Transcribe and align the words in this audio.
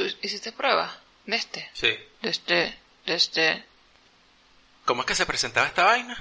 ¿Tú 0.00 0.06
hiciste 0.22 0.50
prueba 0.50 0.90
de 1.26 1.36
este? 1.36 1.68
Sí. 1.74 1.90
De 2.22 2.30
este, 2.30 2.74
de 3.04 3.14
este. 3.14 3.64
¿Cómo 4.86 5.02
es 5.02 5.06
que 5.06 5.14
se 5.14 5.26
presentaba 5.26 5.66
esta 5.66 5.84
vaina? 5.84 6.16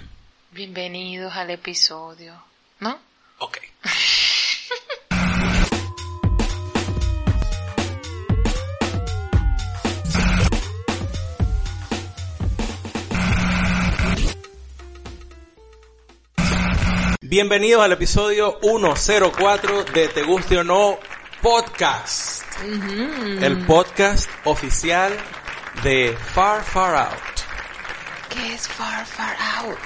Bienvenidos 0.51 1.33
al 1.33 1.49
episodio. 1.51 2.43
¿No? 2.81 2.99
Ok. 3.37 3.59
Bienvenidos 17.21 17.81
al 17.81 17.93
episodio 17.93 18.59
104 18.61 19.83
de 19.85 20.09
Te 20.09 20.23
Guste 20.23 20.57
o 20.57 20.65
No 20.65 20.99
Podcast. 21.41 22.38
El 22.61 23.65
podcast 23.65 24.29
oficial 24.43 25.13
de 25.83 26.13
Far 26.33 26.61
Far 26.63 26.95
Out. 26.95 27.19
¿Qué 28.29 28.53
es 28.53 28.67
far, 28.67 29.05
far 29.05 29.35
out? 29.59 29.77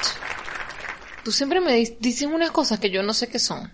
Tú 1.23 1.31
siempre 1.31 1.61
me 1.61 1.73
di- 1.73 1.97
dices 1.99 2.27
unas 2.27 2.49
cosas 2.51 2.79
que 2.79 2.89
yo 2.89 3.03
no 3.03 3.13
sé 3.13 3.29
qué 3.29 3.37
son. 3.37 3.71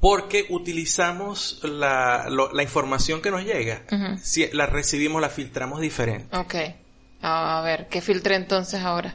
Porque 0.00 0.46
utilizamos 0.50 1.60
la, 1.62 2.28
lo- 2.28 2.52
la 2.52 2.62
información 2.64 3.22
que 3.22 3.30
nos 3.30 3.44
llega. 3.44 3.82
Si 4.20 4.48
la 4.52 4.66
recibimos, 4.66 5.22
la 5.22 5.28
filtramos 5.28 5.80
diferente. 5.80 6.36
Ok. 6.36 6.54
A 7.22 7.60
a 7.60 7.62
ver, 7.62 7.86
¿qué 7.88 8.00
filtré 8.00 8.34
entonces 8.34 8.82
ahora? 8.82 9.14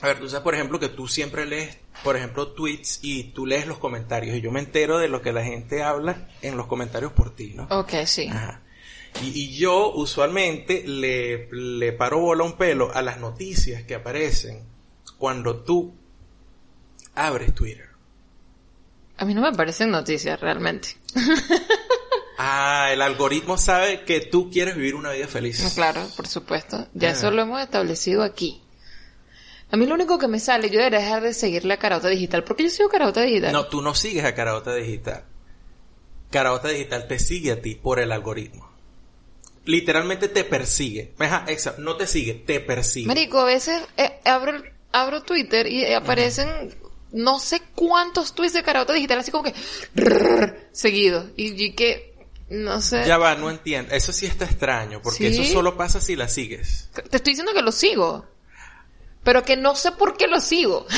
A 0.00 0.08
ver, 0.08 0.18
tú 0.18 0.28
sabes, 0.28 0.42
por 0.42 0.54
ejemplo, 0.54 0.80
que 0.80 0.88
tú 0.88 1.06
siempre 1.06 1.46
lees, 1.46 1.78
por 2.04 2.16
ejemplo, 2.16 2.48
tweets 2.52 2.98
y 3.02 3.24
tú 3.32 3.46
lees 3.46 3.66
los 3.66 3.78
comentarios. 3.78 4.36
Y 4.36 4.40
yo 4.40 4.50
me 4.50 4.60
entero 4.60 4.98
de 4.98 5.08
lo 5.08 5.22
que 5.22 5.32
la 5.32 5.44
gente 5.44 5.82
habla 5.82 6.28
en 6.42 6.56
los 6.56 6.66
comentarios 6.66 7.12
por 7.12 7.34
ti, 7.34 7.52
¿no? 7.54 7.66
Ok, 7.70 7.92
sí. 8.06 8.28
Ajá. 8.28 8.62
Y, 9.22 9.26
y 9.28 9.56
yo 9.56 9.92
usualmente 9.92 10.84
le, 10.86 11.48
le 11.52 11.92
paro 11.92 12.18
bola 12.20 12.44
un 12.44 12.56
pelo 12.56 12.90
a 12.94 13.02
las 13.02 13.18
noticias 13.20 13.82
que 13.84 13.94
aparecen 13.94 14.66
cuando 15.18 15.62
tú 15.62 15.94
abres 17.14 17.54
Twitter. 17.54 17.90
A 19.18 19.24
mí 19.26 19.34
no 19.34 19.42
me 19.42 19.52
parecen 19.52 19.90
noticias 19.90 20.40
realmente. 20.40 20.96
Ah, 22.44 22.88
el 22.92 23.02
algoritmo 23.02 23.56
sabe 23.56 24.04
que 24.04 24.20
tú 24.20 24.50
quieres 24.50 24.74
vivir 24.74 24.96
una 24.96 25.12
vida 25.12 25.28
feliz. 25.28 25.72
Claro, 25.76 26.04
por 26.16 26.26
supuesto. 26.26 26.88
Ya 26.92 27.10
Ah. 27.10 27.12
eso 27.12 27.30
lo 27.30 27.42
hemos 27.42 27.60
establecido 27.62 28.22
aquí. 28.24 28.61
A 29.72 29.78
mí 29.78 29.86
lo 29.86 29.94
único 29.94 30.18
que 30.18 30.28
me 30.28 30.38
sale, 30.38 30.68
yo 30.68 30.78
debería 30.78 30.98
dejar 30.98 31.22
de 31.22 31.32
seguir 31.32 31.64
la 31.64 31.78
carota 31.78 32.08
digital. 32.10 32.44
porque 32.44 32.64
yo 32.64 32.68
sigo 32.68 32.90
carota 32.90 33.22
digital? 33.22 33.52
No, 33.52 33.66
tú 33.66 33.80
no 33.80 33.94
sigues 33.94 34.22
a 34.22 34.34
Caraota 34.34 34.74
Digital. 34.74 35.24
Caraota 36.30 36.68
Digital 36.68 37.08
te 37.08 37.18
sigue 37.18 37.52
a 37.52 37.62
ti 37.62 37.74
por 37.74 37.98
el 37.98 38.12
algoritmo. 38.12 38.70
Literalmente 39.64 40.28
te 40.28 40.44
persigue. 40.44 41.14
No 41.78 41.96
te 41.96 42.06
sigue, 42.06 42.34
te 42.34 42.60
persigue. 42.60 43.06
Marico, 43.06 43.40
a 43.40 43.44
veces 43.46 43.80
eh, 43.96 44.20
abro, 44.26 44.62
abro 44.92 45.22
Twitter 45.22 45.66
y 45.66 45.90
aparecen 45.94 46.76
no 47.12 47.38
sé 47.38 47.62
cuántos 47.74 48.34
tweets 48.34 48.52
de 48.52 48.62
carota 48.62 48.92
digital, 48.92 49.20
así 49.20 49.30
como 49.30 49.44
que 49.44 49.54
seguido. 50.72 51.30
Y, 51.34 51.64
y 51.64 51.72
que, 51.72 52.14
no 52.50 52.82
sé. 52.82 53.06
Ya 53.06 53.16
va, 53.16 53.36
no 53.36 53.48
entiendo. 53.48 53.94
Eso 53.94 54.12
sí 54.12 54.26
está 54.26 54.44
extraño, 54.44 55.00
porque 55.00 55.32
¿Sí? 55.32 55.40
eso 55.40 55.50
solo 55.50 55.78
pasa 55.78 55.98
si 55.98 56.14
la 56.14 56.28
sigues. 56.28 56.90
Te 56.92 57.16
estoy 57.16 57.32
diciendo 57.32 57.54
que 57.54 57.62
lo 57.62 57.72
sigo. 57.72 58.26
Pero 59.22 59.44
que 59.44 59.56
no 59.56 59.76
sé 59.76 59.92
por 59.92 60.16
qué 60.16 60.26
lo 60.26 60.40
sigo. 60.40 60.86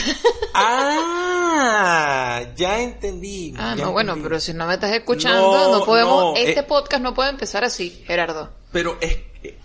Ah, 0.56 2.42
ya 2.56 2.80
entendí. 2.80 3.54
ah, 3.56 3.74
ya 3.76 3.84
no, 3.86 3.92
bueno, 3.92 4.16
pero 4.22 4.38
si 4.38 4.52
no 4.54 4.66
me 4.66 4.74
estás 4.74 4.92
escuchando, 4.92 5.40
no, 5.40 5.78
No, 5.78 5.84
podemos, 5.84 6.22
no, 6.22 6.36
este 6.36 6.60
eh. 6.60 6.62
podcast 6.62 7.02
no 7.02 7.12
puede 7.14 7.30
empezar 7.30 7.64
así, 7.64 8.02
Gerardo. 8.06 8.52
Pero 8.70 8.96
es 9.00 9.16
que... 9.40 9.58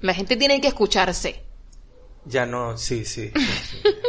La 0.00 0.14
gente 0.14 0.36
tiene 0.36 0.60
que 0.60 0.68
escucharse. 0.68 1.42
Ya 2.24 2.44
no, 2.44 2.76
sí, 2.76 3.04
sí. 3.04 3.30
sí, 3.34 3.42
sí. 3.82 3.88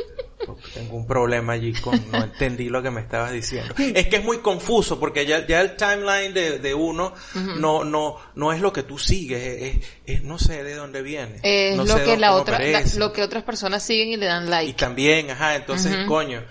Un 0.92 1.06
problema 1.08 1.54
allí 1.54 1.74
con 1.74 2.00
no 2.12 2.24
entendí 2.24 2.70
lo 2.70 2.82
que 2.84 2.92
me 2.92 3.02
estabas 3.02 3.32
diciendo. 3.32 3.74
Es 3.78 4.08
que 4.08 4.18
es 4.18 4.24
muy 4.24 4.38
confuso 4.40 5.00
porque 5.00 5.26
ya, 5.26 5.46
ya 5.48 5.62
el 5.62 5.76
timeline 5.76 6.34
de, 6.34 6.60
de 6.60 6.74
uno 6.74 7.14
no, 7.58 7.84
no, 7.84 8.18
no 8.36 8.54
es 8.54 8.62
lo 8.62 8.72
que 8.74 8.84
tú 8.84 8.98
sigues, 8.98 9.42
es, 9.42 9.86
es- 10.06 10.24
no 10.24 10.38
sé 10.40 10.64
de 10.64 10.76
dónde 10.76 11.02
viene. 11.02 11.40
Es 11.44 11.76
no 11.78 11.84
lo 11.86 11.98
sé 11.98 12.04
que 12.04 12.18
la 12.18 12.34
otra, 12.36 12.60
la- 12.60 12.84
lo 12.98 13.14
que 13.14 13.22
otras 13.24 13.44
personas 13.44 13.84
siguen 13.84 14.10
y 14.10 14.18
le 14.18 14.26
dan 14.26 14.46
Y 14.48 14.50
like. 14.50 14.74
también, 14.74 15.32
ajá, 15.32 15.56
entonces, 15.56 15.96
coño. 16.08 16.42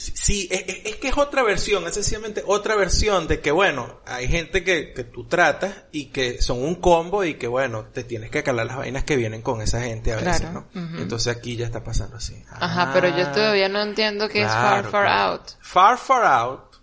Sí, 0.00 0.12
sí, 0.14 0.48
es, 0.50 0.64
es- 0.86 0.96
que 0.96 1.08
es 1.08 1.18
otra 1.18 1.42
versión, 1.42 1.86
es 1.86 1.92
sencillamente 1.92 2.42
otra 2.46 2.74
versión 2.74 3.28
de 3.28 3.40
que, 3.40 3.50
bueno, 3.50 4.00
hay 4.06 4.28
gente 4.28 4.64
que, 4.64 4.94
que 4.94 5.04
tú 5.04 5.24
tratas 5.26 5.74
y 5.92 6.06
que 6.06 6.40
son 6.40 6.62
un 6.62 6.76
combo 6.76 7.22
y 7.22 7.34
que, 7.34 7.46
bueno, 7.46 7.84
te 7.92 8.02
tienes 8.04 8.30
que 8.30 8.42
calar 8.42 8.64
las 8.64 8.78
vainas 8.78 9.04
que 9.04 9.16
vienen 9.16 9.42
con 9.42 9.60
esa 9.60 9.82
gente 9.82 10.14
a 10.14 10.16
veces, 10.16 10.50
¿no? 10.52 10.66
Entonces 10.74 11.36
aquí 11.36 11.54
ya 11.56 11.66
está 11.66 11.84
pasando 11.84 12.16
así. 12.16 12.42
Ajá, 12.50 12.92
pero 12.94 13.08
yo 13.08 13.26
Ah, 13.26 13.32
todavía 13.32 13.68
no 13.68 13.82
entiendo 13.82 14.26
qué 14.30 14.40
es 14.42 14.48
far, 14.48 14.84
far 14.90 15.04
claro. 15.04 15.32
out. 15.32 15.42
Far, 15.60 15.98
far 15.98 16.24
out, 16.24 16.76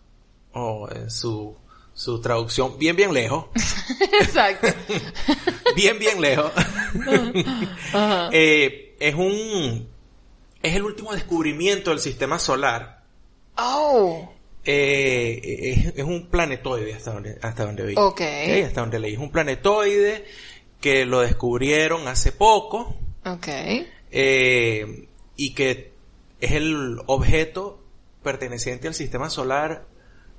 o 0.54 0.88
en 0.92 1.10
su, 1.10 1.58
su 1.96 2.22
traducción, 2.22 2.78
bien, 2.78 2.96
bien 2.96 3.12
lejos, 3.16 3.46
Exacto. 4.22 4.68
bien, 5.76 5.98
bien 5.98 6.22
lejos, 6.22 6.52
Eh, 8.32 8.96
es 9.00 9.16
un, 9.16 9.88
es 10.62 10.76
el 10.76 10.84
último 10.84 11.14
descubrimiento 11.14 11.90
del 11.90 12.00
sistema 12.00 12.38
solar. 12.40 12.97
Oh. 13.58 14.34
Eh, 14.66 15.76
es, 15.78 15.94
es 15.98 16.04
un 16.04 16.28
planetoide 16.28 16.94
hasta 16.94 17.14
donde, 17.14 17.38
hasta 17.42 17.66
donde 17.66 17.86
vi. 17.86 17.94
Ok. 17.98 18.22
Hasta 18.66 18.82
donde 18.82 19.00
leí. 19.00 19.14
Es 19.14 19.20
un 19.20 19.32
planetoide 19.32 20.26
que 20.82 21.06
lo 21.06 21.22
descubrieron 21.22 22.08
hace 22.08 22.32
poco 22.32 22.96
Ok. 23.26 23.48
eh, 24.12 25.08
y 25.36 25.54
que 25.54 25.94
es 26.40 26.52
el 26.52 27.00
objeto 27.08 27.84
perteneciente 28.24 28.88
al 28.88 28.94
sistema 28.94 29.30
solar 29.30 29.86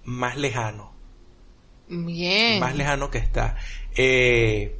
más 0.04 0.36
lejano. 0.36 0.92
Bien. 1.88 2.60
Más 2.60 2.76
lejano 2.76 3.10
que 3.10 3.18
está. 3.18 3.56
Eh, 3.96 4.76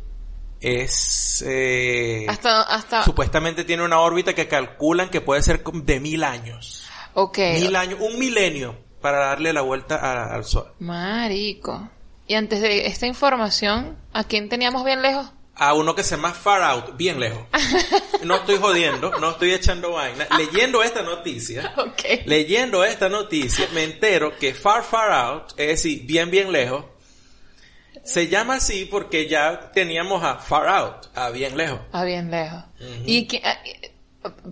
es... 0.61 1.43
eh, 1.47 2.27
Hasta, 2.29 2.63
hasta, 2.63 3.03
Supuestamente 3.03 3.65
tiene 3.65 3.83
una 3.85 4.01
órbita 4.01 4.35
que 4.35 4.47
calculan 4.47 5.09
que 5.09 5.21
puede 5.21 5.43
ser 5.43 5.63
de 5.65 6.01
mil 6.01 6.23
años. 6.25 6.88
Ok. 7.15 7.39
Mil 7.61 7.77
años, 7.77 7.99
un 8.01 8.19
milenio 8.19 8.77
para 9.01 9.19
darle 9.19 9.53
la 9.53 9.61
vuelta 9.63 9.97
a- 9.97 10.35
al 10.35 10.45
Sol. 10.45 10.73
Marico. 10.81 11.89
Y 12.27 12.35
antes 12.35 12.61
de 12.61 12.87
esta 12.87 13.07
información, 13.07 13.97
¿a 14.13 14.25
quién 14.25 14.49
teníamos 14.49 14.85
bien 14.85 15.01
lejos? 15.03 15.31
A 15.55 15.75
uno 15.75 15.95
que 15.95 16.05
se 16.05 16.15
llama 16.17 16.33
Far 16.33 16.63
Out, 16.63 16.97
bien 16.97 17.19
lejos. 17.21 17.43
No 18.25 18.35
estoy 18.37 18.57
jodiendo, 18.57 19.13
no 19.21 19.31
estoy 19.31 19.53
echando 19.53 19.93
vaina. 19.93 20.27
Leyendo 20.37 20.83
esta 20.83 21.03
noticia, 21.03 21.73
Ok. 21.79 22.27
leyendo 22.27 22.85
esta 22.85 23.09
noticia, 23.09 23.69
me 23.73 23.85
entero 23.85 24.37
que 24.39 24.55
Far 24.55 24.83
Far 24.83 25.13
Out, 25.13 25.51
es 25.57 25.69
decir, 25.69 26.03
bien 26.05 26.29
bien 26.31 26.51
lejos, 26.51 26.85
se 28.05 28.27
llama 28.29 28.57
así 28.57 28.87
porque 28.87 29.29
ya 29.29 29.71
teníamos 29.73 30.23
a 30.25 30.37
Far 30.37 30.69
Out, 30.69 31.07
a 31.15 31.31
bien 31.31 31.57
lejos. 31.57 31.81
Ah, 31.93 32.05
bien 32.05 32.31
lejos. 32.31 32.65
Y 33.07 33.27
que, 33.29 33.41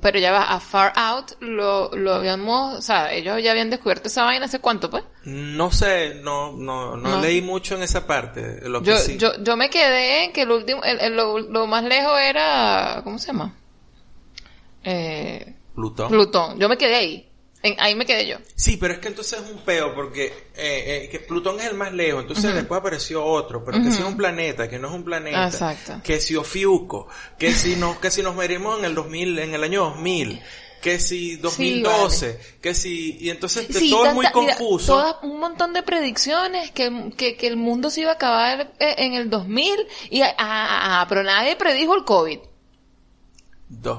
pero 0.01 0.19
ya 0.19 0.31
va, 0.33 0.45
a 0.45 0.61
Far 0.61 0.93
Out 0.97 1.33
lo, 1.41 1.91
lo 1.95 2.15
habíamos, 2.15 2.75
o 2.79 2.83
sea, 2.83 3.13
ellos 3.13 3.43
ya 3.43 3.51
habían 3.51 3.69
descubierto 3.69 4.09
esa 4.09 4.25
vaina 4.25 4.45
hace 4.47 4.61
cuánto, 4.61 4.89
pues. 4.91 5.03
No 5.25 5.71
sé, 5.73 6.15
no, 6.23 6.53
no, 6.53 6.97
no, 6.97 7.09
No. 7.17 7.21
leí 7.21 7.43
mucho 7.43 7.75
en 7.75 7.83
esa 7.83 8.07
parte. 8.07 8.61
Lo 8.69 8.81
que 8.81 8.87
Yo, 8.91 8.97
sí. 8.99 9.17
yo, 9.19 9.33
yo 9.43 9.57
me 9.57 9.69
quedé 9.69 10.25
en 10.25 10.33
que 10.33 10.43
el 10.43 10.51
último, 10.53 10.83
el, 10.85 11.01
el- 11.01 11.17
lo, 11.17 11.39
lo 11.39 11.67
más 11.67 11.83
lejos 11.85 12.19
era, 12.21 13.01
¿cómo 13.05 13.19
se 13.19 13.27
llama? 13.29 13.55
Eh, 14.85 15.55
Plutón. 15.75 16.09
Plutón. 16.09 16.59
Yo 16.59 16.69
me 16.69 16.79
quedé 16.79 16.95
ahí. 16.95 17.26
En, 17.67 17.77
ahí 17.81 17.95
me 17.95 18.07
quedé 18.07 18.27
yo. 18.27 18.37
Sí, 18.55 18.77
pero 18.77 18.95
es 18.95 19.01
que 19.01 19.09
entonces 19.09 19.41
es 19.41 19.51
un 19.51 19.59
peo 19.59 19.95
porque 19.95 20.27
eh, 20.27 21.05
eh, 21.05 21.09
que 21.11 21.21
Plutón 21.21 21.59
es 21.61 21.67
el 21.67 21.75
más 21.75 21.93
lejos, 21.93 22.23
entonces 22.23 22.55
después 22.55 22.79
apareció 22.81 23.25
otro, 23.25 23.65
pero 23.65 23.83
que 23.83 23.91
si 23.91 23.99
es 23.99 24.05
un 24.05 24.17
planeta, 24.17 24.69
que 24.69 24.79
no 24.79 24.89
es 24.89 24.95
un 24.95 25.05
planeta, 25.05 25.47
Exacto. 25.49 26.01
que 26.05 26.21
si 26.21 26.37
Ofiuco, 26.37 27.09
que 27.39 27.53
si 27.53 27.77
nos 27.77 27.99
que 27.99 28.11
si 28.11 28.23
nos 28.23 28.35
medimos 28.35 28.79
en 28.79 28.85
el 28.87 28.95
2000, 28.95 29.39
en 29.39 29.55
el 29.55 29.63
año 29.65 29.85
2000, 29.91 30.41
que 30.81 31.01
si 31.01 31.37
2012, 31.37 32.39
que 32.61 32.75
si, 32.75 33.17
y 33.19 33.31
entonces 33.31 33.67
Sí, 33.71 33.91
todo 33.91 34.07
es 34.07 34.15
muy 34.15 34.23
mira, 34.27 34.33
confuso. 34.33 34.93
todas- 34.93 35.17
un 35.23 35.41
montón 35.41 35.73
de 35.73 35.83
predicciones 35.83 36.71
que, 36.71 37.11
que, 37.17 37.37
que 37.37 37.47
el 37.49 37.57
mundo 37.57 37.91
se 37.91 38.03
iba 38.03 38.13
a 38.13 38.15
acabar 38.15 38.73
eh, 38.79 38.95
en 38.99 39.15
el 39.15 39.29
2000 39.31 39.75
y 40.11 40.21
ah, 40.23 40.35
ah, 40.39 41.01
ah, 41.01 41.07
pero 41.09 41.23
nadie 41.25 41.57
predijo 41.57 41.97
el 41.97 42.05
COVID. 42.05 42.39
Dos. 43.69 43.99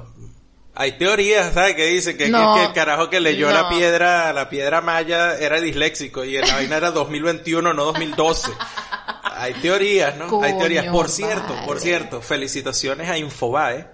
Hay 0.80 0.92
teorías, 0.94 1.54
¿sabes? 1.56 1.76
Que 1.76 1.88
dicen 1.88 2.18
que, 2.18 2.30
No. 2.30 2.54
que, 2.54 2.60
que 2.62 2.66
el 2.68 2.74
carajo 2.74 3.10
que 3.10 3.20
leyó 3.20 3.50
la 3.50 3.68
piedra, 3.68 4.32
la 4.32 4.48
piedra 4.48 4.80
maya 4.82 5.36
era 5.38 5.60
disléxico 5.60 6.24
y 6.24 6.38
la 6.38 6.54
vaina 6.54 6.78
era 6.78 6.92
2021, 6.92 7.74
no 7.74 7.86
2012. 7.86 8.52
Hay 9.24 9.54
teorías, 9.56 10.16
¿no? 10.18 10.44
Hay 10.44 10.58
teorías. 10.58 10.86
Por 10.88 11.10
cierto, 11.10 11.56
por 11.66 11.80
cierto, 11.80 12.22
felicitaciones 12.22 13.10
a 13.10 13.18
Infobae, 13.18 13.88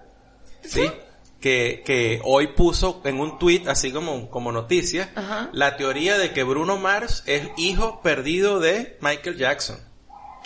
¿sí? 0.64 0.92
Que, 1.40 1.84
que 1.86 2.20
hoy 2.24 2.48
puso 2.48 3.02
en 3.06 3.20
un 3.20 3.38
tweet, 3.40 3.64
así 3.68 3.92
como, 3.92 4.30
como 4.30 4.52
noticia, 4.52 5.12
Ajá. 5.16 5.50
la 5.54 5.76
teoría 5.78 6.18
de 6.18 6.32
que 6.32 6.44
Bruno 6.44 6.78
Mars 6.78 7.24
es 7.26 7.48
hijo 7.58 8.02
perdido 8.02 8.60
de 8.60 8.98
Michael 9.02 9.38
Jackson. 9.38 9.78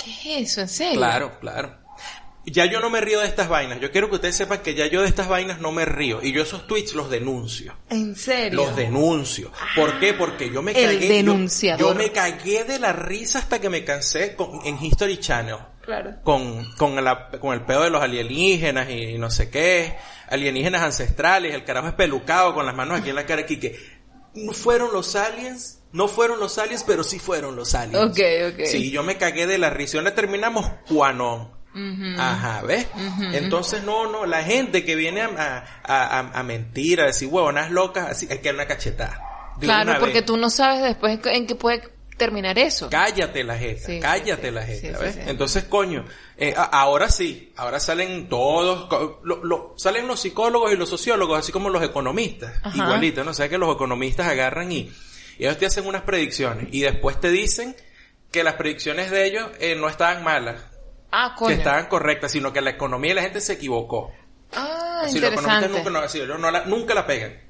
¿Qué 0.03 0.39
es 0.41 0.51
eso? 0.51 0.61
¿En 0.61 0.69
serio? 0.69 0.97
Claro, 0.99 1.39
claro. 1.39 1.75
Ya 2.51 2.65
yo 2.65 2.79
no 2.79 2.89
me 2.89 3.01
río 3.01 3.19
de 3.19 3.27
estas 3.27 3.49
vainas. 3.49 3.79
Yo 3.81 3.91
quiero 3.91 4.09
que 4.09 4.15
ustedes 4.15 4.35
sepan 4.37 4.59
que 4.59 4.73
ya 4.73 4.87
yo 4.87 5.01
de 5.01 5.07
estas 5.09 5.27
vainas 5.27 5.59
no 5.59 5.71
me 5.71 5.83
río. 5.85 6.19
Y 6.23 6.31
yo 6.31 6.41
esos 6.43 6.65
tweets 6.65 6.93
los 6.93 7.09
denuncio. 7.09 7.75
¿En 7.89 8.15
serio? 8.15 8.61
Los 8.65 8.75
denuncio. 8.75 9.51
¿Por 9.75 9.99
qué? 9.99 10.13
Porque 10.13 10.49
yo 10.49 10.61
me 10.61 10.71
El 10.71 10.93
cagué. 10.99 11.07
yo-. 11.23 11.33
Yo, 11.77 11.93
me 11.95 12.11
cagué 12.11 12.63
de 12.63 12.79
la 12.79 12.93
risa 12.93 13.39
hasta 13.39 13.59
que 13.59 13.69
me 13.69 13.83
cansé 13.83 14.35
con- 14.35 14.61
en 14.65 14.81
History 14.83 15.17
Channel. 15.17 15.57
Claro. 15.83 16.15
Con, 16.23 16.71
con, 16.77 17.01
la- 17.03 17.29
con 17.31 17.53
el 17.53 17.61
pedo 17.65 17.83
de 17.83 17.89
los 17.89 18.01
alienígenas 18.01 18.89
y, 18.89 19.17
no 19.17 19.29
sé 19.29 19.49
qué. 19.49 19.95
Alienígenas 20.29 20.81
ancestrales. 20.83 21.53
El 21.53 21.63
carajo 21.65 21.87
es 21.89 21.93
pelucado 21.95 22.53
con 22.53 22.65
las 22.65 22.75
manos 22.75 22.99
aquí 22.99 23.09
en 23.09 23.15
la 23.15 23.25
cara. 23.25 23.41
Aquí 23.41 23.59
que 23.59 23.77
no 24.35 24.53
fueron 24.53 24.93
los 24.93 25.15
aliens. 25.15 25.79
No 25.91 26.07
fueron 26.07 26.39
los 26.39 26.57
aliens, 26.57 26.83
pero 26.85 27.03
sí 27.03 27.19
fueron 27.19 27.55
los 27.55 27.73
aliens. 27.75 28.05
Ok, 28.11 28.19
ok. 28.53 28.65
Sí, 28.65 28.91
yo 28.91 29.03
me 29.03 29.17
cagué 29.17 29.47
de 29.47 29.57
la 29.57 29.69
risa. 29.69 29.97
Y 29.97 30.01
le 30.01 30.11
terminamos 30.11 30.65
cuanón. 30.87 31.56
Ajá, 32.17 32.61
¿ves? 32.63 32.87
Entonces, 33.33 33.83
no, 33.83 34.11
no, 34.11 34.25
la 34.25 34.43
gente 34.43 34.83
que 34.83 34.95
viene 34.95 35.21
a, 35.21 35.63
a, 35.83 36.19
a, 36.19 36.39
a 36.39 36.43
mentir, 36.43 37.01
a 37.01 37.05
decir 37.05 37.27
huevonas 37.27 37.71
locas, 37.71 38.09
así, 38.09 38.27
es 38.29 38.39
que 38.39 38.49
es 38.49 38.53
una 38.53 38.65
cachetada. 38.67 39.21
De 39.57 39.65
Claro, 39.67 39.91
una 39.91 39.99
porque 39.99 40.15
vez. 40.15 40.25
tú 40.25 40.37
no 40.37 40.49
sabes 40.49 40.81
después 40.83 41.19
en 41.25 41.47
qué 41.47 41.55
puede 41.55 41.83
terminar 42.17 42.57
eso. 42.57 42.89
Cállate 42.89 43.43
la 43.43 43.57
jeta, 43.57 43.85
Sí, 43.85 43.99
cállate 43.99 44.47
sí. 44.47 44.53
la 44.53 44.63
jeta, 44.63 44.97
Sí, 44.97 45.03
¿ves? 45.03 45.17
Entonces, 45.27 45.65
coño, 45.65 46.03
eh, 46.37 46.53
ahora 46.57 47.09
sí, 47.09 47.53
ahora 47.57 47.79
salen 47.79 48.27
todos, 48.27 48.89
lo- 49.23 49.43
lo- 49.43 49.73
salen 49.77 50.07
los 50.07 50.19
psicólogos 50.19 50.73
y 50.73 50.77
los 50.77 50.89
sociólogos, 50.89 51.37
así 51.39 51.51
como 51.51 51.69
los 51.69 51.83
economistas, 51.83 52.53
Ajá. 52.63 52.75
igualito, 52.75 53.23
¿no? 53.23 53.31
O 53.31 53.33
sea 53.35 53.49
que 53.49 53.57
los 53.59 53.73
economistas 53.73 54.27
agarran 54.27 54.71
y, 54.71 54.91
y 55.37 55.45
ellos 55.45 55.57
te 55.59 55.67
hacen 55.67 55.85
unas 55.85 56.01
predicciones 56.01 56.67
y 56.71 56.81
después 56.81 57.19
te 57.19 57.29
dicen 57.29 57.75
que 58.31 58.43
las 58.43 58.55
predicciones 58.55 59.09
de 59.11 59.25
ellos 59.25 59.49
eh, 59.59 59.75
no 59.75 59.87
estaban 59.87 60.23
malas, 60.23 60.61
Ah, 61.11 61.33
que 61.35 61.39
coño. 61.45 61.55
estaban 61.55 61.85
correctas, 61.87 62.31
sino 62.31 62.51
que 62.53 62.61
la 62.61 62.71
economía 62.71 63.11
y 63.11 63.15
la 63.15 63.21
gente 63.21 63.39
se 63.41 63.53
equivocó. 63.53 64.11
Ah, 64.53 65.01
Así, 65.05 65.19
los 65.19 65.31
economistas 65.31 65.63
interesante. 65.63 65.77
nunca, 65.77 65.89
no, 65.99 66.05
así, 66.05 66.19
ellos 66.19 66.39
no 66.39 66.51
la, 66.51 66.65
nunca 66.65 66.93
la 66.93 67.05
pegan. 67.05 67.41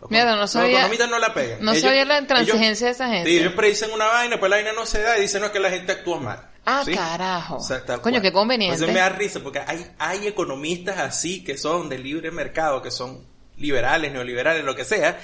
Los, 0.00 0.10
no 0.10 0.36
los 0.36 0.50
sabía- 0.50 0.70
economistas 0.78 1.10
no 1.10 1.18
la 1.18 1.34
pegan. 1.34 1.58
no 1.64 1.74
sabía 1.74 2.04
la 2.04 2.18
intransigencia 2.18 2.86
de 2.86 2.92
esa 2.92 3.08
gente. 3.08 3.28
Sí, 3.30 3.38
ellos 3.38 3.52
predicen 3.54 3.90
una 3.92 4.06
vaina, 4.06 4.38
pues 4.40 4.48
la 4.50 4.56
vaina 4.56 4.72
no 4.72 4.86
se 4.86 5.02
da 5.02 5.18
y 5.18 5.22
dicen 5.22 5.40
no, 5.40 5.46
es 5.46 5.52
que 5.52 5.60
la 5.60 5.70
gente 5.70 5.92
actúa 5.92 6.18
mal. 6.20 6.46
Ah, 6.64 6.82
¿Sí? 6.84 6.94
carajo. 6.94 7.56
O 7.56 7.60
sea, 7.60 7.82
Coño, 7.84 8.00
cual. 8.02 8.22
qué 8.22 8.32
conveniente. 8.32 8.74
Entonces 8.74 8.94
me 8.94 9.00
da 9.00 9.08
risa 9.08 9.40
porque 9.40 9.60
hay, 9.66 9.86
hay 9.98 10.26
economistas 10.26 10.98
así 10.98 11.42
que 11.42 11.56
son 11.58 11.88
de 11.88 11.98
libre 11.98 12.30
mercado, 12.30 12.80
que 12.82 12.90
son 12.90 13.26
liberales, 13.60 14.10
neoliberales, 14.12 14.64
lo 14.64 14.74
que 14.74 14.84
sea, 14.84 15.18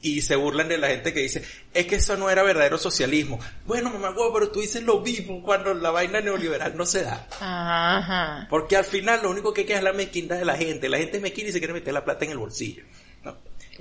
y 0.00 0.22
se 0.22 0.34
burlan 0.34 0.68
de 0.68 0.78
la 0.78 0.88
gente 0.88 1.12
que 1.12 1.20
dice, 1.20 1.44
es 1.72 1.86
que 1.86 1.96
eso 1.96 2.16
no 2.16 2.28
era 2.30 2.42
verdadero 2.42 2.76
socialismo. 2.78 3.38
Bueno, 3.66 3.90
mamá, 3.90 4.10
huevo, 4.10 4.32
pero 4.32 4.50
tú 4.50 4.60
dices 4.60 4.82
lo 4.82 5.00
mismo 5.00 5.42
cuando 5.42 5.72
la 5.74 5.90
vaina 5.90 6.20
neoliberal 6.20 6.76
no 6.76 6.84
se 6.86 7.04
da. 7.04 7.28
Ajá. 7.40 8.46
Porque 8.50 8.76
al 8.76 8.84
final 8.84 9.20
lo 9.22 9.30
único 9.30 9.52
que 9.54 9.64
queda 9.64 9.78
es 9.78 9.84
la 9.84 9.92
mezquindad 9.92 10.38
de 10.38 10.44
la 10.44 10.56
gente. 10.56 10.88
La 10.88 10.98
gente 10.98 11.18
es 11.18 11.22
mezquina 11.22 11.50
y 11.50 11.52
se 11.52 11.58
quiere 11.60 11.74
meter 11.74 11.92
la 11.94 12.04
plata 12.04 12.24
en 12.24 12.32
el 12.32 12.38
bolsillo. 12.38 12.82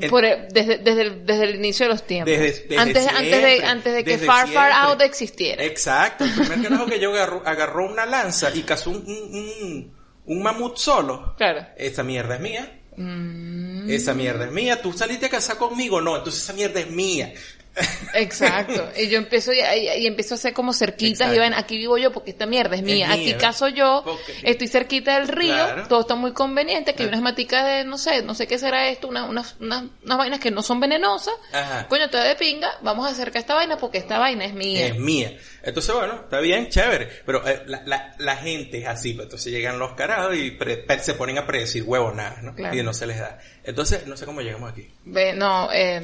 Por 0.09 0.23
el- 0.23 0.47
desde, 0.49 0.77
desde, 0.77 1.01
el, 1.01 1.25
desde 1.25 1.43
el 1.43 1.55
inicio 1.55 1.85
de 1.85 1.91
los 1.91 2.07
tiempos. 2.07 2.31
Desde- 2.31 2.61
desde 2.67 2.77
antes, 2.77 3.07
antes, 3.07 3.41
de, 3.43 3.65
antes 3.65 3.93
de 3.93 4.03
que 4.03 4.17
Far 4.19 4.47
Far. 4.47 4.71
Out 4.71 5.01
existiera. 5.01 5.63
Exacto. 5.63 6.23
El 6.23 6.31
primer 6.31 6.61
carajo 6.63 6.85
que 6.85 6.99
yo 6.99 7.11
agarró, 7.13 7.43
agarró 7.45 7.85
una 7.91 8.05
lanza 8.05 8.51
y 8.55 8.61
cazó 8.63 8.91
un, 8.91 8.97
un, 9.05 9.35
un, 9.35 9.97
un 10.25 10.41
mamut 10.43 10.77
solo. 10.77 11.35
Claro. 11.37 11.65
Esa 11.75 12.03
mierda 12.03 12.35
es 12.35 12.41
mía. 12.41 12.79
Mm, 12.95 13.89
Esa 13.89 14.13
mierda 14.13 14.45
es 14.45 14.51
mía. 14.51 14.81
¿Tú 14.81 14.93
saliste 14.93 15.27
a 15.27 15.29
casar 15.29 15.57
conmigo? 15.57 16.01
No. 16.01 16.17
Entonces 16.17 16.43
esa 16.43 16.53
mierda 16.53 16.79
es 16.79 16.89
mía. 16.89 17.33
exacto. 18.13 18.89
Y 18.97 19.07
yo 19.09 19.17
empiezo 19.17 19.51
y, 19.53 19.59
empiezo 20.05 20.33
a 20.33 20.37
hacer 20.37 20.53
como 20.53 20.73
cerquitas 20.73 21.21
Exacto. 21.21 21.35
y 21.35 21.39
ven, 21.39 21.53
aquí 21.53 21.77
vivo 21.77 21.97
yo 21.97 22.11
porque 22.11 22.31
esta 22.31 22.45
mierda 22.45 22.75
es 22.75 22.83
mía. 22.83 23.11
aquí 23.11 23.33
caso 23.35 23.67
yo, 23.67 24.01
Porque- 24.05 24.33
estoy 24.43 24.67
cerquita 24.67 25.17
del 25.19 25.27
río, 25.27 25.53
Claro. 25.53 25.87
todo 25.87 26.01
está 26.01 26.15
muy 26.15 26.33
conveniente, 26.33 26.93
que 26.93 27.03
hay 27.03 27.09
unas 27.09 27.21
maticas 27.21 27.65
de, 27.65 27.83
no 27.85 27.97
sé, 27.97 28.21
no 28.23 28.35
sé 28.35 28.47
qué 28.47 28.57
será 28.57 28.89
esto, 28.89 29.07
una- 29.07 29.25
unas, 29.25 29.55
unas, 29.59 29.83
unas 30.03 30.17
vainas 30.17 30.39
que 30.39 30.51
no 30.51 30.61
son 30.61 30.79
venenosas. 30.79 31.33
Ajá. 31.53 31.87
Coño, 31.87 32.09
te 32.09 32.17
de 32.17 32.35
pinga, 32.35 32.69
vamos 32.81 33.07
a 33.07 33.11
acercar 33.11 33.39
esta 33.41 33.55
vaina 33.55 33.77
porque 33.77 33.97
esta 33.99 34.17
vaina 34.19 34.45
es 34.45 34.53
mía. 34.53 34.87
Es 34.87 34.97
mía. 34.97 35.37
Entonces, 35.63 35.93
bueno, 35.93 36.21
está 36.23 36.39
bien, 36.39 36.69
chévere. 36.69 37.07
Pero 37.25 37.47
eh, 37.47 37.61
la, 37.67 37.83
la, 37.85 38.15
la 38.17 38.35
gente 38.37 38.79
es 38.79 38.87
así. 38.87 39.13
Pues, 39.13 39.25
entonces 39.25 39.51
llegan 39.53 39.77
los 39.79 39.93
carajos 39.93 40.35
y 40.35 40.51
pre- 40.51 40.77
pre- 40.77 40.99
se 40.99 41.13
ponen 41.13 41.37
a 41.37 41.45
predecir 41.45 41.83
huevonadas, 41.83 42.41
¿no? 42.41 42.55
Claro. 42.55 42.75
Y 42.75 42.81
no 42.83 42.93
se 42.93 43.05
les 43.05 43.19
da. 43.19 43.37
Entonces, 43.63 44.07
no 44.07 44.17
sé 44.17 44.25
cómo 44.25 44.41
llegamos 44.41 44.71
aquí. 44.71 44.89
Ve, 45.05 45.33
no, 45.33 45.69
eh, 45.71 46.01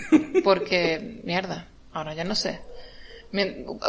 porque, 0.44 1.20
mierda, 1.24 1.66
ahora 1.92 2.14
ya 2.14 2.24
no 2.24 2.34
sé. 2.34 2.60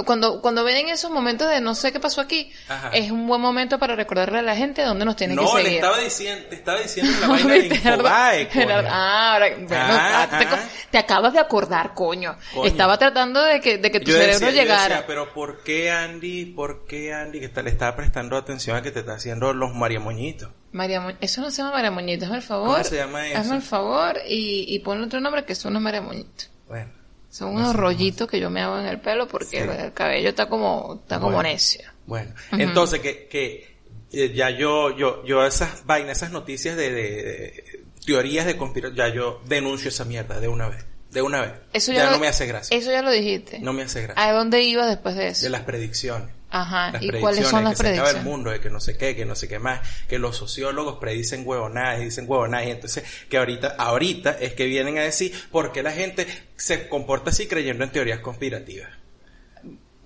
Cuando, 0.06 0.42
cuando 0.42 0.66
ven 0.66 0.89
esos 0.89 1.10
momentos 1.12 1.50
de 1.50 1.62
no 1.62 1.74
sé 1.74 1.94
qué 1.94 2.00
pasó 2.01 2.19
aquí, 2.19 2.51
Ajá. 2.68 2.89
es 2.89 3.10
un 3.10 3.25
buen 3.25 3.39
momento 3.39 3.80
para 3.80 3.95
recordarle 3.95 4.39
a 4.39 4.42
la 4.42 4.54
gente 4.54 4.81
dónde 4.83 5.06
nos 5.06 5.16
tiene 5.16 5.33
no, 5.33 5.44
que 5.56 5.57
le 5.60 5.63
seguir. 5.63 5.75
estaba 5.77 5.98
diciendo, 5.98 6.45
te 6.50 6.56
estaba 6.56 6.80
diciendo 6.81 7.13
la 7.21 7.27
vaina 7.30 7.54
de. 7.54 7.66
Infobae, 7.74 8.50
coño. 8.54 8.68
Ah, 8.89 9.33
ahora, 9.36 9.50
bueno, 9.56 9.68
Ah, 9.77 10.27
ah, 10.30 10.39
te, 10.39 10.45
ah. 10.45 10.69
te 10.92 10.98
acabas 10.98 11.31
de 11.31 11.39
acordar, 11.39 11.94
coño. 11.94 12.38
Coño. 12.54 12.65
Estaba 12.68 12.98
tratando 12.98 13.42
de 13.42 13.62
que, 13.62 13.77
de 13.77 13.89
que 13.89 14.01
tu 14.01 14.07
Yo 14.12 14.18
cerebro 14.18 14.33
decía, 14.33 14.50
yo 14.51 14.56
llegara. 14.62 14.83
decía, 14.95 15.07
pero 15.07 15.33
¿por 15.33 15.63
qué 15.63 15.89
Andy, 15.89 16.48
por 16.48 16.86
qué 16.86 17.13
Andy 17.13 17.39
que 17.39 17.45
está- 17.45 17.62
le 17.62 17.69
estaba 17.69 17.95
prestando 17.95 18.36
atención 18.36 18.75
a 18.75 18.81
que 18.81 18.92
te 18.92 19.00
está 19.00 19.13
haciendo 19.13 19.54
los 19.54 19.74
mariamoñitos? 19.74 20.50
María 20.71 21.18
eso 21.21 21.42
no 21.42 21.50
se 21.51 21.57
llama 21.57 21.71
María 21.74 21.92
Moñito, 21.92 22.25
hazme 22.25 22.38
el 22.38 22.44
favor. 22.44 22.69
¿Cómo 22.74 22.83
se 22.83 22.95
llama 22.98 23.27
eso? 23.27 23.38
Hazme 23.39 23.56
el 23.57 23.62
favor 23.62 24.18
y, 24.27 24.66
y 24.68 24.80
ponle 24.80 25.06
otro 25.06 25.19
nombre 25.19 25.45
que 25.45 25.56
son 25.56 25.71
unos 25.71 25.81
María 25.83 26.01
Moñito. 26.01 26.45
Bueno, 26.68 26.92
Son 27.30 27.56
unos 27.56 27.75
rollitos 27.75 28.27
que 28.27 28.39
yo 28.39 28.50
me 28.50 28.62
hago 28.62 28.80
en 28.80 28.86
el 28.86 29.00
pelo 29.00 29.27
porque 29.27 29.45
Sí. 29.48 29.57
el 29.57 29.94
cabello 29.94 30.30
está 30.30 30.48
como, 30.48 31.00
está 31.01 31.19
como 31.19 31.33
Bueno. 31.36 31.50
necio. 31.50 31.81
bueno. 32.06 32.33
Entonces 32.51 33.00
que, 33.01 33.27
que 33.27 33.77
eh, 34.12 34.33
ya 34.33 34.50
yo, 34.51 34.96
yo, 34.98 35.24
yo 35.25 35.46
esas 35.46 35.86
vainas, 35.86 36.17
esas 36.17 36.32
noticias 36.32 36.75
de, 36.75 36.91
de- 36.91 37.03
de 37.24 37.84
teorías 38.05 38.46
de 38.48 38.58
conspiración, 38.58 38.96
ya 38.98 39.13
yo 39.13 39.41
denuncio 39.46 39.89
esa 39.89 40.05
mierda 40.05 40.39
de 40.39 40.48
una 40.48 40.67
vez, 40.70 40.86
de 41.12 41.22
una 41.22 41.41
vez. 41.41 41.53
Eso 41.74 41.91
ya 41.91 42.00
ya, 42.00 42.05
lo- 42.05 42.12
no 42.13 42.20
me 42.20 42.27
hace 42.27 42.48
gracia. 42.48 42.75
Eso 42.75 42.91
ya 42.91 43.01
lo 43.03 43.12
dijiste. 43.12 43.60
No 43.60 43.74
me 43.74 43.84
hace 43.84 44.01
gracia. 44.01 44.24
¿A 44.24 44.32
dónde 44.34 44.63
ibas 44.63 44.88
después 44.89 45.15
de 45.15 45.27
eso? 45.27 45.43
De 45.43 45.50
las 45.51 45.62
predicciones. 45.62 46.29
Ajá. 46.50 46.91
las 46.91 47.03
¿Y 47.03 47.08
predicciones, 47.10 47.22
cuáles 47.22 47.48
son 47.48 47.63
las 47.63 47.77
que 47.77 47.84
se 47.84 47.94
acaba 47.94 48.10
el 48.10 48.15
predicciones? 48.15 48.24
mundo, 48.24 48.51
de 48.51 48.60
que 48.60 48.70
no 48.70 48.79
sé 48.79 48.98
qué, 48.98 49.15
que 49.15 49.25
no 49.25 49.36
sé 49.36 49.48
qué 49.48 49.60
más, 49.60 49.82
que 50.08 50.20
los 50.20 50.36
sociólogos 50.36 50.98
predicen 51.00 51.44
huevonadas 51.46 52.01
y 52.01 52.06
dicen 52.06 52.25
huevonadas, 52.27 52.68
y 52.68 52.72
entonces 52.72 53.03
que 53.29 53.38
ahorita, 53.38 53.75
ahorita 53.77 54.32
es 54.39 54.53
que 54.53 54.65
vienen 54.65 54.98
a 54.98 55.01
decir 55.01 55.32
por 55.51 55.72
qué 55.72 55.84
la 55.84 55.91
gente 55.91 56.27
se 56.56 56.88
comporta 56.88 57.29
así 57.29 57.48
creyendo 57.48 57.84
en 57.84 57.91
teorías 57.91 58.20
conspirativas. 58.20 58.89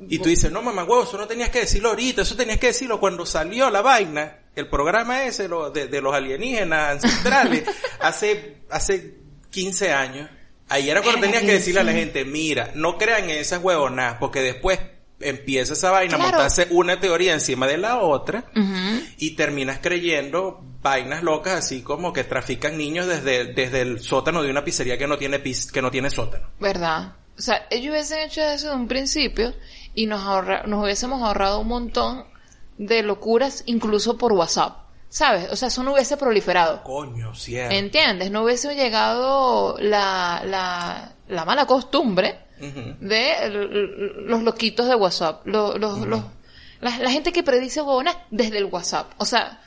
Y 0.10 0.20
tú 0.20 0.28
dices, 0.28 0.52
no 0.52 0.62
mamá 0.62 0.84
huevo, 0.84 1.04
eso 1.04 1.18
no 1.18 1.28
tenías 1.28 1.50
que 1.50 1.62
decirlo 1.62 1.90
ahorita, 1.90 2.24
eso 2.24 2.36
tenías 2.36 2.60
que 2.60 2.68
decirlo 2.68 3.00
cuando 3.00 3.26
salió 3.26 3.70
la 3.70 3.82
vaina, 3.82 4.40
el 4.54 4.68
programa 4.68 5.24
ese 5.24 5.48
lo, 5.48 5.70
de, 5.70 5.88
de 5.88 6.02
los 6.02 6.14
alienígenas 6.14 7.04
ancestrales, 7.04 7.64
hace, 8.02 8.58
hace 8.70 9.16
15 9.50 9.94
años. 9.94 10.30
Ahí 10.68 10.90
era 10.90 11.02
cuando 11.02 11.22
tenías 11.22 11.44
que 11.44 11.54
decirle 11.54 11.82
a 11.82 11.84
la 11.84 11.94
gente, 11.94 12.26
mira, 12.26 12.72
no 12.76 12.98
crean 12.98 13.26
en 13.26 13.38
esas 13.38 13.64
huevonadas, 13.64 14.18
porque 14.20 14.42
después 14.42 14.80
empieza 15.24 15.74
esa 15.74 15.92
vaina 15.92 16.15
a 16.15 16.18
montarse 16.20 16.68
una 16.72 17.00
teoría 17.00 17.34
encima 17.34 17.68
de 17.68 17.77
la 17.77 18.00
otra 18.00 18.46
y 19.18 19.32
terminas 19.36 19.80
creyendo 19.82 20.62
vainas 20.82 21.24
locas 21.24 21.53
así 21.60 21.82
como 21.82 22.12
que 22.13 22.24
trafican 22.24 22.77
niños 22.77 23.08
desde, 23.08 23.53
desde 23.53 23.82
el 23.82 24.00
sótano 24.01 24.44
de 24.44 24.51
una 24.51 24.63
pizzería 24.65 24.98
que 24.98 25.08
no 25.08 25.18
tiene 25.18 25.39
pis, 25.39 25.72
que 25.72 25.82
no 25.82 25.89
tiene 25.92 26.10
sótano. 26.10 26.48
¿Verdad? 26.60 27.13
O 27.38 27.42
sea, 27.42 27.65
ellos 27.72 27.92
hubiesen 27.92 28.20
hecho 28.20 28.42
eso 28.42 28.70
de 28.70 28.75
un 28.75 28.88
principio 28.88 29.53
y 29.96 30.06
nos, 30.06 30.22
ahorra- 30.24 30.63
nos 30.68 30.84
hubiésemos 30.84 31.22
ahorrado 31.24 31.60
un 31.62 31.68
montón 31.70 32.25
de 32.77 33.01
locuras 33.03 33.63
incluso 33.65 34.18
por 34.18 34.34
WhatsApp. 34.34 34.77
¿Sabes? 35.10 35.51
O 35.51 35.56
sea, 35.56 35.68
eso 35.68 35.84
no 35.84 35.94
hubiese 35.94 36.18
proliferado. 36.18 36.82
Coño, 36.84 37.36
cierto. 37.36 37.75
¿Entiendes? 37.75 38.32
No 38.32 38.44
hubiese 38.44 38.74
llegado 38.75 39.77
la, 39.80 40.42
la, 40.44 41.13
la 41.27 41.46
mala 41.46 41.68
costumbre 41.68 42.39
De 42.60 43.50
los 44.26 44.44
loquitos 44.44 44.88
de 44.88 44.96
WhatsApp. 44.96 45.46
Los, 45.46 45.80
los, 45.80 46.00
los- 46.00 46.22
la, 46.82 46.98
la 46.98 47.12
gente 47.12 47.32
que 47.32 47.44
predice 47.44 47.82
huevonas 47.82 48.16
desde 48.30 48.58
el 48.58 48.66
WhatsApp. 48.66 49.12
O 49.18 49.26
sea, 49.26 49.62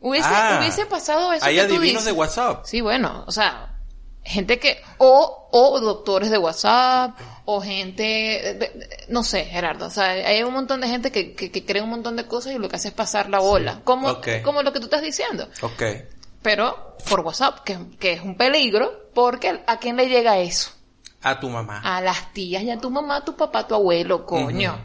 hubiese, 0.00 0.28
Ah, 0.30 0.58
hubiese 0.60 0.84
pasado 0.86 1.32
eso 1.32 1.44
Hay 1.44 1.56
que 1.56 1.62
tú 1.64 1.74
adivinos 1.76 2.02
dices. 2.02 2.04
de 2.04 2.12
WhatsApp. 2.12 2.64
Sí, 2.66 2.80
bueno, 2.82 3.24
o 3.26 3.32
sea, 3.32 3.74
gente 4.22 4.58
que, 4.58 4.78
o, 4.98 5.48
o 5.50 5.80
doctores 5.80 6.30
de 6.30 6.36
WhatsApp, 6.36 7.18
o 7.46 7.62
gente, 7.62 8.02
de- 8.02 8.54
de- 8.54 8.88
no 9.08 9.22
sé, 9.24 9.46
Gerardo, 9.46 9.86
o 9.86 9.90
sea, 9.90 10.10
hay 10.10 10.42
un 10.42 10.52
montón 10.52 10.82
de 10.82 10.88
gente 10.88 11.10
que, 11.10 11.34
que, 11.34 11.50
que 11.50 11.64
cree 11.64 11.80
un 11.82 11.88
montón 11.88 12.16
de 12.16 12.26
cosas 12.26 12.52
y 12.52 12.58
lo 12.58 12.68
que 12.68 12.76
hace 12.76 12.88
es 12.88 12.94
pasar 12.94 13.30
la 13.30 13.38
bola, 13.38 13.80
como, 13.84 14.18
como 14.44 14.62
lo 14.62 14.70
que 14.74 14.80
tú 14.80 14.84
estás 14.86 15.00
diciendo, 15.00 15.48
Ok. 15.62 15.82
pero 16.42 16.96
por 17.08 17.20
WhatsApp, 17.20 17.60
que, 17.64 17.78
que 17.98 18.12
es 18.12 18.20
un 18.20 18.36
peligro, 18.36 19.08
porque 19.14 19.62
¿a 19.66 19.78
quién 19.78 19.96
le 19.96 20.08
llega 20.10 20.38
eso? 20.38 20.70
A 21.22 21.40
tu 21.40 21.48
mamá. 21.48 21.80
A 21.82 22.00
las 22.00 22.32
tías 22.32 22.62
y 22.62 22.70
a 22.70 22.78
tu 22.78 22.90
mamá, 22.90 23.24
tu 23.24 23.34
papá, 23.36 23.66
tu 23.66 23.74
abuelo, 23.74 24.24
coño. 24.24 24.78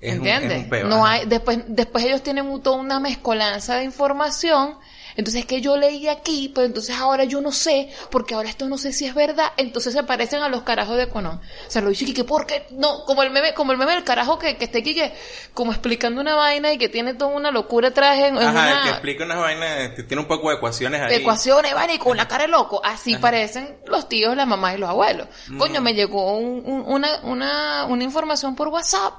¿Entiendes? 0.00 0.52
es 0.58 0.64
un 0.64 0.70
peo, 0.70 0.86
no 0.88 1.06
hay, 1.06 1.24
después, 1.26 1.58
después 1.68 2.04
ellos 2.04 2.22
tienen 2.22 2.46
un- 2.46 2.62
toda 2.62 2.76
una 2.76 3.00
mezcolanza 3.00 3.76
de 3.76 3.84
información. 3.84 4.78
Entonces 5.16 5.40
es 5.42 5.46
que 5.46 5.60
yo 5.60 5.76
leí 5.76 6.08
aquí, 6.08 6.52
pero 6.54 6.66
entonces 6.66 6.94
ahora 6.96 7.24
yo 7.24 7.40
no 7.40 7.50
sé, 7.52 7.90
porque 8.10 8.34
ahora 8.34 8.48
esto 8.50 8.68
no 8.68 8.76
sé 8.78 8.92
si 8.92 9.06
es 9.06 9.14
verdad. 9.14 9.52
Entonces 9.56 9.94
se 9.94 10.02
parecen 10.02 10.42
a 10.42 10.48
los 10.48 10.62
carajos 10.62 10.96
de 10.98 11.08
Conón. 11.08 11.40
O 11.66 11.70
sea, 11.70 11.80
lo 11.82 11.88
dice 11.88 12.12
que 12.12 12.24
¿por 12.24 12.46
qué? 12.46 12.66
No, 12.70 13.04
como 13.04 13.22
el 13.22 13.30
meme, 13.30 13.54
como 13.54 13.72
el 13.72 13.78
meme 13.78 13.92
del 13.94 14.04
carajo 14.04 14.38
que, 14.38 14.56
que 14.56 14.64
está 14.66 14.78
aquí 14.78 14.94
que, 14.94 15.14
como 15.54 15.72
explicando 15.72 16.20
una 16.20 16.34
vaina 16.34 16.72
y 16.72 16.78
que 16.78 16.88
tiene 16.88 17.14
toda 17.14 17.30
una 17.34 17.50
locura 17.50 17.88
atrás 17.88 18.18
en, 18.18 18.36
en 18.36 18.42
Ajá, 18.42 18.50
una 18.50 18.82
que 18.84 18.90
explica 18.90 19.24
unas 19.24 19.38
vainas, 19.38 19.90
que 19.94 20.02
tiene 20.02 20.20
un 20.20 20.28
poco 20.28 20.50
de 20.50 20.56
ecuaciones 20.56 21.00
ahí. 21.00 21.14
ecuaciones, 21.14 21.74
vaina, 21.74 21.94
y 21.94 21.98
con 21.98 22.16
la 22.16 22.28
cara 22.28 22.44
de 22.44 22.48
loco. 22.50 22.80
Así 22.84 23.16
parecen 23.16 23.78
los 23.86 24.08
tíos, 24.08 24.36
las 24.36 24.46
mamás 24.46 24.74
y 24.74 24.78
los 24.78 24.90
abuelos. 24.90 25.28
Mm. 25.48 25.58
Coño, 25.58 25.80
me 25.80 25.94
llegó 25.94 26.36
un- 26.36 26.62
un- 26.66 26.84
una, 26.86 27.20
una, 27.22 27.84
una 27.86 28.04
información 28.04 28.54
por 28.54 28.68
WhatsApp, 28.68 29.14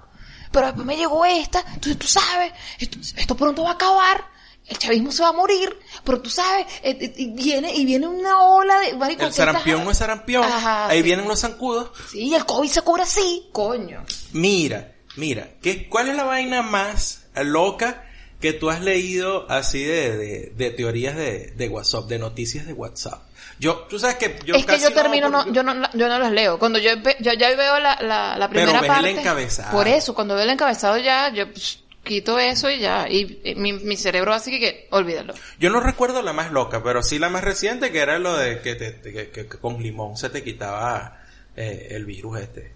pero 0.52 0.68
después 0.68 0.86
me 0.86 0.96
llegó 0.96 1.26
esta. 1.26 1.60
Entonces 1.74 1.98
tú 1.98 2.08
sabes, 2.08 2.52
esto, 2.80 3.00
esto 3.18 3.36
pronto 3.36 3.64
va 3.64 3.72
a 3.72 3.74
acabar. 3.74 4.37
El 4.68 4.78
chavismo 4.78 5.12
se 5.12 5.24
va 5.24 5.30
a 5.30 5.34
morir, 5.34 5.78
pero 6.04 6.22
tú 6.22 6.30
sabes, 6.30 6.66
eh, 6.84 6.98
eh, 7.00 7.14
y 7.16 7.32
viene, 7.32 7.74
y 7.74 7.86
viene 7.86 8.06
una 8.08 8.42
ola 8.42 8.80
de, 8.82 8.96
marico, 8.96 9.26
El 9.26 9.34
sarampión 9.34 9.86
no 9.86 9.92
es 9.92 9.98
sarampión. 9.98 10.44
Ajá, 10.44 10.88
ahí 10.88 10.98
sí. 10.98 11.04
vienen 11.04 11.28
los 11.28 11.40
zancudos. 11.40 11.92
Sí, 12.12 12.34
el 12.36 12.46
COVID 12.46 12.70
se 12.70 12.82
cobra 12.82 13.04
así, 13.04 13.48
coño. 13.54 14.04
Mira, 14.34 14.94
mira, 15.16 15.52
¿qué, 15.62 15.88
¿cuál 15.88 16.10
es 16.10 16.16
la 16.18 16.24
vaina 16.26 16.62
más 16.64 17.28
loca 17.36 18.04
que 18.42 18.52
tú 18.54 18.70
has 18.70 18.82
leído 18.82 19.50
así 19.50 19.84
de, 19.84 20.18
de, 20.18 20.54
de 20.56 20.72
teorías 20.72 21.16
de, 21.16 21.54
de 21.56 21.70
WhatsApp, 21.70 22.06
de 22.08 22.20
noticias 22.20 22.68
de 22.68 22.74
WhatsApp? 22.74 23.22
Yo, 23.60 23.86
tú 23.90 23.98
sabes 23.98 24.18
que 24.18 24.38
yo 24.46 24.54
es 24.54 24.66
que 24.66 24.78
yo 24.80 24.94
termino, 24.94 25.30
no, 25.30 25.52
yo 25.52 25.64
no, 25.64 25.74
yo 25.94 26.08
no 26.08 26.20
las 26.20 26.32
leo. 26.32 26.60
Cuando 26.60 26.78
yo, 26.78 26.92
yo 27.20 27.34
ya 27.34 27.56
veo 27.56 27.80
la, 27.80 27.98
la, 28.02 28.38
la 28.38 28.50
Pero 28.50 28.66
primera 28.66 28.82
ves 28.82 28.90
el 28.90 28.96
parte. 28.96 29.12
encabezado. 29.22 29.72
Por 29.72 29.88
eso, 29.88 30.14
cuando 30.14 30.36
veo 30.36 30.44
el 30.44 30.50
encabezado 30.52 30.98
ya, 30.98 31.34
yo 31.34 31.46
psh, 31.52 31.80
quito 32.08 32.40
eso 32.40 32.70
y 32.70 32.80
ya. 32.80 33.08
Y, 33.10 33.42
y 33.44 33.56
mi, 33.56 33.74
mi 33.74 33.98
cerebro 33.98 34.34
así 34.34 34.52
que, 34.52 34.60
que, 34.60 34.88
olvídalo. 34.92 35.34
Yo 35.60 35.70
no 35.70 35.80
recuerdo 35.80 36.22
la 36.22 36.34
más 36.34 36.52
loca, 36.52 36.82
pero 36.84 37.04
sí 37.04 37.20
la 37.20 37.30
más 37.30 37.44
reciente, 37.44 37.92
que 37.92 38.00
era 38.00 38.18
lo 38.20 38.36
de 38.38 38.62
que, 38.62 38.76
te- 38.76 39.02
que, 39.32 39.48
con 39.48 39.82
limón 39.82 40.18
se 40.18 40.30
te 40.30 40.44
quitaba 40.44 41.22
eh, 41.56 41.90
el 41.92 42.06
virus 42.06 42.40
este. 42.40 42.74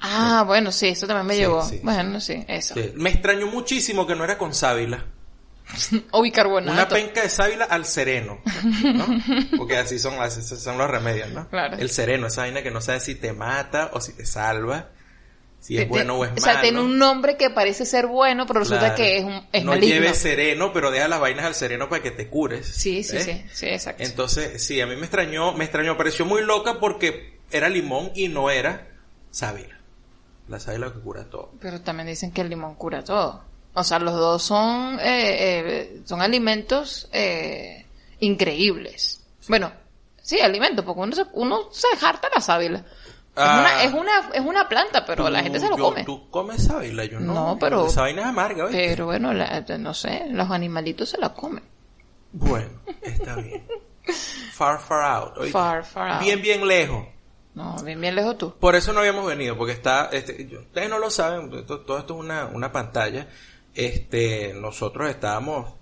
Ah, 0.00 0.44
bueno, 0.46 0.70
sí, 0.72 0.88
eso 0.88 1.06
también 1.06 1.26
me 1.26 1.34
Sí, 1.34 1.40
llegó. 1.40 1.62
sí, 1.62 1.80
bueno, 1.82 2.20
sí, 2.20 2.44
eso. 2.48 2.74
Me 2.94 3.10
extrañó 3.10 3.46
muchísimo 3.48 4.06
que 4.06 4.14
no 4.14 4.24
era 4.24 4.38
con 4.38 4.54
sábila. 4.54 5.04
O 6.12 6.22
bicarbonato. 6.22 6.72
Una 6.72 6.88
penca 6.88 7.20
de 7.22 7.28
sábila 7.28 7.64
al 7.66 7.84
sereno, 7.84 8.40
¿no? 8.94 9.06
Porque 9.58 9.76
así 9.76 9.98
son, 9.98 10.14
así 10.22 10.40
son 10.42 10.78
los 10.78 10.88
remedios, 10.90 11.28
¿no? 11.30 11.48
Claro. 11.50 11.76
El 11.76 11.90
sereno, 11.90 12.28
esa 12.28 12.42
vaina 12.42 12.62
que 12.62 12.70
no 12.70 12.80
sabes 12.80 13.02
si 13.04 13.16
te 13.16 13.32
mata 13.34 13.90
o 13.92 14.00
si 14.00 14.12
te 14.14 14.24
salva, 14.24 14.88
si 15.60 15.76
es 15.76 15.88
bueno 15.88 16.14
o 16.16 16.24
es 16.24 16.30
malo. 16.30 16.40
O 16.40 16.44
sea, 16.44 16.60
tiene 16.60 16.80
un 16.80 16.98
nombre 16.98 17.36
que 17.36 17.50
parece 17.50 17.84
ser 17.84 18.06
bueno, 18.06 18.46
pero 18.46 18.60
resulta 18.60 18.94
Claro. 18.94 18.96
que 18.96 19.18
es, 19.18 19.24
un, 19.24 19.46
es 19.52 19.64
no 19.64 19.72
maligno. 19.72 19.94
lleves 19.94 20.18
sereno, 20.18 20.72
pero 20.72 20.90
deja 20.90 21.08
las 21.08 21.20
vainas 21.20 21.44
al 21.44 21.54
sereno 21.54 21.88
para 21.88 22.02
que 22.02 22.10
te 22.10 22.28
cures. 22.28 22.66
Sí, 22.66 23.02
sí, 23.02 23.16
¿eh? 23.16 23.20
sí, 23.20 23.44
sí, 23.52 23.66
exacto. 23.66 24.02
Entonces, 24.04 24.62
sí, 24.64 24.80
a 24.80 24.86
mí 24.86 24.94
me 24.96 25.02
extrañó, 25.02 25.52
me 25.52 25.64
extrañó, 25.64 25.96
pareció 25.96 26.24
muy 26.24 26.42
loca 26.42 26.78
porque 26.80 27.38
era 27.50 27.68
limón 27.68 28.10
y 28.14 28.28
no 28.28 28.50
era 28.50 28.88
sábila. 29.30 29.78
La 30.48 30.58
sábila 30.60 30.92
que 30.92 31.00
cura 31.00 31.24
todo. 31.28 31.52
Pero 31.60 31.80
también 31.82 32.06
dicen 32.06 32.32
que 32.32 32.40
el 32.40 32.48
limón 32.48 32.74
cura 32.76 33.04
todo. 33.04 33.44
O 33.74 33.84
sea, 33.84 33.98
los 33.98 34.14
dos 34.14 34.42
son, 34.42 34.98
eh, 35.00 35.02
eh, 35.04 36.00
son 36.04 36.22
alimentos 36.22 37.08
eh, 37.12 37.84
increíbles. 38.20 39.20
Bueno, 39.48 39.70
sí, 40.22 40.40
alimentos, 40.40 40.84
porque 40.84 41.00
uno 41.00 41.14
se, 41.14 41.24
uno 41.34 41.68
se 41.70 41.86
harta 42.04 42.28
la 42.34 42.40
sábila. 42.40 42.84
Ah. 43.36 43.82
es, 43.84 43.92
una, 43.92 44.02
es, 44.18 44.20
una, 44.20 44.30
es 44.34 44.40
una 44.44 44.68
planta, 44.68 45.04
pero 45.04 45.30
la 45.30 45.42
gente 45.42 45.60
se 45.60 45.68
lo 45.68 45.76
yo- 45.76 45.84
come. 45.84 46.04
Tú 46.04 46.28
comes 46.30 46.64
sábila, 46.64 47.04
yo 47.04 47.20
no. 47.20 47.34
No, 47.34 47.56
pero- 47.60 47.86
Esa 47.86 48.00
vaina 48.02 48.22
es 48.22 48.28
amarga, 48.28 48.64
¿ves? 48.64 48.74
Pero 48.74 49.06
bueno, 49.06 49.32
la- 49.32 49.60
no 49.78 49.94
sé, 49.94 50.26
los 50.30 50.50
animalitos 50.50 51.10
se 51.10 51.18
la 51.18 51.32
comen. 51.34 51.62
Bueno, 52.32 52.68
está 53.02 53.36
bien. 53.36 53.64
Far, 54.52 54.80
far 54.80 55.02
out. 55.04 55.50
Far, 55.50 55.84
far 55.84 56.10
out. 56.12 56.20
Bien, 56.20 56.40
bien 56.42 56.66
lejos. 56.66 57.06
No, 57.54 57.76
bien, 57.82 58.00
bien 58.00 58.14
lejos 58.14 58.38
tú. 58.38 58.54
Por 58.58 58.74
eso 58.74 58.92
no 58.92 59.00
habíamos 59.00 59.26
venido, 59.26 59.56
porque 59.56 59.72
está, 59.72 60.08
este, 60.12 60.46
yo- 60.48 60.60
ustedes 60.60 60.88
no 60.90 60.98
lo 60.98 61.10
saben, 61.10 61.64
todo 61.66 61.98
esto 61.98 62.14
es 62.14 62.20
una, 62.20 62.46
una 62.46 62.72
pantalla. 62.72 63.28
Este, 63.74 64.52
nosotros 64.54 65.08
estábamos 65.10 65.72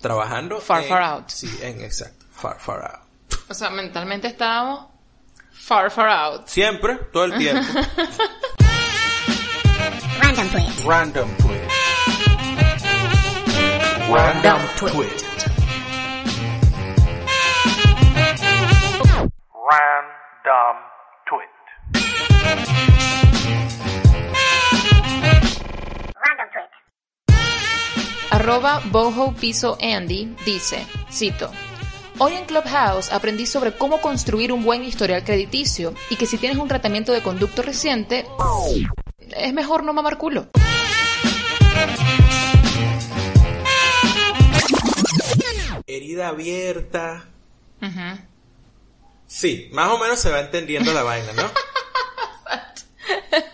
trabajando. 0.00 0.60
Far, 0.60 0.82
en- 0.82 0.88
far 0.88 1.02
out. 1.02 1.28
Sí, 1.28 1.48
en 1.62 1.80
exacto. 1.80 2.26
Far, 2.32 2.58
far 2.58 2.82
out. 2.84 3.34
O 3.48 3.54
sea, 3.54 3.70
mentalmente 3.70 4.26
estábamos 4.26 4.86
far, 5.54 5.90
far 5.90 6.08
out. 6.08 6.46
Siempre, 6.48 6.96
todo 7.12 7.24
el 7.24 7.34
tiempo. 7.38 7.62
Random 10.20 10.48
tweet. 10.50 10.84
Random 10.84 11.28
tweet. 11.38 11.60
Random 14.10 14.60
tweet. 14.76 15.24
Random 19.70 20.76
tweet. 21.26 21.50
Random 26.24 26.48
tweet. 26.52 26.72
Arroba 28.32 28.80
Boho 28.90 29.32
Piso 29.38 29.76
Andy 29.80 30.34
dice, 30.44 30.86
cito, 31.10 31.50
Hoy 32.18 32.34
en 32.34 32.44
Clubhouse 32.44 33.10
aprendí 33.12 33.46
sobre 33.46 33.72
cómo 33.72 34.00
construir 34.00 34.52
un 34.52 34.64
buen 34.64 34.84
historial 34.84 35.24
crediticio 35.24 35.94
y 36.10 36.16
que 36.16 36.26
si 36.26 36.38
tienes 36.38 36.58
un 36.58 36.68
tratamiento 36.68 37.12
de 37.12 37.22
conducto 37.22 37.62
reciente, 37.62 38.24
es 39.36 39.52
mejor 39.52 39.82
no 39.84 39.92
mamar 39.92 40.16
culo. 40.18 40.48
Herida 45.86 46.28
abierta. 46.28 47.24
Sí, 49.26 49.68
más 49.72 49.90
o 49.90 49.98
menos 49.98 50.18
se 50.20 50.30
va 50.30 50.40
entendiendo 50.40 50.92
la 50.92 51.02
vaina, 51.02 51.32
¿no? 51.32 51.42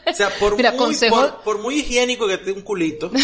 O 0.07 0.13
sea, 0.13 0.29
por, 0.39 0.57
Mira, 0.57 0.73
muy, 0.73 0.79
consejo- 0.79 1.15
por, 1.17 1.43
por 1.43 1.59
muy 1.63 1.79
higiénico 1.79 2.27
que 2.27 2.35
esté 2.35 2.51
un 2.53 2.63
culito. 2.63 3.11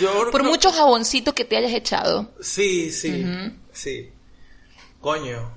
Yo 0.00 0.12
Por 0.30 0.40
creo- 0.40 0.44
mucho 0.50 0.72
jaboncito 0.72 1.34
que 1.34 1.44
te 1.44 1.56
hayas 1.56 1.72
echado. 1.72 2.30
Sí, 2.40 2.90
sí, 2.90 3.24
sí. 3.72 4.10
Coño. 5.00 5.54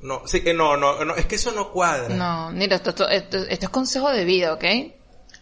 No, 0.00 0.22
sí 0.26 0.40
que 0.42 0.54
no, 0.54 0.76
no, 0.76 1.04
no, 1.04 1.16
es 1.16 1.26
que 1.26 1.34
eso 1.34 1.50
no 1.52 1.70
cuadra. 1.72 2.14
No, 2.14 2.50
mira, 2.52 2.76
esto, 2.76 2.90
esto, 2.90 3.08
esto- 3.08 3.38
esto 3.38 3.66
es 3.66 3.70
consejo 3.70 4.10
de 4.10 4.24
vida, 4.24 4.52
¿ok? 4.54 4.64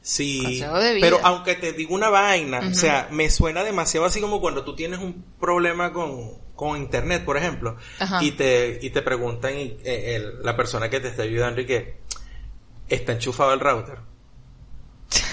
Sí, 0.01 0.41
Consejo 0.43 0.79
de 0.79 0.95
vida. 0.95 1.07
pero 1.07 1.21
aunque 1.25 1.57
te 1.57 1.73
digo 1.73 1.95
una 1.95 2.09
vaina, 2.09 2.61
o 2.71 2.75
sea, 2.75 3.09
me 3.11 3.29
suena 3.29 3.65
demasiado 3.65 4.07
así 4.07 4.21
como 4.21 4.41
cuando 4.41 4.65
tú 4.65 4.75
tienes 4.77 5.01
un 5.01 5.25
problema 5.41 5.93
con, 5.93 6.31
con 6.55 6.77
internet, 6.79 7.25
por 7.25 7.37
ejemplo, 7.37 7.77
Ajá. 7.99 8.23
y 8.23 8.31
te, 8.33 8.79
y 8.81 8.91
te 8.91 9.03
preguntan 9.03 9.59
y, 9.59 9.77
eh, 9.85 10.15
el- 10.17 10.43
la 10.43 10.57
persona 10.57 10.89
que 10.89 11.01
te 11.01 11.09
está 11.09 11.23
ayudando 11.25 11.61
y 11.61 11.67
que 11.67 11.97
está 12.89 13.13
enchufado 13.13 13.53
el 13.53 13.61
router, 13.61 13.99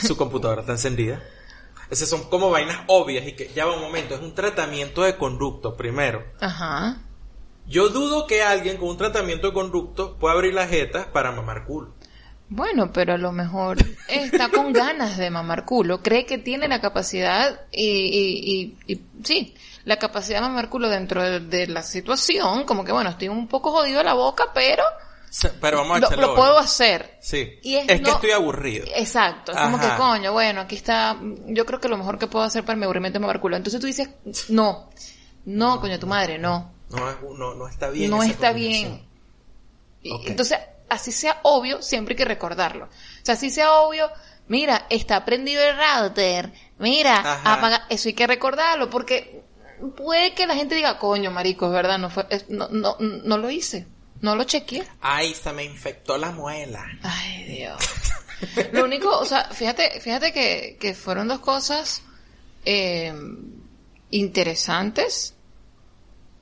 su 0.06 0.18
computadora 0.18 0.62
está 0.62 0.74
encendida. 0.74 1.24
Esas 1.90 2.10
son 2.10 2.24
como 2.30 2.50
vainas 2.50 2.80
obvias 2.88 3.28
y 3.28 3.34
que 3.34 3.52
ya 3.54 3.66
va 3.66 3.76
un 3.76 3.82
momento, 3.82 4.16
es 4.16 4.22
un 4.22 4.34
tratamiento 4.36 5.04
de 5.04 5.18
conducto 5.18 5.76
primero. 5.76 6.24
Ajá. 6.42 6.98
Yo 7.68 7.90
dudo 7.90 8.28
que 8.28 8.44
alguien 8.44 8.78
con 8.78 8.90
un 8.90 8.98
tratamiento 8.98 9.48
de 9.48 9.54
conducto 9.54 10.16
pueda 10.18 10.34
abrir 10.36 10.54
las 10.54 10.70
jetas 10.70 11.06
para 11.08 11.32
mamar 11.32 11.66
culo. 11.66 11.94
Bueno, 12.50 12.92
pero 12.92 13.14
a 13.14 13.18
lo 13.18 13.32
mejor 13.32 13.78
está 14.10 14.50
con 14.50 14.74
ganas 14.74 15.18
de 15.18 15.30
mamar 15.30 15.66
culo, 15.66 16.02
cree 16.04 16.26
que 16.26 16.38
tiene 16.38 16.68
la 16.68 16.82
capacidad 16.82 17.62
y, 17.72 17.86
y, 17.88 18.76
y, 18.88 18.94
y- 18.94 19.02
sí, 19.24 19.56
la 19.86 19.98
capacidad 19.98 20.40
de 20.42 20.48
mamar 20.50 20.70
culo 20.70 20.90
dentro 20.90 21.24
de, 21.24 21.40
de 21.40 21.68
la 21.68 21.82
situación, 21.84 22.66
como 22.66 22.84
que 22.84 22.92
bueno, 22.92 23.10
estoy 23.12 23.30
un 23.30 23.48
poco 23.48 23.72
jodido 23.72 24.00
de 24.00 24.04
la 24.04 24.14
boca, 24.14 24.52
pero 24.54 24.84
Pero 25.60 25.78
vamos 25.80 25.98
a 25.98 26.00
lo, 26.00 26.08
echarle 26.08 26.26
lo 26.28 26.36
puedo 26.36 26.58
hacer. 26.60 27.18
Sí. 27.22 27.58
Y 27.64 27.76
es 27.76 27.90
es 27.90 28.02
que 28.02 28.10
estoy 28.10 28.32
aburrido. 28.32 28.86
Exacto, 28.96 29.52
es 29.52 29.58
como 29.60 29.80
que 29.80 29.88
coño, 29.98 30.32
bueno, 30.32 30.62
aquí 30.62 30.76
está, 30.76 31.18
yo 31.48 31.66
creo 31.66 31.80
que 31.80 31.90
lo 31.90 31.98
mejor 31.98 32.20
que 32.20 32.28
puedo 32.28 32.46
hacer 32.46 32.64
para 32.64 32.78
mi 32.78 32.84
aburrimiento 32.86 33.18
es 33.18 33.22
mamar 33.22 33.40
culo. 33.40 33.58
Entonces 33.58 33.80
tú 33.82 33.88
dices, 33.88 34.10
no, 34.50 34.90
no, 35.46 35.80
coño, 35.82 35.98
tu 36.00 36.08
madre, 36.08 36.38
no, 36.38 36.72
No, 36.90 37.10
es- 37.10 37.18
no, 37.38 37.56
no 37.56 37.68
está 37.68 37.90
bien. 37.90 38.12
no 38.12 38.22
está 38.24 38.52
bien. 38.54 39.08
Entonces, 40.04 40.60
así 40.90 41.12
sea 41.12 41.40
obvio, 41.44 41.82
siempre 41.82 42.14
hay 42.14 42.18
que 42.18 42.26
recordarlo. 42.26 42.86
O 42.86 42.90
sea, 43.26 43.36
así 43.36 43.50
sea 43.50 43.72
obvio, 43.80 44.10
mira, 44.48 44.86
está 44.90 45.24
prendido 45.26 45.64
el 45.64 45.76
router, 45.78 46.52
mira, 46.78 47.18
Ajá. 47.20 47.54
apaga, 47.54 47.86
eso 47.90 48.10
hay 48.10 48.14
que 48.14 48.28
recordarlo, 48.28 48.90
porque 48.90 49.42
puede 49.96 50.34
que 50.34 50.46
la 50.46 50.56
gente 50.56 50.76
diga, 50.76 51.00
coño, 51.00 51.32
marico, 51.32 51.66
es 51.68 51.72
verdad, 51.72 51.98
no 51.98 52.10
fue, 52.10 52.26
es- 52.30 52.50
no, 52.50 52.68
no, 52.70 52.98
no 53.00 53.38
lo 53.38 53.50
hice, 53.50 53.88
no 54.24 54.38
lo 54.38 54.46
chequeé. 54.46 54.88
Ay, 55.02 55.34
se 55.34 55.52
me 55.52 55.66
infectó 55.66 56.18
la 56.18 56.32
muela. 56.32 56.86
Ay, 57.04 57.44
Dios. 57.44 57.84
Lo 58.72 58.86
único, 58.86 59.10
o 59.20 59.26
sea, 59.26 59.50
fíjate, 59.50 60.00
fíjate 60.00 60.32
que, 60.32 60.78
que 60.80 60.94
fueron 60.94 61.28
dos 61.28 61.40
cosas 61.40 62.02
eh, 62.64 63.14
interesantes, 64.12 65.34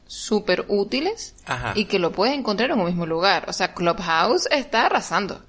súper 0.06 0.66
útiles, 0.68 1.34
Ajá. 1.46 1.74
y 1.76 1.86
que 1.86 1.98
lo 1.98 2.12
puedes 2.12 2.36
encontrar 2.36 2.70
en 2.70 2.80
un 2.80 2.86
mismo 2.86 3.08
lugar. 3.08 3.50
O 3.50 3.54
sea, 3.54 3.74
Clubhouse 3.74 4.48
está 4.52 4.86
arrasando. 4.86 5.44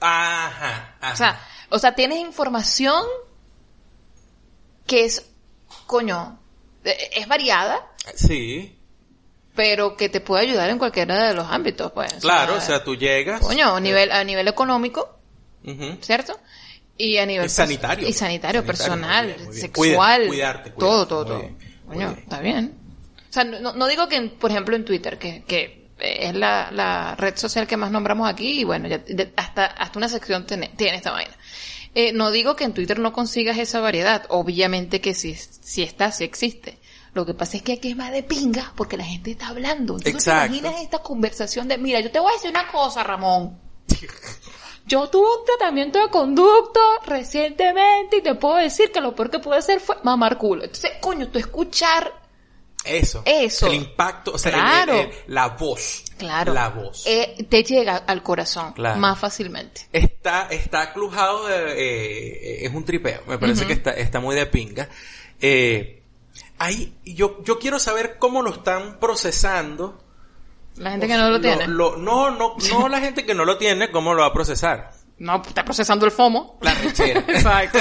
Ajá, 0.00 0.96
ajá. 1.00 1.12
O 1.12 1.16
sea, 1.16 1.40
o 1.70 1.78
sea, 1.80 1.94
tienes 1.96 2.18
información 2.18 3.04
que 4.86 5.04
es, 5.04 5.28
coño, 5.86 6.38
es 6.84 7.26
variada, 7.26 7.88
sí, 8.14 8.78
pero 9.54 9.96
que 9.96 10.08
te 10.08 10.20
puede 10.20 10.42
ayudar 10.44 10.70
en 10.70 10.78
cualquiera 10.78 11.28
de 11.28 11.34
los 11.34 11.46
ámbitos, 11.50 11.92
pues. 11.92 12.14
claro, 12.14 12.56
o 12.56 12.60
sea, 12.60 12.82
tú 12.82 12.94
llegas. 12.96 13.40
coño, 13.40 13.74
a 13.76 13.80
nivel, 13.80 14.10
a 14.12 14.22
nivel 14.24 14.48
económico. 14.48 15.18
¿cierto? 16.00 16.38
Y 16.98 17.18
a 17.18 17.26
nivel 17.26 17.46
Y 17.46 17.48
sanitario. 17.48 18.08
y 18.08 18.12
sanitario, 18.12 18.62
Sanitario, 18.62 18.66
personal, 18.66 19.24
muy 19.26 19.32
bien, 19.34 19.44
muy 19.46 19.54
bien. 19.54 19.60
sexual, 19.62 20.26
cuidarte, 20.26 20.70
todo, 20.70 21.06
todo, 21.06 21.24
todo. 21.26 21.38
bien, 21.40 21.56
Coño, 21.86 22.10
está 22.18 22.40
bien. 22.40 22.74
O 23.30 23.32
sea, 23.32 23.44
no, 23.44 23.72
no 23.72 23.86
digo 23.86 24.08
que, 24.08 24.16
en- 24.16 24.30
por 24.30 24.50
ejemplo, 24.50 24.74
en 24.76 24.84
Twitter, 24.84 25.18
que, 25.18 25.42
que 25.46 25.86
es 25.98 26.34
la, 26.34 26.70
la 26.72 27.14
red 27.16 27.36
social 27.36 27.66
que 27.66 27.76
más 27.76 27.90
nombramos 27.90 28.28
aquí, 28.28 28.60
y 28.60 28.64
bueno, 28.64 28.88
ya, 28.88 28.98
de- 28.98 29.32
hasta, 29.36 29.66
hasta 29.66 29.98
una 29.98 30.08
sección 30.08 30.46
tiene, 30.46 30.70
tiene 30.76 30.96
esta 30.96 31.12
vaina. 31.12 31.32
Eh, 31.94 32.12
no 32.12 32.30
digo 32.30 32.56
que 32.56 32.64
en 32.64 32.72
Twitter 32.74 32.98
no 32.98 33.12
consigas 33.12 33.58
esa 33.58 33.80
variedad, 33.80 34.24
obviamente 34.28 35.00
que 35.00 35.14
sí, 35.14 35.34
sí 35.34 35.82
está, 35.82 36.10
sí 36.12 36.24
existe. 36.24 36.78
Lo 37.14 37.26
que 37.26 37.34
pasa 37.34 37.58
es 37.58 37.62
que 37.62 37.74
aquí 37.74 37.90
es 37.90 37.96
más 37.96 38.10
de 38.10 38.22
pinga 38.22 38.72
porque 38.76 38.96
la 38.96 39.04
gente 39.04 39.32
está 39.32 39.48
hablando. 39.48 39.98
¿Tú 39.98 40.08
Exacto. 40.08 40.50
te 40.52 40.58
imaginas 40.58 40.82
esta 40.82 40.98
conversación 41.00 41.68
de, 41.68 41.76
mira, 41.78 42.00
yo 42.00 42.10
te 42.10 42.18
voy 42.18 42.30
a 42.30 42.34
decir 42.34 42.50
una 42.50 42.66
cosa, 42.68 43.02
Ramón. 43.04 43.58
Yo 44.84 45.08
tuve 45.08 45.22
un 45.38 45.44
tratamiento 45.46 46.00
de 46.00 46.08
conducto 46.10 46.80
recientemente 47.06 48.16
y 48.16 48.20
te 48.22 48.34
puedo 48.34 48.56
decir 48.56 48.90
que 48.90 49.00
lo 49.00 49.14
peor 49.14 49.30
que 49.30 49.38
pude 49.38 49.56
hacer 49.58 49.78
fue 49.78 49.96
mamar 50.02 50.36
culo. 50.38 50.64
Entonces, 50.64 50.90
coño, 51.00 51.28
tú 51.28 51.38
escuchar, 51.38 52.20
Eso. 52.84 53.22
Eso. 53.24 53.68
El 53.68 53.74
impacto, 53.74 54.32
o 54.32 54.38
sea, 54.38 54.50
Claro. 54.50 54.94
el- 54.94 55.00
el- 55.06 55.12
la 55.28 55.50
voz. 55.50 56.02
claro, 56.18 56.52
La 56.52 56.68
voz. 56.68 57.04
eh, 57.06 57.46
te 57.48 57.62
llega 57.62 57.98
al 57.98 58.24
corazón 58.24 58.72
Claro. 58.72 58.98
más 58.98 59.16
fácilmente. 59.20 59.82
Está, 59.92 60.48
está 60.50 60.92
Clubhouse, 60.92 61.48
eh, 61.48 61.74
eh, 61.76 62.66
es 62.66 62.74
un 62.74 62.84
tripeo. 62.84 63.22
Me 63.28 63.38
parece 63.38 63.68
que 63.68 63.74
está, 63.74 63.92
está 63.92 64.18
muy 64.18 64.34
de 64.34 64.46
pinga. 64.46 64.88
Eh, 65.40 66.01
ahí, 66.64 66.94
yo, 67.04 67.42
yo 67.44 67.58
quiero 67.58 67.78
saber 67.78 68.16
cómo 68.18 68.42
lo 68.42 68.50
están 68.50 68.98
procesando. 69.00 69.98
La 70.76 70.92
gente 70.92 71.06
que 71.06 71.16
no 71.16 71.30
lo 71.30 71.40
tiene. 71.40 71.66
lo- 71.66 71.96
no, 71.96 72.30
no, 72.30 72.56
no 72.70 72.88
la 72.88 73.00
gente 73.00 73.26
que 73.26 73.34
no 73.34 73.44
lo 73.44 73.58
tiene, 73.58 73.90
cómo 73.90 74.14
lo 74.14 74.22
va 74.22 74.28
a 74.28 74.32
procesar. 74.32 74.90
No, 75.18 75.40
está 75.46 75.64
procesando 75.64 76.04
el 76.06 76.10
FOMO. 76.10 76.58
La 76.62 76.74
rechera. 76.74 77.20
Exacto. 77.28 77.78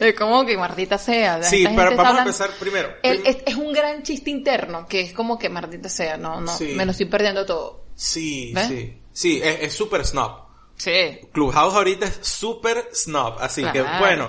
es 0.00 0.14
como 0.16 0.44
que 0.44 0.56
maldita 0.56 0.98
sea. 0.98 1.42
Sí, 1.42 1.64
esta 1.64 1.76
pero 1.76 1.96
vamos 1.96 2.16
a 2.16 2.18
empezar 2.22 2.50
primero. 2.58 2.88
El- 3.02 3.24
es, 3.26 3.38
es 3.46 3.54
un 3.54 3.72
gran 3.72 4.02
chiste 4.02 4.30
interno 4.30 4.86
que 4.88 5.02
es 5.02 5.12
como 5.12 5.38
que 5.38 5.48
maldita 5.48 5.88
sea, 5.88 6.16
no, 6.16 6.40
no, 6.40 6.56
Sí. 6.56 6.72
me 6.74 6.84
lo 6.86 6.90
estoy 6.92 7.06
perdiendo 7.06 7.44
todo. 7.46 7.84
Sí, 7.94 8.52
¿Ves? 8.54 8.66
sí. 8.68 8.98
Sí, 9.12 9.40
es 9.44 9.72
súper 9.72 10.04
snob. 10.04 10.42
Sí. 10.76 11.20
Clubhouse 11.32 11.74
ahorita 11.74 12.06
es 12.06 12.18
súper 12.22 12.88
snob. 12.92 13.36
Así 13.40 13.62
que, 13.70 13.82
bueno. 14.00 14.28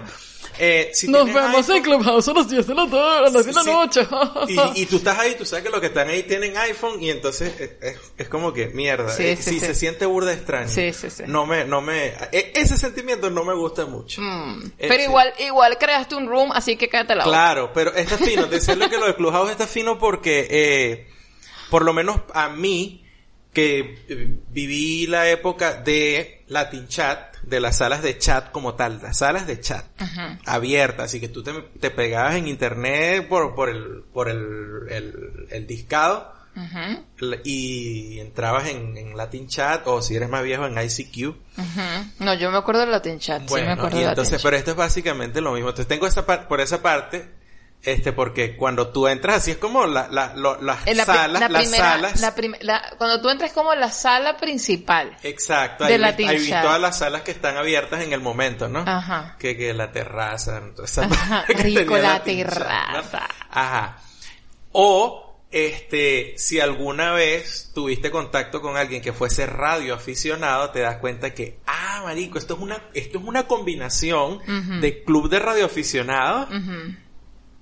Eh, 0.60 0.92
si 0.94 1.08
Nos 1.08 1.26
vemos 1.32 1.68
en 1.70 1.84
Clubhouse 1.84 2.28
a 2.30 2.34
las 2.34 2.50
10 2.50 2.68
de 2.68 2.74
la 2.76 2.84
tarde, 2.90 3.18
a 3.18 3.22
las 3.22 3.34
10 3.34 3.46
de 3.48 3.54
la 3.54 3.64
noche. 3.64 4.08
Y, 4.48 4.82
y 4.82 4.86
tú 4.86 4.98
estás 4.98 5.18
ahí, 5.20 5.36
tú 5.38 5.46
sabes 5.46 5.64
que 5.66 5.70
los 5.72 5.80
que 5.80 5.88
están 5.88 6.08
ahí 6.10 6.24
tienen 6.24 6.56
iPhone 6.58 7.02
y 7.02 7.10
entonces 7.10 7.54
es, 7.82 7.98
es- 8.18 8.30
como 8.30 8.54
que 8.54 8.68
mierda. 8.68 9.10
Sí, 9.12 9.24
Eh, 9.28 9.36
sí, 9.38 9.52
sí. 9.52 9.60
se 9.60 9.76
siente 9.76 10.06
burda 10.06 10.34
extraño. 10.34 10.68
Sí, 10.70 10.92
sí, 10.94 11.10
sí. 11.10 11.24
No 11.28 11.46
me, 11.46 11.66
no 11.66 11.82
me, 11.82 12.08
e- 12.32 12.54
ese 12.56 12.78
sentimiento 12.78 13.30
no 13.30 13.44
me 13.44 13.54
gusta 13.54 13.86
mucho. 13.86 14.22
Mm. 14.22 14.64
Eh, 14.78 14.88
Pero 14.88 15.04
igual, 15.04 15.34
igual 15.40 15.78
creaste 15.78 16.16
un 16.16 16.28
room, 16.28 16.52
así 16.54 16.76
que 16.78 16.90
cállate 16.90 17.16
la 17.16 17.26
boca. 17.26 17.36
Claro, 17.38 17.72
pero 17.74 17.94
está 17.94 18.18
fino. 18.18 18.46
Decirle 18.48 18.90
que 18.90 18.98
lo 18.98 19.08
de 19.08 19.16
Clubhouse 19.16 19.52
está 19.52 19.68
fino 19.68 19.98
porque, 20.00 20.48
eh, 20.50 21.08
por 21.70 21.84
lo 21.84 21.94
menos 21.94 22.20
a 22.34 22.50
mí, 22.50 23.05
que 23.56 24.04
eh, 24.10 24.38
viví 24.50 25.08
la 25.08 25.28
época 25.30 25.74
de 25.82 26.44
Latin 26.50 26.88
Chat, 26.88 27.38
de 27.42 27.60
las 27.60 27.78
salas 27.78 28.04
de 28.04 28.18
chat 28.20 28.52
como 28.52 28.76
tal, 28.76 29.00
las 29.02 29.18
salas 29.20 29.48
de 29.48 29.60
chat 29.60 29.86
abiertas, 30.46 31.06
así 31.06 31.20
que 31.20 31.30
tú 31.30 31.42
te, 31.42 31.54
te 31.80 31.90
pegabas 31.90 32.36
en 32.36 32.48
internet 32.48 33.28
por, 33.28 33.56
por 33.56 33.70
el, 33.70 34.04
por 34.14 34.30
el, 34.30 34.88
el, 34.90 35.48
el 35.50 35.66
discado 35.68 36.34
l- 37.22 37.42
y 37.44 38.20
entrabas 38.20 38.68
en, 38.70 38.98
en 38.98 39.18
Latin 39.18 39.48
Chat 39.48 39.86
o 39.88 40.02
si 40.02 40.16
eres 40.16 40.30
más 40.30 40.44
viejo 40.44 40.66
en 40.66 40.74
ICQ. 40.78 41.28
ujú. 41.58 41.82
No, 42.20 42.34
yo 42.36 42.52
me 42.52 42.58
acuerdo 42.58 42.82
del 42.82 42.92
Latin 42.92 43.20
Chat. 43.20 43.48
sí 43.48 43.54
me 43.56 43.72
acuerdo 43.72 44.00
y 44.00 44.04
entonces, 44.04 44.34
Latin 44.34 44.44
pero 44.44 44.58
esto 44.58 44.72
es 44.72 44.78
básicamente 44.78 45.42
lo 45.42 45.52
mismo. 45.54 45.70
Entonces 45.70 45.88
tengo 45.88 46.08
esa 46.08 46.26
por 46.26 46.62
esa 46.62 46.82
parte, 46.82 47.30
este, 47.86 48.12
porque 48.14 48.56
cuando 48.58 48.90
tú 48.90 49.08
entras 49.08 49.38
así 49.38 49.52
es 49.52 49.58
como 49.58 49.86
la, 49.86 50.08
la, 50.10 50.34
lo- 50.36 50.60
las 50.62 50.86
la 50.94 51.06
salas, 51.06 51.42
la 51.42 51.50
las 51.50 51.62
primera- 51.64 51.92
salas. 51.92 52.20
la 52.22 52.36
prim- 52.36 52.56
la- 52.62 52.94
cuando 52.98 53.22
tú 53.22 53.30
entras 53.30 53.52
como 53.54 53.74
la 53.76 53.92
sala 53.92 54.38
principal. 54.38 55.16
Exacto, 55.24 55.86
de 55.86 55.94
ahí, 55.96 56.26
ahí 56.26 56.38
vi 56.40 56.50
todas 56.50 56.82
las 56.82 56.98
salas 56.98 57.22
que 57.22 57.32
están 57.32 57.58
abiertas 57.58 58.02
en 58.02 58.12
el 58.14 58.22
momento, 58.22 58.68
¿no? 58.68 58.80
Ajá. 58.88 59.36
Que, 59.40 59.56
que 59.56 59.74
la 59.74 59.92
terraza, 59.92 60.62
esa 60.84 61.06
Ajá, 61.06 61.46
que 61.48 61.54
rico, 61.54 61.98
la 61.98 62.24
terraza. 62.24 63.28
Ajá. 63.52 63.98
O, 64.72 65.40
este, 65.52 66.34
si 66.38 66.60
alguna 66.60 67.12
vez 67.14 67.72
tuviste 67.74 68.12
contacto 68.12 68.62
con 68.62 68.76
alguien 68.78 69.02
que 69.02 69.14
fuese 69.14 69.46
radioaficionado, 69.46 70.72
te 70.72 70.82
das 70.82 70.98
cuenta 70.98 71.34
que, 71.34 71.60
ah, 71.66 72.02
marico, 72.04 72.38
esto 72.38 72.56
es 72.56 72.60
una, 72.60 72.82
esto 72.94 73.20
es 73.20 73.24
una 73.24 73.48
combinación 73.48 74.40
de 74.82 75.04
club 75.04 75.30
de 75.30 75.40
radioaficionados 75.40 76.50
Ujú, 76.50 76.96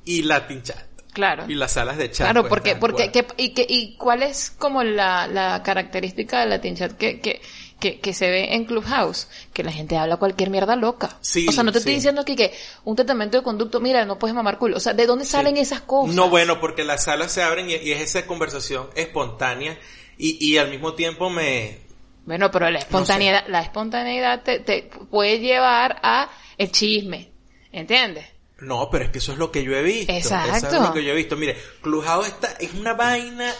y 0.05 0.23
Latin 0.23 0.61
Chat. 0.63 0.77
Claro. 1.13 1.45
Y 1.47 1.53
las 1.53 1.73
salas 1.73 1.97
de 1.97 2.09
chat. 2.09 2.25
Claro, 2.25 2.41
pues, 2.41 2.49
porque, 2.49 2.75
porque. 2.75 3.11
¿qué- 3.11 3.27
y, 3.37 3.49
qué- 3.53 3.67
y 3.69 3.95
cuál 3.97 4.23
es 4.23 4.49
como 4.49 4.81
la, 4.83 5.27
la 5.27 5.61
característica 5.61 6.39
de 6.39 6.47
Latin 6.47 6.75
Chat 6.75 6.93
que, 6.93 7.19
que, 7.19 7.39
que, 7.79 7.99
que 7.99 8.13
se 8.15 8.31
ve 8.31 8.55
en 8.55 8.65
Clubhouse? 8.65 9.27
Que 9.53 9.63
la 9.63 9.71
gente 9.71 9.95
habla 9.95 10.17
cualquier 10.17 10.49
mierda 10.49 10.75
loca. 10.75 11.15
Sí, 11.21 11.45
o 11.47 11.51
sea, 11.51 11.61
no 11.61 11.71
te 11.71 11.77
estoy 11.77 11.93
diciendo 11.93 12.21
aquí 12.21 12.35
que 12.35 12.51
un 12.83 12.95
tratamiento 12.95 13.37
de 13.37 13.43
conducto, 13.43 13.79
mira, 13.79 14.03
no 14.05 14.17
puedes 14.17 14.33
mamar 14.33 14.57
culo. 14.57 14.77
O 14.77 14.79
sea, 14.79 14.93
¿de 14.93 15.05
dónde 15.05 15.25
salen 15.25 15.55
esas 15.57 15.81
cosas? 15.81 16.15
No, 16.15 16.29
bueno, 16.31 16.59
porque 16.59 16.83
las 16.83 17.03
salas 17.03 17.31
se 17.31 17.43
abren 17.43 17.69
y, 17.69 17.75
y 17.75 17.91
es 17.91 18.01
esa 18.01 18.25
conversación 18.25 18.89
espontánea 18.95 19.77
y, 20.17 20.43
y 20.43 20.57
al 20.57 20.71
mismo 20.71 20.93
tiempo 20.95 21.29
me... 21.29 21.77
Bueno, 22.25 22.49
pero 22.49 22.71
la 22.71 22.79
espontaneidad, 22.79 23.45
la 23.49 23.61
espontaneidad 23.61 24.41
te, 24.41 24.61
te 24.61 24.89
puede 25.11 25.39
llevar 25.39 25.99
a 26.01 26.31
el 26.57 26.71
chisme. 26.71 27.29
¿Entiendes? 27.71 28.25
No, 28.63 28.89
pero 28.89 29.05
es 29.05 29.09
que 29.11 29.17
eso 29.19 29.31
es 29.33 29.37
lo 29.37 29.51
que 29.51 29.63
yo 29.63 29.75
he 29.75 29.81
visto. 29.83 30.11
Exacto. 30.13 30.55
Eso 30.57 30.75
es 30.75 30.81
lo 30.81 30.93
que 30.93 31.03
yo 31.03 31.11
he 31.11 31.15
visto. 31.15 31.35
Mire, 31.35 31.57
Clubhouse 31.81 32.27
está, 32.27 32.47
es 32.59 32.73
una 32.73 32.93
vaina 32.93 33.53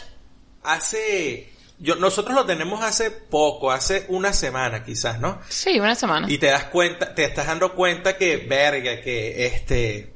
hace... 0.63 1.49
Yo, 1.79 1.95
nosotros 1.95 2.35
lo 2.35 2.45
tenemos 2.45 2.81
hace 2.83 3.11
poco, 3.11 3.71
hace 3.71 4.05
una 4.07 4.31
semana 4.31 4.83
quizás, 4.85 5.19
¿no? 5.19 5.41
Sí, 5.49 5.79
una 5.79 5.95
semana. 5.95 6.31
Y 6.31 6.37
te 6.37 6.47
das 6.47 6.65
cuenta, 6.65 7.13
te 7.13 7.25
estás 7.25 7.47
dando 7.47 7.73
cuenta 7.73 8.15
que, 8.15 8.37
verga, 8.37 9.01
que 9.01 9.45
este, 9.47 10.13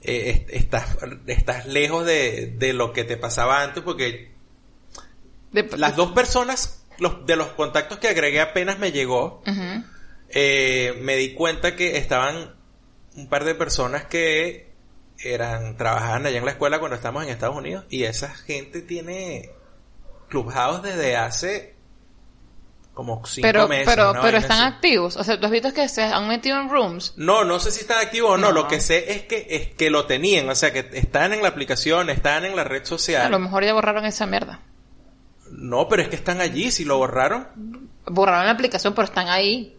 eh, 0.00 0.30
est- 0.46 0.50
estás, 0.50 0.96
estás 1.26 1.66
lejos 1.66 2.06
de, 2.06 2.54
de 2.56 2.72
lo 2.72 2.92
que 2.94 3.04
te 3.04 3.16
pasaba 3.18 3.62
antes 3.62 3.82
porque 3.82 4.32
De- 5.52 5.68
las 5.76 5.94
dos 5.96 6.12
personas, 6.12 6.84
los, 6.98 7.26
de 7.26 7.36
los 7.36 7.48
contactos 7.48 7.98
que 7.98 8.08
agregué 8.08 8.40
apenas 8.40 8.78
me 8.78 8.90
llegó, 8.92 9.42
eh, 10.30 10.96
me 11.02 11.16
di 11.16 11.34
cuenta 11.34 11.76
que 11.76 11.98
estaban 11.98 12.54
un 13.16 13.28
par 13.28 13.44
de 13.44 13.54
personas 13.54 14.04
que 14.04 14.72
eran, 15.18 15.76
trabajaban 15.76 16.26
allá 16.26 16.38
en 16.38 16.44
la 16.44 16.50
escuela 16.52 16.78
cuando 16.80 16.96
estamos 16.96 17.22
en 17.24 17.28
Estados 17.30 17.56
Unidos 17.56 17.84
y 17.88 18.04
esa 18.04 18.34
gente 18.34 18.82
tiene 18.82 19.50
Clubhouse 20.28 20.82
desde 20.82 21.16
hace 21.16 21.74
como 22.92 23.24
cinco 23.26 23.46
Pero, 23.46 23.66
meses. 23.68 23.86
pero, 23.92 24.12
pero 24.22 24.38
están 24.38 24.60
así. 24.66 24.74
activos. 24.76 25.16
O 25.16 25.24
sea, 25.24 25.38
tú 25.38 25.46
has 25.46 25.52
visto 25.52 25.72
que 25.74 25.88
se 25.88 26.02
han 26.02 26.28
metido 26.28 26.60
en 26.60 26.68
rooms. 26.70 27.12
No, 27.16 27.44
no 27.44 27.58
sé 27.58 27.72
si 27.72 27.80
están 27.80 27.98
activos 27.98 28.32
o 28.32 28.36
no. 28.36 28.48
No. 28.48 28.52
Lo 28.52 28.68
que 28.68 28.80
sé 28.80 29.12
es 29.12 29.22
que, 29.22 29.46
es 29.50 29.74
que 29.74 29.90
lo 29.90 30.06
tenían. 30.06 30.48
O 30.48 30.54
sea, 30.54 30.72
que 30.72 30.88
están 30.92 31.32
en 31.32 31.42
la 31.42 31.48
aplicación, 31.48 32.08
están 32.08 32.44
en 32.44 32.54
la 32.54 32.62
red 32.62 32.82
A 32.82 32.86
social. 32.86 33.30
lo 33.32 33.40
mejor 33.40 33.64
ya 33.64 33.72
borraron 33.74 34.04
esa 34.04 34.26
mierda. 34.26 34.60
No, 35.50 35.88
pero 35.88 36.02
es 36.02 36.08
que 36.08 36.14
están 36.16 36.40
allí. 36.40 36.70
Si 36.70 36.84
lo 36.84 36.98
borraron, 36.98 37.48
Borraron 38.06 38.44
la 38.46 38.52
aplicación, 38.52 38.94
pero 38.94 39.06
están 39.06 39.28
ahí. 39.28 39.73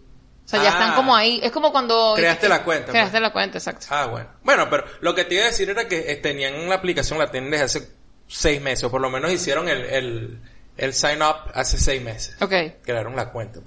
O 0.45 0.47
sea, 0.47 0.61
ya 0.61 0.69
Ah. 0.69 0.71
están 0.79 0.95
como 0.95 1.15
ahí. 1.15 1.39
Es 1.41 1.51
como 1.51 1.71
cuando... 1.71 2.13
Creaste 2.15 2.47
la 2.47 2.63
cuenta, 2.63 2.91
Creaste 2.91 3.11
pues. 3.13 3.21
la 3.21 3.33
cuenta, 3.33 3.57
exacto. 3.57 3.87
Ah, 3.89 4.05
bueno. 4.05 4.27
Bueno, 4.43 4.69
pero 4.69 4.85
lo 5.01 5.15
que 5.15 5.25
te 5.25 5.35
iba 5.35 5.43
a 5.43 5.47
decir 5.47 5.69
era 5.69 5.87
que 5.87 6.11
eh, 6.11 6.15
tenían 6.17 6.69
la 6.69 6.75
aplicación, 6.75 7.17
la 7.17 7.31
tienen 7.31 7.49
desde 7.51 7.65
hace 7.65 7.89
seis 8.27 8.61
meses, 8.61 8.83
o 8.85 8.91
por 8.91 9.01
lo 9.01 9.09
menos 9.09 9.31
hicieron 9.31 9.67
el, 9.67 9.83
el, 9.85 10.39
el 10.77 10.93
sign 10.93 11.21
up 11.23 11.51
hace 11.53 11.79
seis 11.79 12.01
meses. 12.01 12.35
Ok. 12.41 12.53
Crearon 12.83 13.15
la 13.15 13.31
cuenta. 13.31 13.59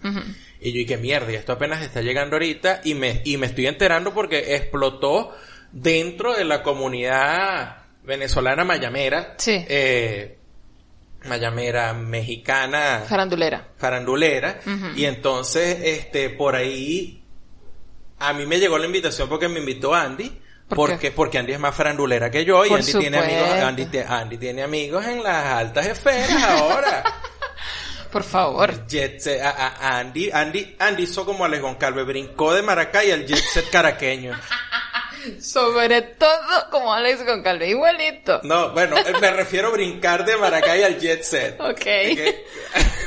Y 0.61 0.73
yo, 0.73 0.81
y 0.81 0.87
qué 0.87 0.97
mierda, 0.97 1.33
y 1.33 1.35
esto 1.35 1.53
apenas 1.53 1.83
está 1.83 2.01
llegando 2.01 2.37
ahorita, 2.37 2.81
y 2.85 2.95
me, 2.95 3.23
y 3.25 3.37
me 3.39 3.47
estoy 3.47 3.67
enterando 3.67 4.15
porque 4.15 4.55
explotó 4.55 5.37
dentro 5.73 6.35
de 6.35 6.45
la 6.45 6.63
comunidad 6.63 7.79
venezolana 8.05 8.65
mayamera. 8.65 9.35
Sí. 9.39 9.65
Eh, 9.69 10.38
mayamera 11.27 11.93
mexicana. 11.95 13.03
Farandulera. 13.09 13.69
farandulera 13.77 14.61
y 14.97 15.05
entonces 15.05 15.79
este 15.83 16.31
por 16.31 16.55
ahí 16.57 17.23
a 18.21 18.33
mí 18.33 18.47
me 18.47 18.59
llegó 18.59 18.79
la 18.79 18.87
invitación 18.87 19.29
porque 19.29 19.49
me 19.49 19.61
invitó 19.61 19.95
Andy 19.95 20.41
¿Por 20.69 20.77
porque 20.77 21.11
porque 21.13 21.39
Andy 21.39 21.53
es 21.55 21.59
más 21.61 21.75
farandulera 21.75 22.31
que 22.31 22.45
yo 22.45 22.65
y 22.67 22.73
Andy 22.73 22.93
tiene 22.93 23.19
amigos 23.19 23.51
Andy, 24.09 24.37
tiene 24.39 24.63
amigos 24.63 25.05
en 25.07 25.23
las 25.23 25.45
altas 25.47 25.87
esferas 25.87 26.43
ahora 26.43 27.05
Por 28.13 28.23
favor. 28.25 28.87
Jet 28.87 29.21
set, 29.21 29.43
a- 29.43 29.51
a- 29.51 29.99
Andy 29.99 30.31
Andy 30.33 30.77
Andy 30.79 31.03
hizo 31.03 31.27
como 31.27 31.45
Alex 31.45 31.61
Goncalves 31.63 32.07
brincó 32.07 32.55
de 32.55 32.63
Maracay 32.63 33.11
al 33.11 33.27
jet 33.27 33.39
set 33.45 33.69
caraqueño 33.71 34.33
Sobre 35.41 36.03
todo 36.03 36.31
como 36.71 36.93
Alex 36.93 37.23
con 37.25 37.43
Calve, 37.43 37.69
igualito. 37.69 38.41
no 38.45 38.73
bueno 38.73 38.97
eh, 38.99 39.13
me 39.21 39.31
refiero 39.31 39.69
a 39.69 39.71
brincar 39.73 40.25
de 40.25 40.37
Maracay 40.37 40.83
al 40.83 40.99
jet 40.99 41.23
set 41.23 41.61
Ok. 41.61 41.79
Que- 41.79 42.45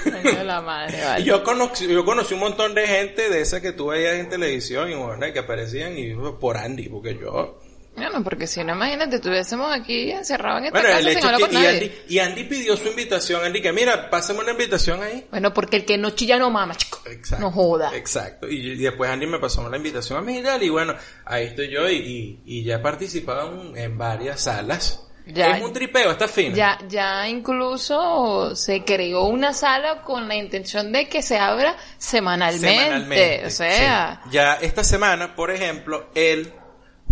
la 0.44 0.62
madre, 0.62 1.02
vale. 1.06 1.24
Yo 1.24 1.44
conocí, 1.44 1.88
yo 1.88 2.04
conocí 2.06 2.34
un 2.34 2.40
montón 2.42 2.74
de 2.74 2.88
gente 2.88 3.30
de 3.30 3.42
esa 3.42 3.62
que 3.62 3.72
tú 3.72 3.88
veías 3.88 4.16
en 4.16 4.30
televisión 4.30 4.90
y 4.92 4.96
bueno, 4.96 5.32
que 5.32 5.40
aparecían 5.40 5.98
y 5.98 6.14
por 6.40 6.58
Andy, 6.58 6.90
porque 6.90 7.18
yo... 7.20 7.60
Bueno, 7.96 8.24
porque 8.24 8.48
si 8.48 8.64
no, 8.64 8.74
imagínate, 8.74 9.18
estuviésemos 9.18 9.72
aquí 9.74 10.12
encerrados 10.12 10.60
en 10.62 10.68
esta 10.68 10.80
Bueno, 10.80 10.98
el 10.98 11.04
casa 11.04 11.10
sin 11.10 11.18
hecho 11.18 11.28
hablar 11.28 11.40
que... 11.42 11.46
con 11.48 11.52
Y 11.52 11.64
nadie. 11.64 11.70
Andy, 11.70 11.92
y 12.08 12.20
Andy 12.20 12.44
pidió 12.46 12.78
su 12.78 12.88
invitación, 12.88 13.44
Andy, 13.44 13.62
que 13.62 13.74
mira, 13.74 14.10
pásame 14.10 14.40
una 14.40 14.52
invitación 14.52 15.04
ahí. 15.04 15.28
Bueno, 15.30 15.54
porque 15.54 15.78
el 15.78 15.86
que 15.86 15.98
no 15.98 16.12
chilla 16.12 16.38
no 16.38 16.50
mama, 16.50 16.76
chico. 16.76 17.02
Exacto. 17.06 17.44
No 17.46 17.52
joda. 17.52 17.92
Exacto. 17.96 18.48
Y, 18.48 18.72
y 18.72 18.78
después 18.78 19.10
Andy 19.10 19.28
me 19.28 19.40
pasó 19.40 19.70
la 19.70 19.78
invitación 19.78 20.20
a 20.20 20.22
mí 20.22 20.40
y 20.40 20.44
tal, 20.44 20.64
y 20.64 20.70
bueno, 20.70 20.96
ahí 21.26 21.48
estoy 21.48 21.70
yo 21.70 21.88
y, 21.90 21.96
y, 21.98 22.42
y 22.46 22.64
ya 22.64 22.76
he 22.76 22.80
participado 22.80 23.76
en 23.76 23.98
varias 23.98 24.42
salas. 24.42 25.08
Ya. 25.28 25.58
es 25.58 25.64
un 25.64 25.72
tripeo, 25.72 26.12
está 26.12 26.28
fino. 26.28 26.56
Ya, 26.56 26.80
ya 26.88 27.30
incluso 27.30 28.56
se 28.56 28.84
creó 28.84 29.26
una 29.26 29.54
sala 29.54 30.02
con 30.02 30.28
la 30.28 30.36
intención 30.36 30.92
de 30.92 31.08
que 31.08 31.22
se 31.22 31.38
abra 31.38 31.78
semanalmente. 31.98 32.84
Semanalmente. 32.84 33.46
O 33.46 33.50
sea, 33.52 34.22
sí. 34.24 34.30
Ya 34.32 34.54
esta 34.56 34.84
semana, 34.84 35.36
por 35.36 35.52
ejemplo, 35.52 36.10
el 36.16 36.52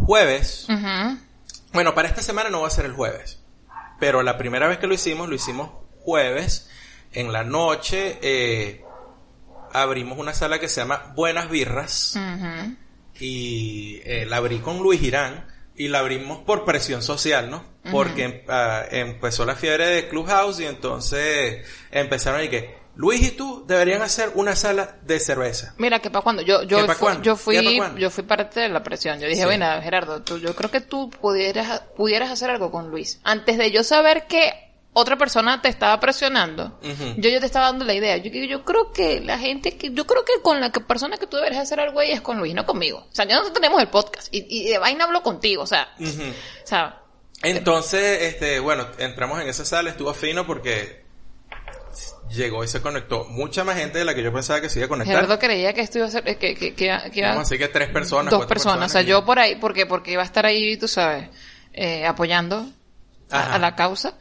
jueves... 0.06 0.68
Bueno, 1.72 1.94
para 1.94 2.08
esta 2.08 2.22
semana 2.24 2.50
no 2.50 2.62
va 2.62 2.68
a 2.68 2.72
ser 2.72 2.86
el 2.86 2.94
jueves. 2.94 3.40
Pero 4.00 4.24
la 4.24 4.38
primera 4.38 4.68
vez 4.68 4.80
que 4.80 4.88
lo 4.88 4.94
hicimos, 4.94 5.30
lo 5.30 5.36
hicimos 5.36 5.70
jueves. 6.00 6.70
En 7.12 7.32
la 7.32 7.44
noche 7.44 8.18
eh, 8.22 8.84
abrimos 9.72 10.18
una 10.18 10.34
sala 10.34 10.60
que 10.60 10.68
se 10.68 10.82
llama 10.82 11.14
Buenas 11.16 11.50
Birras. 11.50 12.18
Y 13.20 14.02
eh, 14.04 14.26
la 14.26 14.38
abrí 14.38 14.60
con 14.60 14.80
Luis 14.80 15.00
Girán. 15.00 15.46
Y 15.76 15.90
la 15.90 16.00
abrimos 16.00 16.40
por 16.40 16.66
presión 16.66 17.02
social, 17.02 17.50
¿no? 17.50 17.64
Porque 17.92 18.44
ah, 18.50 18.84
empezó 18.92 19.46
la 19.46 19.56
fiebre 19.56 19.86
de 19.86 20.10
Clubhouse 20.10 20.60
y 20.60 20.66
entonces 20.66 21.66
empezaron 21.92 22.44
y 22.44 22.50
que 22.50 22.79
Luis 22.96 23.22
y 23.22 23.32
tú 23.32 23.64
deberían 23.68 24.02
hacer 24.02 24.32
una 24.36 24.56
sala 24.56 24.98
de 25.04 25.20
cerveza. 25.20 25.74
Mira, 25.78 26.00
que 26.00 26.10
para 26.10 26.22
cuando 26.24 26.42
yo 26.42 26.64
yo 26.64 26.80
¿Qué 26.80 26.84
pa' 26.86 26.94
fu- 26.96 27.00
cuándo? 27.00 27.24
yo 27.24 27.36
¿Qué 27.36 27.40
fui 27.42 27.80
yo 27.98 28.10
fui 28.10 28.24
parte 28.24 28.60
de 28.60 28.70
la 28.70 28.84
presión. 28.84 29.20
Yo 29.20 29.28
dije, 29.28 29.42
Sí. 29.42 29.46
bueno, 29.46 29.66
Gerardo, 29.82 30.22
tú, 30.22 30.38
yo 30.38 30.54
creo 30.56 30.70
que 30.70 30.82
tú 30.82 31.10
pudieras 31.10 31.82
pudieras 31.96 32.30
hacer 32.30 32.50
algo 32.50 32.72
con 32.72 32.90
Luis 32.90 33.20
antes 33.24 33.58
de 33.58 33.72
yo 33.72 33.84
saber 33.84 34.28
que 34.28 34.52
otra 34.92 35.18
persona 35.18 35.62
te 35.62 35.70
estaba 35.70 36.00
presionando. 36.00 36.78
Yo 37.18 37.30
yo 37.30 37.40
te 37.40 37.46
estaba 37.46 37.68
dando 37.68 37.86
la 37.86 37.94
idea. 37.94 38.18
Yo 38.18 38.32
yo 38.32 38.66
creo 38.66 38.92
que 38.92 39.22
la 39.22 39.38
gente 39.38 39.78
que 39.78 39.92
yo 39.94 40.06
creo 40.06 40.26
que 40.26 40.42
con 40.42 40.60
la 40.60 40.72
que 40.72 40.82
persona 40.82 41.18
que 41.18 41.28
tú 41.28 41.38
deberías 41.38 41.62
hacer 41.62 41.80
algo 41.80 42.00
ahí 42.02 42.12
es 42.12 42.22
con 42.22 42.38
Luis, 42.40 42.54
no 42.54 42.66
conmigo. 42.66 43.06
O 43.10 43.16
sea, 43.16 43.24
ya 43.26 43.36
nosotros 43.36 43.54
tenemos 43.54 43.80
el 43.82 43.88
podcast 43.88 44.28
y, 44.34 44.46
y 44.50 44.70
de 44.72 44.78
vaina 44.80 45.06
hablo 45.06 45.22
contigo, 45.24 45.64
o 45.64 45.68
sea, 45.68 45.88
o 46.00 46.68
sea, 46.68 47.02
Entonces, 47.44 48.24
este, 48.24 48.60
bueno, 48.60 48.88
entramos 48.98 49.40
en 49.42 49.48
esa 49.48 49.64
sala, 49.64 49.92
estuvo 49.92 50.14
fino 50.14 50.46
porque 50.46 50.99
llegó 52.30 52.64
y 52.64 52.68
se 52.68 52.82
conectó 52.82 53.26
mucha 53.26 53.64
más 53.64 53.78
gente 53.78 53.98
de 54.00 54.06
la 54.06 54.14
que 54.16 54.24
yo 54.24 54.32
pensaba 54.34 54.62
que 54.62 54.70
se 54.70 54.80
iba 54.80 54.86
a 54.86 54.90
conectar. 54.90 55.16
Gerardo 55.16 55.40
creía 55.40 55.74
que 55.74 55.82
esto 55.82 55.98
iba 56.00 56.08
a 56.08 56.12
ser 56.12 56.24
que 56.24 56.36
que 56.38 56.56
que, 56.56 56.74
que 56.76 56.86
iba- 56.86 57.02
Vamos 57.30 57.38
a 57.38 57.40
decir 57.50 57.58
que 57.60 57.68
tres 57.68 57.90
personas. 57.90 58.32
dos 58.32 58.40
cuatro 58.40 58.54
personas, 58.56 58.86
o 58.90 58.94
sea, 58.94 59.02
yo 59.02 59.26
por 59.26 59.40
ahí, 59.40 59.56
porque 59.56 59.86
porque 59.86 60.12
iba 60.14 60.22
a 60.22 60.26
estar 60.26 60.46
ahí, 60.46 60.78
tú 60.78 60.88
sabes, 60.88 61.28
eh, 61.74 62.06
apoyando 62.06 62.66
a, 63.32 63.56
a 63.56 63.60
la 63.60 63.76
causa 63.76 64.14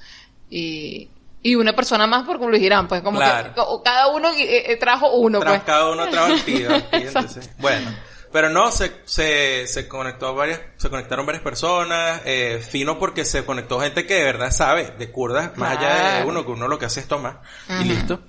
y 0.51 1.09
y 1.41 1.55
una 1.55 1.73
persona 1.75 2.07
más 2.09 2.25
por 2.27 2.41
Luis 2.41 2.61
Girán, 2.61 2.89
pues 2.89 3.01
como 3.01 3.19
Claro. 3.19 3.55
que 3.55 3.61
cada 3.85 4.09
uno 4.09 4.29
eh, 4.33 4.73
eh, 4.73 4.77
trajo 4.77 5.13
uno, 5.15 5.39
Tras 5.39 5.53
pues. 5.53 5.63
cada 5.65 5.91
uno 5.93 6.09
trajo 6.09 6.33
el 6.33 6.43
tío, 6.43 6.69
bueno. 7.59 7.91
Pero 8.33 8.51
no, 8.51 8.71
se, 8.71 8.93
se, 9.05 9.67
se 9.67 9.89
conectó 9.89 10.35
varias, 10.35 10.61
se 10.77 10.91
conectaron 10.91 11.25
varias 11.25 11.43
personas, 11.43 12.21
eh, 12.25 12.61
fino 12.67 12.99
porque 12.99 13.25
se 13.25 13.45
conectó 13.45 13.81
gente 13.81 14.07
que 14.07 14.15
de 14.15 14.25
verdad 14.25 14.51
sabe 14.51 14.93
de 14.99 15.11
kurdas, 15.11 15.57
más 15.57 15.79
allá 15.79 16.19
de 16.19 16.25
uno, 16.25 16.45
que 16.45 16.53
uno 16.53 16.69
lo 16.69 16.79
que 16.79 16.87
hace 16.87 17.01
es 17.01 17.09
tomar, 17.09 17.43
y 17.81 17.85
listo. 17.85 18.21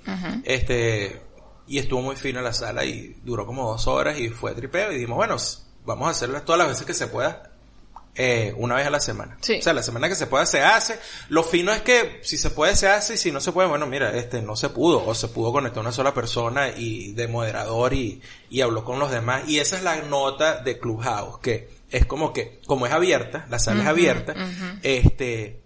Este, 0.43 1.21
y 1.67 1.77
estuvo 1.77 2.01
muy 2.01 2.15
fino 2.15 2.41
la 2.41 2.53
sala 2.53 2.85
y 2.85 3.19
duró 3.23 3.45
como 3.45 3.69
dos 3.69 3.87
horas 3.87 4.17
y 4.19 4.29
fue 4.29 4.53
tripeo 4.55 4.91
y 4.91 4.95
dijimos, 4.95 5.17
bueno, 5.17 5.37
vamos 5.85 6.07
a 6.07 6.11
hacerlo 6.11 6.41
todas 6.41 6.59
las 6.59 6.67
veces 6.69 6.85
que 6.85 6.93
se 6.93 7.07
pueda, 7.07 7.48
eh, 8.21 8.53
una 8.57 8.75
vez 8.75 8.85
a 8.85 8.89
la 8.89 8.99
semana. 8.99 9.37
Sí. 9.39 9.59
O 9.59 9.61
sea, 9.61 9.71
la 9.71 9.81
semana 9.81 10.09
que 10.09 10.15
se 10.15 10.27
pueda 10.27 10.45
se 10.45 10.61
hace. 10.61 10.99
Lo 11.29 11.41
fino 11.41 11.71
es 11.71 11.81
que 11.83 12.19
si 12.21 12.35
se 12.35 12.49
puede 12.49 12.75
se 12.75 12.89
hace 12.89 13.13
y 13.13 13.17
si 13.17 13.31
no 13.31 13.39
se 13.39 13.53
puede, 13.53 13.69
bueno, 13.69 13.87
mira, 13.87 14.13
este 14.13 14.41
no 14.41 14.57
se 14.57 14.67
pudo 14.67 15.05
o 15.05 15.15
se 15.15 15.29
pudo 15.29 15.53
conectar 15.53 15.79
una 15.79 15.93
sola 15.93 16.13
persona 16.13 16.67
y 16.67 17.13
de 17.13 17.29
moderador 17.29 17.93
y, 17.93 18.21
y 18.49 18.59
habló 18.59 18.83
con 18.83 18.99
los 18.99 19.09
demás. 19.09 19.47
Y 19.47 19.59
esa 19.59 19.77
es 19.77 19.83
la 19.83 19.95
nota 20.01 20.61
de 20.61 20.77
Clubhouse, 20.79 21.39
que 21.39 21.69
es 21.89 22.05
como 22.05 22.33
que, 22.33 22.59
como 22.65 22.85
es 22.85 22.91
abierta, 22.91 23.45
la 23.49 23.57
sala 23.57 23.83
es 23.83 23.87
abierta, 23.87 24.35
este, 24.83 25.61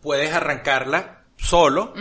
puedes 0.00 0.32
arrancarla 0.32 1.19
solo 1.42 1.94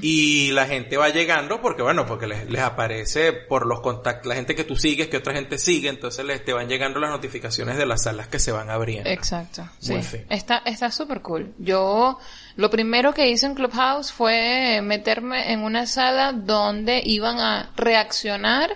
y 0.00 0.52
la 0.52 0.66
gente 0.66 0.96
va 0.96 1.08
llegando 1.08 1.60
porque 1.60 1.82
bueno 1.82 2.06
porque 2.06 2.26
les, 2.26 2.48
les 2.48 2.62
aparece 2.62 3.32
por 3.32 3.66
los 3.66 3.80
contactos 3.80 4.26
la 4.26 4.36
gente 4.36 4.54
que 4.54 4.64
tú 4.64 4.76
sigues 4.76 5.08
que 5.08 5.16
otra 5.16 5.34
gente 5.34 5.58
sigue 5.58 5.88
entonces 5.88 6.24
les 6.24 6.44
te 6.44 6.52
van 6.52 6.68
llegando 6.68 7.00
las 7.00 7.10
notificaciones 7.10 7.76
de 7.76 7.86
las 7.86 8.04
salas 8.04 8.28
que 8.28 8.38
se 8.38 8.52
van 8.52 8.70
abriendo 8.70 9.04
Exacto. 9.24 9.68
Sí. 9.78 9.94
Está, 10.28 10.62
está 10.64 10.90
súper 10.90 11.20
cool. 11.22 11.54
Yo, 11.58 12.18
lo 12.56 12.70
primero 12.70 13.14
que 13.14 13.28
hice 13.28 13.46
en 13.46 13.54
Clubhouse 13.54 14.12
fue 14.12 14.80
meterme 14.82 15.52
en 15.52 15.60
una 15.62 15.86
sala 15.86 16.32
donde 16.32 17.02
iban 17.04 17.38
a 17.38 17.70
reaccionar 17.76 18.70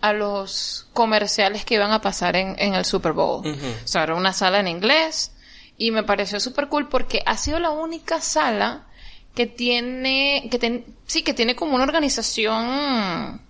a 0.00 0.12
los 0.12 0.88
comerciales 0.92 1.64
que 1.64 1.74
iban 1.74 1.92
a 1.92 2.00
pasar 2.00 2.36
en, 2.36 2.54
en 2.58 2.74
el 2.74 2.84
Super 2.84 3.12
Bowl. 3.12 3.46
O 3.46 3.86
sea, 3.86 4.02
era 4.02 4.14
una 4.14 4.32
sala 4.32 4.60
en 4.60 4.68
inglés 4.68 5.32
y 5.78 5.90
me 5.90 6.02
pareció 6.02 6.40
súper 6.40 6.68
cool 6.68 6.88
porque 6.88 7.22
ha 7.24 7.36
sido 7.36 7.58
la 7.58 7.70
única 7.70 8.20
sala 8.20 8.86
que 9.34 9.46
tiene, 9.46 10.48
que 10.50 10.58
ten- 10.58 10.84
sí, 11.06 11.22
que 11.22 11.34
tiene 11.34 11.54
como 11.56 11.74
una 11.74 11.84
organización 11.84 13.40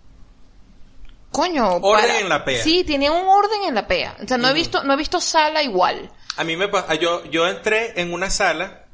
Coño, 1.30 1.76
Orden 1.78 2.16
en 2.22 2.28
la 2.28 2.44
PEA. 2.44 2.62
Sí, 2.62 2.84
tiene 2.84 3.10
un 3.10 3.26
orden 3.26 3.64
en 3.66 3.74
la 3.74 3.86
PEA. 3.88 4.16
O 4.22 4.28
sea, 4.28 4.38
no 4.38 4.48
he 4.48 4.54
visto, 4.54 4.84
no 4.84 4.92
he 4.92 4.96
visto 4.96 5.20
sala 5.20 5.62
igual. 5.62 6.10
a 6.36 6.44
mí 6.44 6.56
me 6.56 6.68
yo 7.00 7.24
yo 7.30 7.46
entré 7.48 8.00
en 8.00 8.12
una 8.12 8.30
sala 8.30 8.84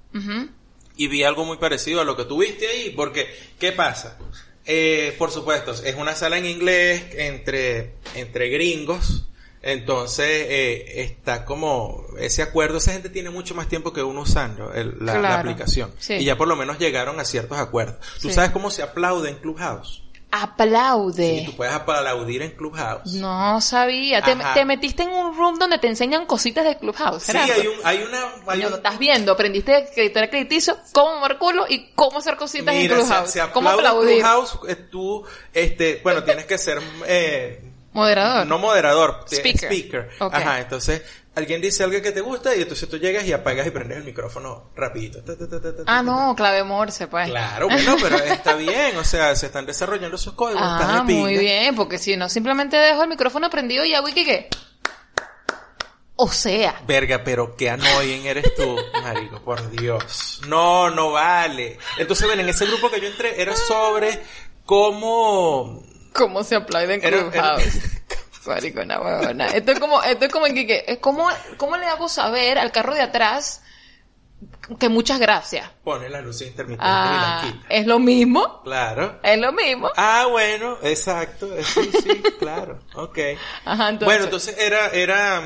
y 0.96 1.06
vi 1.06 1.22
algo 1.22 1.44
muy 1.44 1.58
parecido 1.58 2.00
a 2.00 2.04
lo 2.04 2.16
que 2.16 2.24
tuviste 2.24 2.66
ahí, 2.66 2.90
porque, 2.90 3.28
¿qué 3.58 3.72
pasa? 3.72 4.18
Eh, 4.66 5.14
por 5.18 5.30
supuesto, 5.30 5.72
es 5.72 5.94
una 5.96 6.14
sala 6.14 6.38
en 6.38 6.46
inglés 6.46 7.02
entre, 7.14 7.94
entre 8.14 8.48
gringos, 8.50 9.26
entonces 9.62 10.26
eh, 10.28 11.02
está 11.02 11.44
como 11.44 12.04
ese 12.18 12.42
acuerdo, 12.42 12.78
esa 12.78 12.92
gente 12.92 13.08
tiene 13.10 13.30
mucho 13.30 13.54
más 13.54 13.68
tiempo 13.68 13.92
que 13.92 14.02
uno 14.02 14.22
usando 14.22 14.72
el- 14.72 14.96
la, 15.00 15.14
la 15.14 15.18
Claro, 15.20 15.34
aplicación, 15.50 15.92
sí. 15.98 16.14
y 16.14 16.24
ya 16.24 16.36
por 16.36 16.48
lo 16.48 16.56
menos 16.56 16.78
llegaron 16.78 17.20
a 17.20 17.24
ciertos 17.24 17.58
acuerdos. 17.58 17.96
¿Tú 18.20 18.28
Sí. 18.28 18.34
sabes 18.34 18.50
cómo 18.50 18.70
se 18.70 18.82
aplaude 18.82 19.28
en 19.30 19.36
Clubhouse? 19.36 20.02
Aplaude. 20.32 21.40
Sí, 21.40 21.46
tú 21.46 21.56
puedes 21.56 21.74
aplaudir 21.74 22.42
en 22.42 22.52
Clubhouse. 22.52 23.14
No 23.14 23.60
sabía. 23.60 24.22
Te, 24.22 24.36
te 24.54 24.64
metiste 24.64 25.02
en 25.02 25.08
un 25.10 25.36
room 25.36 25.58
donde 25.58 25.78
te 25.78 25.88
enseñan 25.88 26.24
cositas 26.26 26.64
de 26.64 26.78
Clubhouse. 26.78 27.24
Sí, 27.24 27.36
hay, 27.36 27.66
un, 27.66 27.74
hay 27.82 28.02
una... 28.02 28.22
Hay 28.46 28.60
Coño, 28.60 28.68
un- 28.68 28.74
estás 28.74 28.98
viendo. 28.98 29.32
Aprendiste 29.32 29.88
criterio 29.94 30.30
crediticio, 30.30 30.76
cómo 30.92 31.18
marcarlo 31.20 31.66
y 31.68 31.90
cómo 31.96 32.18
hacer 32.18 32.36
cositas 32.36 32.74
Mira, 32.74 32.94
en 32.94 33.00
se, 33.02 33.06
Clubhouse. 33.08 33.30
se 33.30 33.40
cómo 33.50 33.70
aplaude 33.70 34.12
en 34.18 34.24
aplaudir. 34.24 34.48
Clubhouse, 34.52 34.58
eh, 34.68 34.76
tú, 34.90 35.24
este, 35.52 36.00
bueno, 36.04 36.22
tienes 36.22 36.44
que 36.44 36.58
ser... 36.58 36.80
Eh, 37.06 37.64
Moderador. 37.92 38.46
No 38.46 38.58
moderador, 38.58 39.24
te- 39.28 39.36
Speaker. 39.36 39.64
speaker. 39.72 40.10
Ok. 40.20 40.34
Ajá, 40.34 40.60
entonces 40.60 41.02
alguien 41.34 41.60
dice 41.60 41.82
algo 41.82 42.00
que 42.00 42.12
te 42.12 42.20
gusta 42.20 42.54
y 42.54 42.62
entonces 42.62 42.88
tú 42.88 42.98
llegas 42.98 43.24
y 43.24 43.32
apagas 43.32 43.66
y 43.66 43.70
prendes 43.70 43.98
el 43.98 44.04
micrófono 44.04 44.70
rapidito. 44.76 45.22
Ta, 45.24 45.36
ta, 45.36 45.48
ta, 45.48 45.60
ta, 45.60 45.76
ta, 45.76 45.82
Ah, 45.86 46.02
no, 46.02 46.34
clave 46.36 46.62
morse, 46.62 47.08
pues. 47.08 47.28
Claro, 47.28 47.66
bueno, 47.68 47.96
pero 48.00 48.16
está 48.18 48.54
bien, 48.54 48.96
o 48.96 49.02
sea, 49.04 49.34
se 49.34 49.46
están 49.46 49.66
desarrollando 49.66 50.16
esos 50.16 50.34
códigos. 50.34 50.62
Ah, 50.64 51.02
de 51.04 51.12
muy 51.14 51.36
bien, 51.38 51.74
porque 51.74 51.98
si 51.98 52.16
no, 52.16 52.28
simplemente 52.28 52.76
dejo 52.76 53.02
el 53.02 53.08
micrófono 53.08 53.50
prendido 53.50 53.84
y 53.84 53.94
hago 53.94 54.08
y 54.08 54.12
que 54.12 54.24
qué. 54.24 54.48
O 56.22 56.28
sea, 56.28 56.82
Verga, 56.86 57.22
pero 57.24 57.56
qué 57.56 57.70
annoying 57.70 58.26
eres 58.26 58.54
tú, 58.54 58.76
marico, 59.02 59.40
por 59.42 59.70
Dios. 59.70 60.42
No, 60.46 60.90
no 60.90 61.12
vale. 61.12 61.78
Entonces, 61.96 62.28
ven, 62.28 62.40
en 62.40 62.48
ese 62.50 62.66
grupo 62.66 62.90
que 62.90 63.00
yo 63.00 63.08
entré 63.08 63.40
era 63.40 63.56
sobre 63.56 64.22
cómo... 64.66 65.82
¿cómo 66.12 66.42
se 66.44 66.56
aplaude 66.56 66.94
en 66.94 67.04
Era- 67.04 67.18
Clubhouse? 67.30 67.78
Maricona, 68.46 69.00
huevona. 69.00 69.46
Esto 69.54 69.72
es 69.72 69.78
como, 69.80 70.02
esto 70.02 70.24
es 70.24 70.32
como 70.32 70.46
en 70.46 70.54
que, 70.54 70.66
que- 70.66 70.84
es 70.86 70.98
como, 70.98 71.28
¿cómo 71.56 71.76
le 71.76 71.86
hago 71.86 72.08
saber 72.08 72.58
al 72.58 72.72
carro 72.72 72.94
de 72.94 73.02
atrás 73.02 73.62
que 74.78 74.88
muchas 74.88 75.18
gracias. 75.20 75.68
Pone 75.84 76.08
la 76.08 76.20
luz 76.22 76.40
intermitente 76.40 76.82
Ah, 76.88 77.42
y 77.42 77.46
la 77.46 77.52
quita. 77.52 77.66
es 77.68 77.86
lo 77.86 77.98
mismo, 77.98 78.62
Claro. 78.62 79.18
es 79.22 79.38
lo 79.38 79.52
mismo. 79.52 79.90
Ah, 79.96 80.26
bueno, 80.30 80.78
exacto. 80.82 81.48
Sí, 81.62 81.90
sí, 82.02 82.22
claro. 82.38 82.78
Ok. 82.94 83.18
Ajá, 83.66 83.88
entonces- 83.90 84.06
Bueno, 84.06 84.24
entonces 84.24 84.56
era, 84.58 84.86
era, 84.88 85.42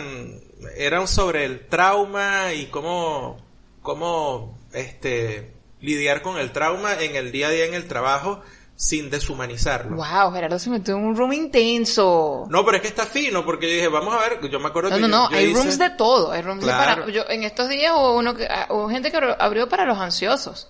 era 0.77 1.05
sobre 1.09 1.45
el 1.47 1.67
trauma 1.69 2.53
y 2.53 2.67
cómo, 2.67 3.39
cómo, 3.83 4.57
este, 4.73 5.53
lidiar 5.81 6.23
con 6.23 6.39
el 6.39 6.53
trauma 6.53 6.95
en 7.01 7.17
el 7.17 7.33
día 7.33 7.49
a 7.49 7.51
día 7.51 7.65
en 7.65 7.75
el 7.75 7.89
trabajo 7.89 8.43
sin 8.77 9.09
deshumanizarlo. 9.11 9.97
Wow, 9.97 10.33
Gerardo 10.33 10.59
se 10.59 10.69
metió 10.71 10.97
en 10.97 11.05
un 11.05 11.17
room 11.17 11.33
intenso. 11.33 12.47
No, 12.51 12.65
pero 12.65 12.77
es 12.79 12.83
que 12.83 12.89
está 12.89 13.07
fino 13.07 13.45
porque 13.45 13.69
yo 13.69 13.75
dije, 13.77 13.89
vamos 13.89 14.15
a 14.15 14.19
ver, 14.29 14.41
yo 14.51 14.59
me 14.61 14.67
acuerdo 14.69 14.91
No, 14.91 14.97
que 14.97 15.03
no, 15.03 15.09
yo- 15.09 15.13
no, 15.17 15.31
yo 15.31 15.37
hay 15.37 15.45
hice- 15.47 15.55
rooms 15.55 15.79
de 15.79 15.91
todo, 15.91 16.33
hay 16.33 16.43
rooms 16.43 16.65
de 16.65 16.71
para, 16.73 17.07
yo, 17.11 17.23
en 17.29 17.45
estos 17.45 17.69
días 17.69 17.93
hubo 17.95 18.17
uno 18.17 18.35
que, 18.35 18.47
ah, 18.47 18.67
hubo 18.71 18.89
gente 18.89 19.11
que 19.11 19.17
abri- 19.19 19.37
abrió 19.39 19.69
para 19.69 19.85
los 19.85 19.99
ansiosos. 19.99 20.69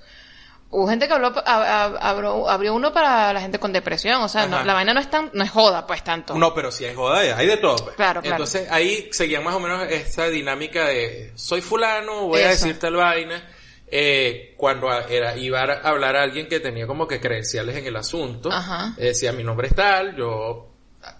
Hubo 0.71 0.89
gente 0.89 1.07
que 1.07 1.15
habló, 1.15 1.33
abrió, 1.47 2.49
abrió 2.49 2.75
uno 2.75 2.93
para 2.93 3.33
la 3.33 3.41
gente 3.41 3.59
con 3.61 3.73
depresión, 3.73 4.21
o 4.23 4.29
sea, 4.29 4.47
no, 4.49 4.65
la 4.65 4.75
vaina 4.75 4.93
no 4.93 4.99
es 5.01 5.09
tan, 5.09 5.31
no 5.33 5.45
es 5.45 5.51
joda, 5.51 5.87
pues 5.87 6.03
tanto. 6.03 6.35
No, 6.35 6.53
pero 6.53 6.73
si 6.73 6.85
hay 6.85 6.95
joda, 6.97 7.21
hay 7.21 7.47
de 7.47 7.57
todo. 7.59 7.77
pues. 7.77 7.95
Claro, 7.97 8.21
claro. 8.21 8.37
Entonces 8.37 8.69
ahí 8.71 9.09
seguían 9.13 9.45
más 9.45 9.55
o 9.55 9.61
menos 9.61 9.85
esa 9.89 10.27
dinámica 10.29 10.87
de 10.87 11.33
soy 11.37 11.61
fulano, 11.61 12.27
voy 12.27 12.43
a 12.43 12.49
decir 12.49 12.77
tal 12.79 12.97
vaina. 12.97 13.49
Eh, 13.87 14.55
cuando 14.57 14.91
era, 14.93 15.37
iba 15.37 15.61
a 15.61 15.89
hablar 15.89 16.17
a 16.17 16.23
alguien 16.23 16.49
que 16.49 16.59
tenía 16.61 16.87
como 16.87 17.07
que 17.07 17.21
credenciales 17.21 17.77
en 17.77 17.87
el 17.87 17.97
asunto, 17.97 18.51
Ajá. 18.51 18.95
eh, 18.99 19.07
decía 19.07 19.33
mi 19.33 19.45
nombre 19.45 19.69
es 19.69 19.75
tal, 19.75 20.17
yo 20.17 20.71
ah, 21.03 21.17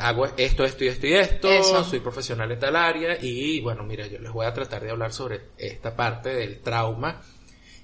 hago 0.00 0.26
esto, 0.36 0.64
esto 0.64 0.84
y 0.84 0.88
esto 0.88 1.06
y 1.06 1.12
esto, 1.14 1.50
Eso. 1.50 1.84
soy 1.84 2.00
profesional 2.00 2.50
en 2.52 2.58
tal 2.58 2.76
área 2.76 3.18
y 3.20 3.60
bueno, 3.60 3.82
mira, 3.82 4.06
yo 4.06 4.18
les 4.20 4.32
voy 4.32 4.46
a 4.46 4.54
tratar 4.54 4.82
de 4.82 4.90
hablar 4.90 5.12
sobre 5.12 5.40
esta 5.58 5.96
parte 5.96 6.30
del 6.30 6.60
trauma 6.60 7.20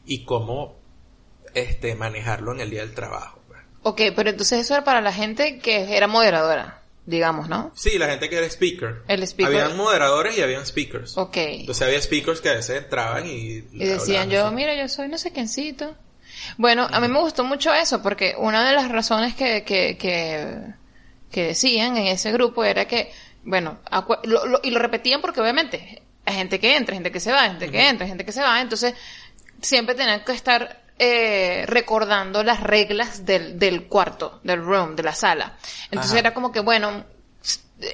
y 0.07 0.24
cómo 0.24 0.76
este 1.55 1.94
manejarlo 1.96 2.52
en 2.52 2.61
el 2.61 2.70
día 2.70 2.81
del 2.83 2.94
trabajo. 2.94 3.40
pues. 3.48 3.61
Ok, 3.83 4.00
pero 4.14 4.31
entonces 4.31 4.61
eso 4.61 4.74
era 4.74 4.85
para 4.85 5.00
la 5.00 5.12
gente 5.12 5.59
que 5.59 5.96
era 5.96 6.07
moderadora, 6.07 6.76
digamos, 7.07 7.49
¿no? 7.49 7.71
Sí, 7.75 7.99
la 7.99 8.09
gente 8.09 8.29
que 8.29 8.37
era 8.37 8.47
speaker. 8.47 9.03
El 9.09 9.23
speaker. 9.23 9.55
Habían 9.62 9.77
moderadores 9.77 10.37
y 10.37 10.42
habían 10.42 10.66
speakers. 10.66 11.16
Ok. 11.16 11.37
Entonces 11.37 11.87
había 11.87 12.01
speakers 12.03 12.40
que 12.40 12.49
a 12.51 12.55
veces 12.55 12.83
entraban 12.83 13.27
y... 13.27 13.62
Y 13.73 13.85
decían 13.85 14.29
yo, 14.29 14.51
mira, 14.51 14.75
yo 14.75 14.88
soy 14.88 15.09
no 15.09 15.16
sé 15.19 15.33
quiéncito. 15.33 15.95
Bueno, 16.59 16.87
a 16.90 17.01
mí 17.01 17.09
me 17.09 17.19
gustó 17.21 17.45
mucho 17.45 17.73
eso 17.73 18.03
porque 18.03 18.35
una 18.37 18.69
de 18.69 18.75
las 18.75 18.90
razones 18.90 19.35
que, 19.35 19.62
que, 19.64 19.97
que, 19.97 20.49
que 21.31 21.45
decían 21.45 21.97
en 21.97 22.09
ese 22.09 22.31
grupo 22.33 22.64
era 22.64 22.87
que, 22.87 23.11
bueno, 23.45 23.79
lo- 24.25 24.47
lo- 24.47 24.61
y 24.62 24.71
lo 24.71 24.79
repetían 24.81 25.21
porque 25.21 25.40
obviamente 25.40 26.03
hay 26.25 26.35
gente 26.35 26.59
que 26.61 26.77
entra, 26.77 26.95
gente 26.95 27.12
que 27.12 27.21
se 27.21 27.31
va, 27.33 27.45
gente 27.49 27.71
que 27.71 27.88
entra, 27.88 28.07
gente 28.07 28.25
que 28.25 28.33
se 28.33 28.42
va, 28.42 28.61
entonces 28.61 28.95
siempre 29.62 29.95
tenían 29.95 30.25
que 30.25 30.33
estar 30.33 30.83
eh, 30.98 31.64
recordando 31.66 32.42
las 32.42 32.61
reglas 32.62 33.24
del, 33.26 33.59
del 33.59 33.85
cuarto, 33.87 34.40
del 34.44 34.62
room, 34.64 34.96
de 34.96 35.02
la 35.02 35.14
sala. 35.14 35.56
Entonces 35.87 36.12
Ajá. 36.12 36.20
era 36.20 36.35
como 36.35 36.52
que, 36.52 36.61
bueno, 36.61 37.04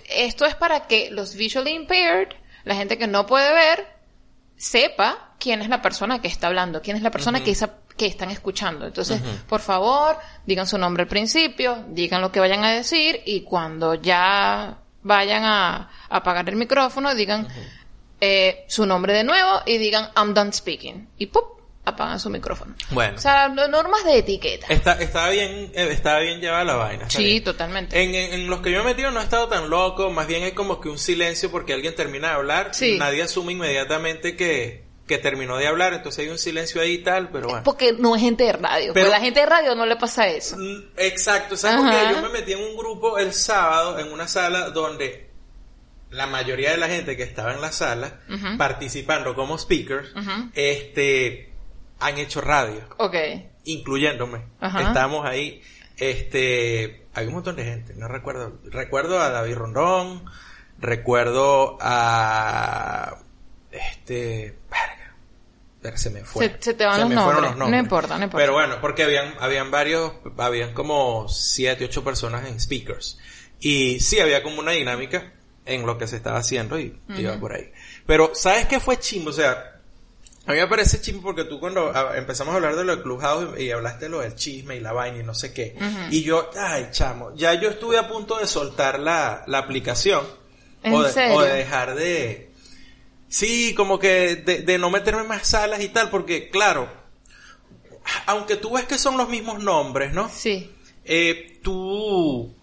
esto 0.09 0.45
es 0.45 0.55
para 0.55 0.87
que 0.87 1.11
los 1.11 1.35
visually 1.35 1.73
impaired, 1.73 2.29
la 2.65 2.75
gente 2.77 2.99
que 2.99 3.07
no 3.09 3.27
puede 3.27 3.53
ver, 3.53 3.87
sepa 4.57 5.31
quién 5.39 5.61
es 5.63 5.69
la 5.69 5.83
persona 5.83 6.21
que 6.23 6.29
está 6.29 6.47
hablando, 6.47 6.81
quién 6.83 6.97
es 6.97 7.03
la 7.03 7.11
persona 7.11 7.43
que, 7.43 7.51
esa- 7.51 7.75
que 7.97 8.07
están 8.07 8.31
escuchando. 8.31 8.87
Entonces, 8.87 9.21
por 9.49 9.61
favor, 9.61 10.17
digan 10.47 10.67
su 10.69 10.79
nombre 10.79 11.03
al 11.03 11.09
principio, 11.09 11.85
digan 11.89 12.21
lo 12.21 12.31
que 12.31 12.39
vayan 12.41 12.65
a 12.65 12.71
decir 12.71 13.21
y 13.27 13.43
cuando 13.43 13.95
ya 13.95 14.79
vayan 15.03 15.43
a, 15.45 15.77
a 16.09 16.17
apagar 16.17 16.49
el 16.49 16.55
micrófono, 16.55 17.13
digan 17.17 17.49
eh, 18.21 18.65
su 18.69 18.87
nombre 18.87 19.13
de 19.15 19.25
nuevo 19.25 19.63
y 19.67 19.79
digan 19.79 20.11
I'm 20.17 20.33
done 20.33 20.53
speaking. 20.53 21.09
Y 21.19 21.27
¡pum! 21.27 21.43
Apagan 21.85 22.21
su 22.21 22.31
micrófono. 22.31 22.75
Bueno. 22.91 23.17
O 23.17 23.21
sea, 23.21 23.49
no- 23.49 23.67
normas 23.69 24.05
de 24.05 24.19
etiqueta. 24.19 24.67
Está, 24.69 24.93
estaba 25.03 25.31
bien, 25.31 25.73
eh, 25.75 25.89
estaba 25.91 26.21
bien 26.21 26.41
llevada 26.41 26.65
la 26.65 26.75
vaina. 26.77 27.05
está 27.07 27.19
Sí, 27.19 27.25
bien. 27.25 27.45
totalmente. 27.45 28.01
En, 28.03 28.15
en, 28.15 28.33
en 28.35 28.47
los 28.49 28.61
que 28.61 28.71
yo 28.71 28.85
me 28.85 28.91
he 28.91 28.95
metido 28.95 29.11
no 29.11 29.21
he 29.21 29.25
estado 29.25 29.49
tan 29.49 29.69
loco, 29.69 30.11
más 30.11 30.27
bien 30.29 30.45
hay 30.45 30.53
como 30.53 30.81
que 30.81 30.89
un 30.89 30.99
silencio 30.99 31.51
porque 31.51 31.73
alguien 31.73 31.95
termina 31.97 32.29
de 32.29 32.35
hablar, 32.35 32.69
Sí. 32.73 32.97
nadie 32.99 33.23
asume 33.23 33.53
inmediatamente 33.55 34.37
que, 34.37 34.85
que 35.09 35.19
terminó 35.19 35.57
de 35.57 35.67
hablar, 35.67 35.93
entonces 35.93 36.25
hay 36.25 36.31
un 36.31 36.39
silencio 36.39 36.81
ahí 36.81 36.93
y 36.93 36.99
tal, 36.99 37.31
pero 37.31 37.49
bueno. 37.49 37.65
Porque 37.65 37.93
no 37.93 38.15
es 38.15 38.23
gente 38.23 38.45
de 38.45 38.53
radio. 38.53 38.93
Pero- 38.93 38.95
Pero 38.95 39.09
la 39.09 39.21
gente 39.21 39.41
de 39.41 39.47
radio 39.47 39.75
no 39.75 39.85
le 39.85 39.97
pasa 39.97 40.29
eso. 40.29 40.57
Mm, 40.57 40.85
Exacto, 40.99 41.57
¿sabes 41.57 41.79
por 41.81 41.89
Ajá. 41.89 42.09
qué? 42.11 42.15
Yo 42.15 42.23
me 42.23 42.29
metí 42.29 42.53
en 42.53 42.61
un 42.61 42.77
grupo 42.77 43.19
el 43.19 43.33
sábado, 43.33 43.99
en 43.99 44.13
una 44.13 44.29
sala 44.29 44.71
donde 44.71 45.31
la 46.11 46.27
mayoría 46.29 46.71
de 46.71 46.77
la 46.77 46.87
gente 46.89 47.17
que 47.17 47.25
estaba 47.25 47.53
en 47.55 47.61
la 47.61 47.73
sala, 47.73 48.21
participando 48.57 49.35
como 49.35 49.59
speakers, 49.59 50.11
este, 50.55 51.52
han 52.03 52.19
hecho 52.19 52.41
radio, 52.41 52.81
Ok. 52.99 53.15
incluyéndome. 53.65 54.43
Ajá. 54.61 54.83
Estamos 54.83 55.25
ahí, 55.27 55.63
este, 55.97 57.07
hay 57.15 57.27
un 57.27 57.35
montón 57.35 57.57
de 57.57 57.65
gente, 57.65 57.95
no 57.95 58.09
recuerdo, 58.09 58.59
recuerdo 58.65 59.21
a 59.21 59.31
David 59.31 59.55
Rondón, 59.57 60.25
recuerdo 60.79 61.79
a, 61.81 63.17
este, 63.71 64.59
verga, 65.81 65.97
se 65.99 66.11
me 66.11 66.25
fue. 66.25 66.49
Se- 66.49 66.57
se 66.61 66.75
te 66.75 66.85
van 66.85 67.01
los 67.01 67.09
me 67.09 67.17
fueron 67.17 67.43
nombres. 67.43 67.69
No 67.71 67.77
importa, 67.79 68.19
no 68.19 68.25
importa. 68.25 68.43
Pero 68.43 68.53
bueno, 68.53 68.77
porque 68.81 69.03
habían, 69.05 69.35
habían 69.41 69.71
varios, 69.71 70.13
habían 70.39 70.75
como 70.75 71.29
siete, 71.29 71.85
ocho 71.85 72.05
personas 72.05 72.47
en 72.49 72.61
speakers. 72.61 73.19
Y 73.61 74.01
sí, 74.01 74.19
había 74.21 74.43
como 74.43 74.59
una 74.61 74.73
dinámica 74.73 75.33
en 75.65 75.87
lo 75.87 75.97
que 75.99 76.07
se 76.09 76.17
estaba 76.17 76.39
haciendo 76.39 76.79
y 76.81 76.99
iba 77.17 77.39
por 77.39 77.53
ahí. 77.55 77.71
Pero, 78.07 78.33
¿sabes 78.35 78.67
qué 78.67 78.81
fue 78.81 78.99
chimbo? 78.99 79.31
O 79.31 79.33
sea, 79.33 79.72
a 80.47 80.53
mí 80.53 80.59
me 80.59 80.67
parece 80.67 81.01
chimbo 81.01 81.23
porque 81.23 81.45
tú 81.45 81.61
cuando 81.61 81.93
ah, 81.95 82.13
empezamos 82.17 82.53
a 82.53 82.57
hablar 82.57 82.75
de 82.75 82.85
lo 82.85 82.95
del 82.97 83.03
Clubhouse 83.05 83.59
y 83.61 83.71
hablaste 83.71 84.07
de 84.07 84.09
lo 84.11 84.21
del 84.21 84.35
chisme 84.35 84.77
y 84.77 84.81
la 84.81 84.93
vaina 84.93 85.19
y 85.19 85.23
no 85.23 85.35
sé 85.35 85.53
qué. 85.53 85.77
Y 86.11 86.23
yo, 86.23 86.51
ay, 86.59 86.89
chamo, 86.91 87.33
ya 87.37 87.55
yo 87.55 87.69
estuve 87.71 87.97
a 87.99 88.09
punto 88.09 88.39
de 88.39 88.47
soltar 88.47 88.99
la, 88.99 89.45
la 89.47 89.59
aplicación. 89.59 90.27
¿En 90.83 90.95
o, 90.95 91.03
de, 91.05 91.13
serio? 91.13 91.37
o 91.37 91.43
de 91.43 91.53
dejar 91.53 91.95
de... 91.95 92.51
Sí, 93.29 93.73
como 93.75 93.99
que 94.01 94.35
de, 94.37 94.59
de 94.63 94.79
no 94.79 94.91
meterme 94.91 95.23
más 95.23 95.47
salas 95.47 95.81
y 95.81 95.89
tal, 95.89 96.11
porque 96.11 96.51
claro, 96.51 96.89
aunque 98.27 98.57
tú 98.57 98.73
ves 98.75 98.85
que 98.85 98.99
son 98.99 99.17
los 99.17 99.29
mismos 99.29 99.63
nombres, 99.63 100.13
¿no? 100.13 100.29
Sí. 100.29 100.71
Eh, 101.05 101.61
tú, 101.63 102.55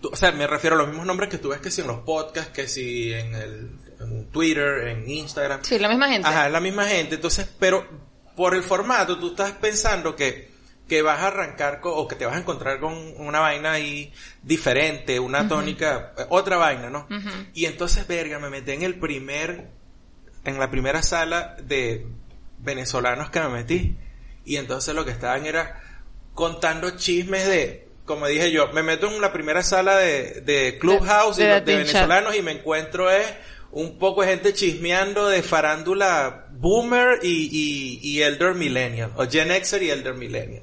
tú- 0.00 0.10
o 0.12 0.16
sea, 0.16 0.32
me 0.32 0.46
refiero 0.46 0.76
a 0.76 0.78
los 0.80 0.88
mismos 0.88 1.06
nombres 1.06 1.30
que 1.30 1.38
tú 1.38 1.50
ves 1.50 1.60
que 1.60 1.70
si 1.70 1.80
en 1.80 1.86
los 1.86 2.00
podcasts, 2.00 2.52
que 2.52 2.68
si 2.68 3.12
en 3.12 3.34
el 3.34 3.70
en 4.00 4.26
Twitter, 4.30 4.88
en 4.88 5.08
Instagram. 5.08 5.60
Sí, 5.62 5.78
la 5.78 5.88
misma 5.88 6.08
gente. 6.08 6.28
Ajá, 6.28 6.46
es 6.46 6.52
la 6.52 6.60
misma 6.60 6.84
gente. 6.86 7.14
Entonces, 7.16 7.48
pero 7.58 7.86
por 8.36 8.54
el 8.54 8.62
formato, 8.62 9.18
tú 9.18 9.30
estás 9.30 9.52
pensando 9.52 10.14
que, 10.14 10.50
que 10.88 11.02
vas 11.02 11.20
a 11.20 11.28
arrancar 11.28 11.80
con, 11.80 11.92
o 11.94 12.06
que 12.06 12.14
te 12.16 12.26
vas 12.26 12.36
a 12.36 12.38
encontrar 12.38 12.78
con 12.80 12.92
una 13.16 13.40
vaina 13.40 13.72
ahí 13.72 14.12
diferente, 14.42 15.18
una 15.18 15.48
tónica, 15.48 16.12
eh, 16.18 16.26
otra 16.28 16.56
vaina, 16.56 16.90
¿no? 16.90 17.06
Y 17.54 17.64
entonces, 17.66 18.06
verga, 18.06 18.38
me 18.38 18.50
metí 18.50 18.72
en 18.72 18.82
el 18.82 18.94
primer, 18.98 19.68
en 20.44 20.58
la 20.58 20.70
primera 20.70 21.02
sala 21.02 21.56
de 21.62 22.06
venezolanos 22.58 23.30
que 23.30 23.40
me 23.40 23.48
metí. 23.48 23.96
Y 24.44 24.56
entonces 24.56 24.94
lo 24.94 25.04
que 25.04 25.10
estaban 25.10 25.44
era 25.46 25.80
contando 26.34 26.90
chismes 26.90 27.46
de, 27.48 27.88
como 28.04 28.26
dije 28.26 28.52
yo, 28.52 28.68
me 28.72 28.82
meto 28.82 29.08
en 29.12 29.20
la 29.20 29.32
primera 29.32 29.62
sala 29.62 29.96
de, 29.96 30.42
de 30.42 30.78
Clubhouse 30.78 31.36
De- 31.38 31.46
de 31.46 31.76
venezolanos 31.78 32.36
y 32.36 32.42
me 32.42 32.52
encuentro 32.52 33.10
es 33.10 33.26
un 33.78 33.98
poco 33.98 34.22
de 34.22 34.28
gente 34.28 34.54
chismeando 34.54 35.28
de 35.28 35.42
farándula 35.42 36.46
boomer 36.52 37.18
y, 37.22 37.28
y, 37.52 38.00
y 38.02 38.22
elder 38.22 38.54
millennial, 38.54 39.12
o 39.16 39.26
Gen 39.28 39.50
Xer 39.62 39.82
y 39.82 39.90
elder 39.90 40.14
millennial, 40.14 40.62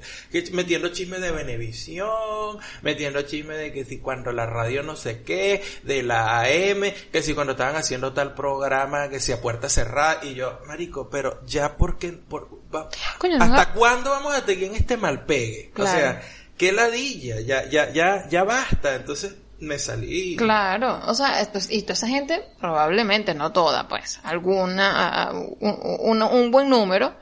metiendo 0.50 0.88
chismes 0.88 1.20
de 1.20 1.30
Venevisión, 1.30 2.58
metiendo 2.82 3.22
chismes 3.22 3.58
de 3.58 3.72
que 3.72 3.84
si 3.84 3.98
cuando 3.98 4.32
la 4.32 4.46
radio 4.46 4.82
no 4.82 4.96
sé 4.96 5.22
qué, 5.22 5.62
de 5.84 6.02
la 6.02 6.40
AM, 6.40 6.82
que 7.12 7.22
si 7.22 7.34
cuando 7.34 7.52
estaban 7.52 7.76
haciendo 7.76 8.12
tal 8.12 8.34
programa, 8.34 9.08
que 9.08 9.20
si 9.20 9.30
a 9.30 9.40
puerta 9.40 9.68
cerrada, 9.68 10.18
y 10.24 10.34
yo, 10.34 10.60
marico, 10.66 11.08
pero 11.08 11.40
ya 11.46 11.76
porque, 11.76 12.08
por, 12.12 12.48
va- 12.74 12.88
Coño, 13.18 13.38
no 13.38 13.44
¿hasta 13.44 13.62
haga- 13.62 13.72
cuándo 13.74 14.10
vamos 14.10 14.34
a 14.34 14.44
seguir 14.44 14.64
en 14.70 14.74
este 14.74 14.96
malpegue? 14.96 15.70
O 15.70 15.74
Claro. 15.74 15.98
sea, 15.98 16.22
qué 16.58 16.72
ladilla, 16.72 17.40
ya, 17.40 17.68
ya, 17.68 17.92
ya, 17.92 18.28
ya 18.28 18.42
basta, 18.42 18.96
entonces 18.96 19.36
me 19.64 19.78
salí. 19.78 20.36
Claro, 20.36 21.00
o 21.06 21.14
sea, 21.14 21.40
esto- 21.40 21.58
y 21.70 21.82
toda 21.82 21.94
esa 21.94 22.08
gente, 22.08 22.42
probablemente, 22.60 23.34
no 23.34 23.52
toda, 23.52 23.88
pues, 23.88 24.20
alguna, 24.22 25.08
ah, 25.28 25.32
un, 25.32 25.78
un- 26.00 26.22
un 26.22 26.50
buen 26.50 26.68
número, 26.68 27.14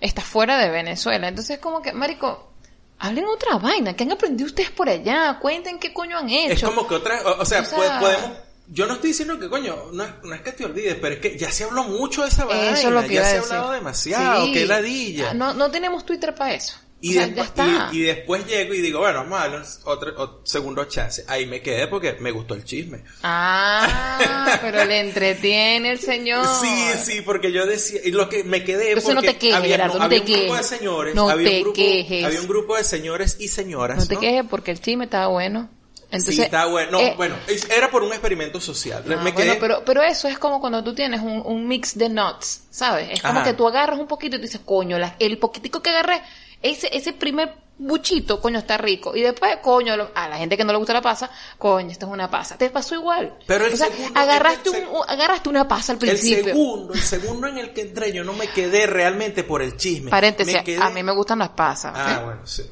está 0.00 0.22
fuera 0.22 0.58
de 0.58 0.70
Venezuela. 0.70 1.28
Entonces, 1.28 1.58
como 1.58 1.82
que, 1.82 1.92
marico, 1.92 2.52
hablen 2.98 3.24
otra 3.26 3.56
vaina, 3.58 3.94
¿qué 3.94 4.04
han 4.04 4.12
aprendido 4.12 4.46
ustedes 4.46 4.70
por 4.70 4.88
allá? 4.88 5.38
Cuenten 5.40 5.78
qué 5.78 5.92
coño 5.92 6.18
han 6.18 6.28
hecho. 6.30 6.52
Es 6.52 6.62
como 6.62 6.86
que 6.86 6.94
otra, 6.96 7.20
o, 7.24 7.42
o 7.42 7.44
sea, 7.44 7.60
O 7.60 7.64
sea- 7.64 7.98
po- 7.98 8.06
podemos, 8.06 8.30
yo 8.68 8.86
no 8.86 8.94
estoy 8.94 9.08
diciendo 9.10 9.38
que 9.38 9.48
coño, 9.48 9.76
no 9.92 10.04
es, 10.04 10.10
no 10.22 10.34
es 10.34 10.40
que 10.42 10.52
te 10.52 10.64
olvides, 10.64 10.96
pero 11.00 11.14
es 11.14 11.20
que 11.20 11.36
ya 11.36 11.50
se 11.50 11.64
habló 11.64 11.84
mucho 11.84 12.22
de 12.22 12.28
esa 12.28 12.44
vaina, 12.44 12.70
Eso 12.72 12.88
es 12.88 12.94
lo 12.94 13.02
que 13.02 13.14
ya 13.14 13.24
se 13.24 13.36
ha 13.36 13.40
hablado 13.40 13.72
demasiado, 13.72 14.46
Sí. 14.46 14.52
qué 14.52 14.66
ladilla. 14.66 15.34
No, 15.34 15.54
no 15.54 15.70
tenemos 15.70 16.04
Twitter 16.06 16.34
para 16.34 16.54
eso. 16.54 16.76
Y, 17.02 17.10
O 17.10 17.12
sea, 17.14 17.26
después, 17.28 17.52
ya 17.56 17.64
está. 17.64 17.88
y, 17.92 17.98
y 17.98 18.02
después 18.02 18.46
llego 18.46 18.74
y 18.74 18.80
digo, 18.82 18.98
bueno, 19.00 19.20
vamos 19.20 19.40
a 19.40 19.48
darle 19.48 19.66
otro, 19.84 20.10
otro 20.20 20.40
segundo 20.44 20.84
chance. 20.84 21.24
Ahí 21.28 21.46
me 21.46 21.62
quedé 21.62 21.86
porque 21.86 22.14
me 22.20 22.30
gustó 22.30 22.54
el 22.54 22.64
chisme. 22.64 23.02
Ah, 23.22 24.58
pero 24.62 24.84
le 24.84 25.00
entretiene 25.00 25.90
el 25.92 25.98
señor. 25.98 26.46
Sí, 26.60 26.90
sí, 27.02 27.20
porque 27.22 27.52
yo 27.52 27.66
decía, 27.66 28.00
y 28.04 28.10
lo 28.10 28.28
que 28.28 28.44
me 28.44 28.64
quedé 28.64 28.88
Entonces 28.88 29.08
no 29.14 29.20
porque 29.20 29.32
te 29.32 29.38
quejes, 29.38 29.56
había, 29.56 29.70
Gerardo, 29.76 29.98
no 29.98 30.04
había 30.04 30.24
te 30.24 30.32
un 30.32 30.38
grupo 30.40 30.56
de 30.56 30.62
señores, 30.62 31.14
No 31.14 31.28
había, 31.30 31.48
te 31.48 31.56
un 31.56 31.62
grupo, 31.62 31.76
quejes. 31.76 32.24
había 32.26 32.40
un 32.40 32.48
grupo 32.48 32.76
de 32.76 32.84
señores 32.84 33.36
y 33.40 33.48
señoras, 33.48 33.98
No 33.98 34.06
te 34.06 34.14
¿no? 34.14 34.20
quejes 34.20 34.44
porque 34.50 34.70
el 34.70 34.80
chisme 34.80 35.04
estaba 35.04 35.28
bueno. 35.28 35.70
Entonces, 36.12 36.34
sí, 36.36 36.42
está 36.42 36.66
bueno. 36.66 36.90
No, 36.92 37.00
eh, 37.00 37.14
bueno, 37.16 37.36
era 37.74 37.88
por 37.90 38.02
un 38.02 38.10
experimento 38.10 38.60
social. 38.60 39.02
ah, 39.06 39.08
me 39.08 39.16
bueno, 39.16 39.36
quedé, 39.36 39.54
pero, 39.54 39.82
pero 39.86 40.02
eso 40.02 40.26
es 40.26 40.38
como 40.40 40.60
cuando 40.60 40.82
tú 40.82 40.92
tienes 40.92 41.20
un, 41.20 41.40
un 41.46 41.68
mix 41.68 41.96
de 41.96 42.08
nuts, 42.08 42.62
¿sabes? 42.68 43.10
Es 43.12 43.22
como 43.22 43.38
Ajá. 43.38 43.44
que 43.44 43.54
tú 43.54 43.66
agarras 43.68 43.98
un 44.00 44.08
poquito 44.08 44.34
y 44.36 44.40
tú 44.40 44.42
dices, 44.46 44.60
coño, 44.64 44.98
la- 44.98 45.14
el 45.20 45.38
poquitico 45.38 45.80
que 45.80 45.90
agarré, 45.90 46.20
ese, 46.62 46.88
ese 46.96 47.12
primer 47.12 47.54
buchito, 47.78 48.40
coño, 48.42 48.58
está 48.58 48.76
rico. 48.76 49.16
Y 49.16 49.22
después, 49.22 49.56
coño, 49.62 49.96
lo- 49.96 50.10
a 50.14 50.28
la 50.28 50.36
gente 50.36 50.56
que 50.56 50.64
no 50.64 50.72
le 50.72 50.78
gusta 50.78 50.92
la 50.92 51.00
pasa, 51.00 51.30
coño, 51.56 51.90
esto 51.90 52.06
es 52.06 52.12
una 52.12 52.30
pasa. 52.30 52.58
Te 52.58 52.68
pasó 52.68 52.94
igual. 52.94 53.34
Pero 53.46 53.64
el 53.66 53.72
o 53.72 53.76
sea, 53.76 53.86
segundo- 53.88 54.20
agarraste, 54.20 54.68
el 54.78 54.86
un, 54.88 55.02
agarraste 55.08 55.48
una 55.48 55.66
pasa 55.66 55.92
al 55.92 55.96
el 56.02 56.10
principio. 56.10 56.44
segundo, 56.44 56.92
el 56.92 57.00
segundo 57.00 57.46
en 57.46 57.56
el 57.58 57.72
que 57.72 57.80
entré, 57.82 58.12
yo 58.12 58.22
no 58.22 58.34
me 58.34 58.48
quedé 58.48 58.86
realmente 58.86 59.44
por 59.44 59.62
el 59.62 59.76
chisme. 59.78 60.10
Paréntesis, 60.10 60.58
quedé- 60.62 60.82
a 60.82 60.90
mí 60.90 61.02
me 61.02 61.12
gustan 61.12 61.38
las 61.38 61.50
pasas. 61.50 61.92
Ah, 61.96 62.20
bueno, 62.24 62.46
sí. 62.46 62.64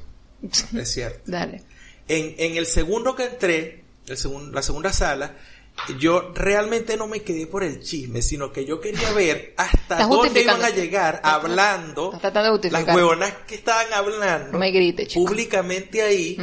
Es 0.76 0.92
cierto. 0.92 1.20
Dale. 1.24 1.62
En, 2.06 2.34
en 2.38 2.56
el 2.58 2.66
segundo 2.66 3.14
que 3.14 3.24
entré, 3.24 3.84
el 4.06 4.16
segun- 4.16 4.52
la 4.52 4.62
segunda 4.62 4.92
sala, 4.92 5.34
yo 5.98 6.32
realmente 6.34 6.96
no 6.96 7.06
me 7.06 7.22
quedé 7.22 7.46
por 7.46 7.62
el 7.62 7.80
chisme, 7.80 8.22
sino 8.22 8.52
que 8.52 8.64
yo 8.64 8.80
quería 8.80 9.12
ver 9.12 9.54
hasta 9.56 10.06
dónde 10.06 10.42
iban 10.42 10.62
a 10.64 10.70
llegar 10.70 11.20
hablando 11.22 12.18
de 12.60 12.70
las 12.70 12.86
huevonas 12.86 13.32
que 13.46 13.54
estaban 13.54 13.92
hablando 13.92 14.52
No 14.52 14.58
me 14.58 14.72
públicamente 15.14 16.02
ahí. 16.02 16.36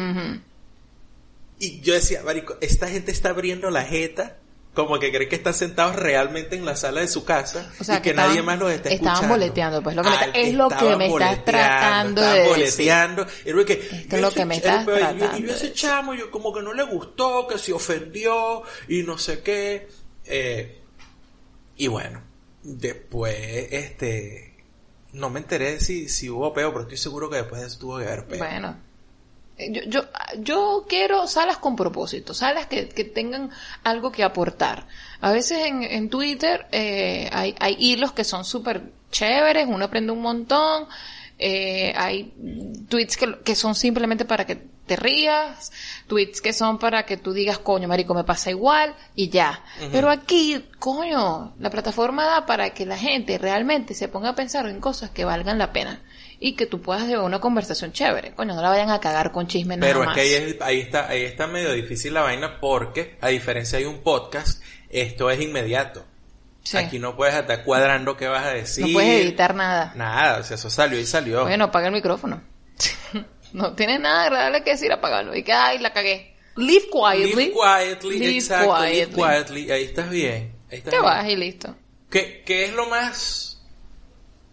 Y 1.58 1.80
yo 1.82 1.94
decía, 1.94 2.22
marico, 2.24 2.58
esta 2.60 2.88
gente 2.88 3.12
está 3.12 3.30
abriendo 3.30 3.70
la 3.70 3.84
jeta 3.84 4.38
como 4.76 5.00
que 5.00 5.12
cree 5.12 5.28
que 5.28 5.38
están 5.38 5.54
sentados 5.56 5.96
realmente 5.96 6.56
en 6.56 6.66
la 6.66 6.76
sala 6.76 7.02
de 7.02 7.08
su 7.08 7.26
casa 7.26 7.72
O 7.80 7.84
sea, 7.84 7.98
y 7.98 8.02
que, 8.02 8.10
estaban- 8.12 8.30
nadie 8.30 8.44
más 8.44 8.60
los 8.60 8.72
está 8.72 8.90
estaban 8.90 9.14
escuchando. 9.14 9.34
boleteando, 9.36 9.82
pues, 9.82 9.96
lo 9.96 10.04
que 10.04 10.10
me 10.10 10.16
es 10.50 10.54
lo 10.54 10.68
que 10.68 10.76
estaban 10.76 10.98
me 11.00 11.08
estás 11.08 11.46
tratando 11.46 12.22
de 12.22 12.28
estaban 12.28 12.60
decir. 12.60 12.86
boleteando. 12.86 13.26
Que, 13.66 13.74
Esto 13.74 14.16
es 14.18 14.22
lo 14.22 14.32
que 14.32 14.46
me 14.46 14.56
estás 14.58 14.86
yo- 14.86 14.94
tratando 14.94 15.38
Y 15.40 15.44
yo 15.48 15.52
ese 15.54 15.74
chamo, 15.74 16.14
yo 16.14 16.30
como 16.30 16.54
que 16.54 16.62
no 16.62 16.74
le 16.74 16.84
gustó, 16.84 17.48
que 17.48 17.58
se 17.58 17.74
ofendió 17.74 18.62
y 18.88 19.02
no 19.04 19.18
sé 19.18 19.42
qué. 19.42 19.88
Eh, 20.26 20.82
y 21.78 21.88
bueno, 21.88 22.22
después, 22.64 23.36
este, 23.72 24.54
no 25.14 25.30
me 25.30 25.40
enteré 25.40 25.80
si, 25.80 26.10
si 26.10 26.30
hubo 26.30 26.54
peo, 26.54 26.70
pero 26.72 26.82
estoy 26.84 26.98
seguro 26.98 27.30
que 27.30 27.38
después 27.38 27.62
de 27.62 27.68
eso 27.68 27.80
tuvo 27.80 27.98
que 28.00 28.06
haber 28.06 28.26
peo. 28.26 28.40
Bueno. 28.40 28.78
Eh, 29.58 29.72
Yo, 29.72 29.82
yo, 29.84 30.02
yo 30.40 30.86
quiero 30.88 31.28
salas 31.28 31.58
con 31.58 31.76
propósito, 31.76 32.34
salas 32.34 32.68
que, 32.68 32.90
que 32.90 33.04
tengan 33.06 33.50
algo 33.84 34.12
que 34.12 34.24
aportar. 34.24 34.88
A 35.22 35.32
veces 35.32 35.66
en, 35.66 35.84
en 35.84 36.10
Twitter 36.10 36.68
eh, 36.72 37.30
hay, 37.32 37.56
hay 37.60 37.76
hilos 37.80 38.12
que 38.12 38.24
son 38.24 38.44
súper 38.46 38.92
chéveres, 39.12 39.66
uno 39.68 39.86
aprende 39.86 40.12
un 40.12 40.22
montón, 40.22 40.88
eh, 41.40 41.94
hay 41.96 42.34
tweets 42.90 43.18
que, 43.18 43.40
que 43.44 43.56
son 43.56 43.76
simplemente 43.76 44.26
para 44.26 44.46
que 44.46 44.75
te 44.86 44.96
rías, 44.96 45.72
tweets 46.08 46.42
que 46.42 46.54
son 46.54 46.78
para 46.78 47.06
que 47.06 47.18
tú 47.18 47.34
digas, 47.34 47.58
coño, 47.60 47.88
marico, 47.88 48.14
me 48.14 48.24
pasa 48.24 48.50
igual 48.52 48.96
y 49.16 49.30
ya. 49.30 49.64
Pero 49.92 50.10
aquí, 50.10 50.64
coño, 50.80 51.54
la 51.60 51.70
plataforma 51.70 52.26
da 52.26 52.46
para 52.46 52.70
que 52.72 52.86
la 52.86 52.98
gente 52.98 53.38
realmente 53.38 53.94
se 53.94 54.08
ponga 54.08 54.30
a 54.30 54.36
pensar 54.36 54.68
en 54.68 54.80
cosas 54.80 55.10
que 55.10 55.26
valgan 55.26 55.58
la 55.58 55.72
pena 55.74 56.02
y 56.40 56.54
que 56.56 56.66
tú 56.66 56.82
puedas 56.82 57.08
llevar 57.08 57.26
una 57.26 57.40
conversación 57.40 57.92
chévere. 57.94 58.34
Coño, 58.36 58.54
no 58.56 58.62
la 58.62 58.70
vayan 58.70 58.90
a 58.92 59.00
cagar 59.00 59.32
con 59.32 59.48
chisme 59.48 59.78
nada 59.78 59.88
Pero 59.88 60.02
es 60.02 60.06
más. 60.08 60.16
que 60.16 60.22
ahí, 60.22 60.34
es- 60.34 60.62
ahí 60.62 60.80
está, 60.82 61.08
ahí 61.08 61.24
está 61.24 61.48
medio 61.48 61.72
difícil 61.74 62.14
la 62.14 62.22
vaina 62.22 62.60
porque, 62.60 63.18
a 63.22 63.30
diferencia 63.30 63.80
de 63.80 63.88
un 63.88 64.02
podcast, 64.04 64.62
esto 64.90 65.30
es 65.32 65.42
inmediato. 65.42 66.06
Sí. 66.64 66.78
Aquí 66.78 66.98
no 67.00 67.16
puedes 67.16 67.36
estar 67.36 67.64
cuadrando 67.64 68.18
qué 68.18 68.28
vas 68.28 68.46
a 68.46 68.50
decir. 68.50 68.86
No 68.88 68.94
puedes 68.94 69.24
editar 69.24 69.54
nada. 69.56 69.94
Nada, 69.96 70.40
o 70.40 70.44
sea, 70.44 70.56
eso 70.56 70.70
salió 70.70 71.00
y 71.00 71.06
salió. 71.06 71.44
Bueno, 71.44 71.66
apaga 71.66 71.88
el 71.88 71.94
micrófono. 71.94 72.42
no 73.56 73.74
tienes 73.74 74.00
nada 74.00 74.24
agradable 74.24 74.64
que 74.64 74.72
decir, 74.72 74.92
apágalo. 74.92 75.36
Y 75.36 75.44
que, 75.44 75.54
ay, 75.54 75.80
la 75.80 75.94
cagué. 75.94 76.36
Live 76.58 76.86
quietly. 76.92 77.34
Live 77.36 77.54
quietly, 77.54 78.20
Live 78.20 78.36
exacto, 78.38 78.80
live 78.86 79.08
quietly. 79.10 79.72
ahí 79.72 79.84
estás 79.84 80.10
bien. 80.10 80.56
Ahí 80.72 80.78
estás 80.78 80.92
Te 80.92 80.98
bien. 81.00 81.04
vas 81.04 81.28
y 81.30 81.36
listo. 81.36 81.76
¿Qué, 82.10 82.44
qué 82.46 82.66
es 82.66 82.74
lo 82.74 82.88
más 82.88 83.62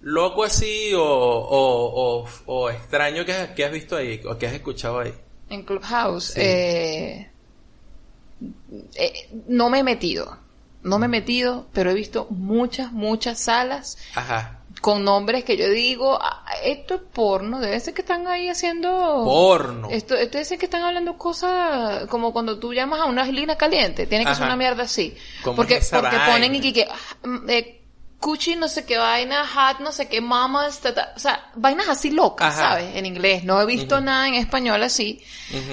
loco 0.00 0.42
así 0.42 0.92
o, 0.94 1.02
o, 1.04 2.22
o, 2.24 2.28
o 2.46 2.70
extraño 2.70 3.24
que, 3.24 3.32
has- 3.32 3.50
que 3.50 3.64
has 3.64 3.70
visto 3.72 3.96
ahí 3.96 4.20
o 4.26 4.36
que 4.36 4.46
has 4.46 4.52
escuchado 4.54 4.98
ahí? 5.00 5.14
En 5.48 5.62
Clubhouse, 5.64 6.32
Sí. 6.34 6.40
eh, 6.40 7.30
eh, 8.94 9.28
no 9.48 9.70
me 9.70 9.80
he 9.80 9.84
metido. 9.84 10.38
No 10.82 10.98
me 10.98 11.06
he 11.06 11.08
metido, 11.08 11.68
pero 11.72 11.90
he 11.90 11.94
visto 11.94 12.26
muchas, 12.30 12.90
muchas 12.90 13.38
salas 13.38 13.98
Ajá. 14.16 14.62
Con 14.82 15.02
nombres 15.04 15.44
que 15.44 15.56
yo 15.56 15.70
digo, 15.70 16.18
"Ah, 16.20 16.44
esto 16.62 16.96
es 16.96 17.00
porno, 17.12 17.60
debe 17.60 17.80
ser 17.80 17.94
que 17.94 18.02
están 18.02 18.26
ahí 18.26 18.48
haciendo... 18.48 18.90
Porno. 19.24 19.88
Esto, 19.90 20.14
esto 20.16 20.32
debe 20.32 20.44
ser 20.44 20.58
que 20.58 20.66
están 20.66 20.82
hablando 20.82 21.16
cosas 21.16 22.06
como 22.08 22.32
cuando 22.32 22.58
tú 22.58 22.74
llamas 22.74 23.00
a 23.00 23.06
una 23.06 23.24
línea 23.24 23.56
caliente, 23.56 24.06
tiene 24.06 24.26
que 24.26 24.34
ser 24.34 24.44
una 24.44 24.56
mierda 24.56 24.82
así. 24.82 25.16
¿Cómo 25.44 25.56
Porque, 25.56 25.76
es 25.76 25.88
porque 25.88 26.16
vaina? 26.16 26.26
ponen 26.32 26.54
y 26.56 26.72
que, 26.72 26.86
mm, 27.22 27.48
eh, 27.48 27.78
cuchi 28.18 28.56
no 28.56 28.68
sé 28.68 28.84
qué 28.84 28.98
vaina, 28.98 29.42
hat 29.54 29.78
no 29.80 29.92
sé 29.92 30.08
qué, 30.08 30.20
mamas, 30.20 30.80
ta, 30.80 30.92
ta. 30.94 31.12
o 31.16 31.18
sea, 31.18 31.50
vainas 31.54 31.88
así 31.88 32.10
locas, 32.10 32.54
Ajá. 32.58 32.70
¿sabes? 32.70 32.96
En 32.96 33.06
inglés. 33.06 33.44
No 33.44 33.60
he 33.60 33.66
visto 33.66 34.00
nada 34.00 34.26
en 34.28 34.34
español 34.34 34.82
así, 34.82 35.22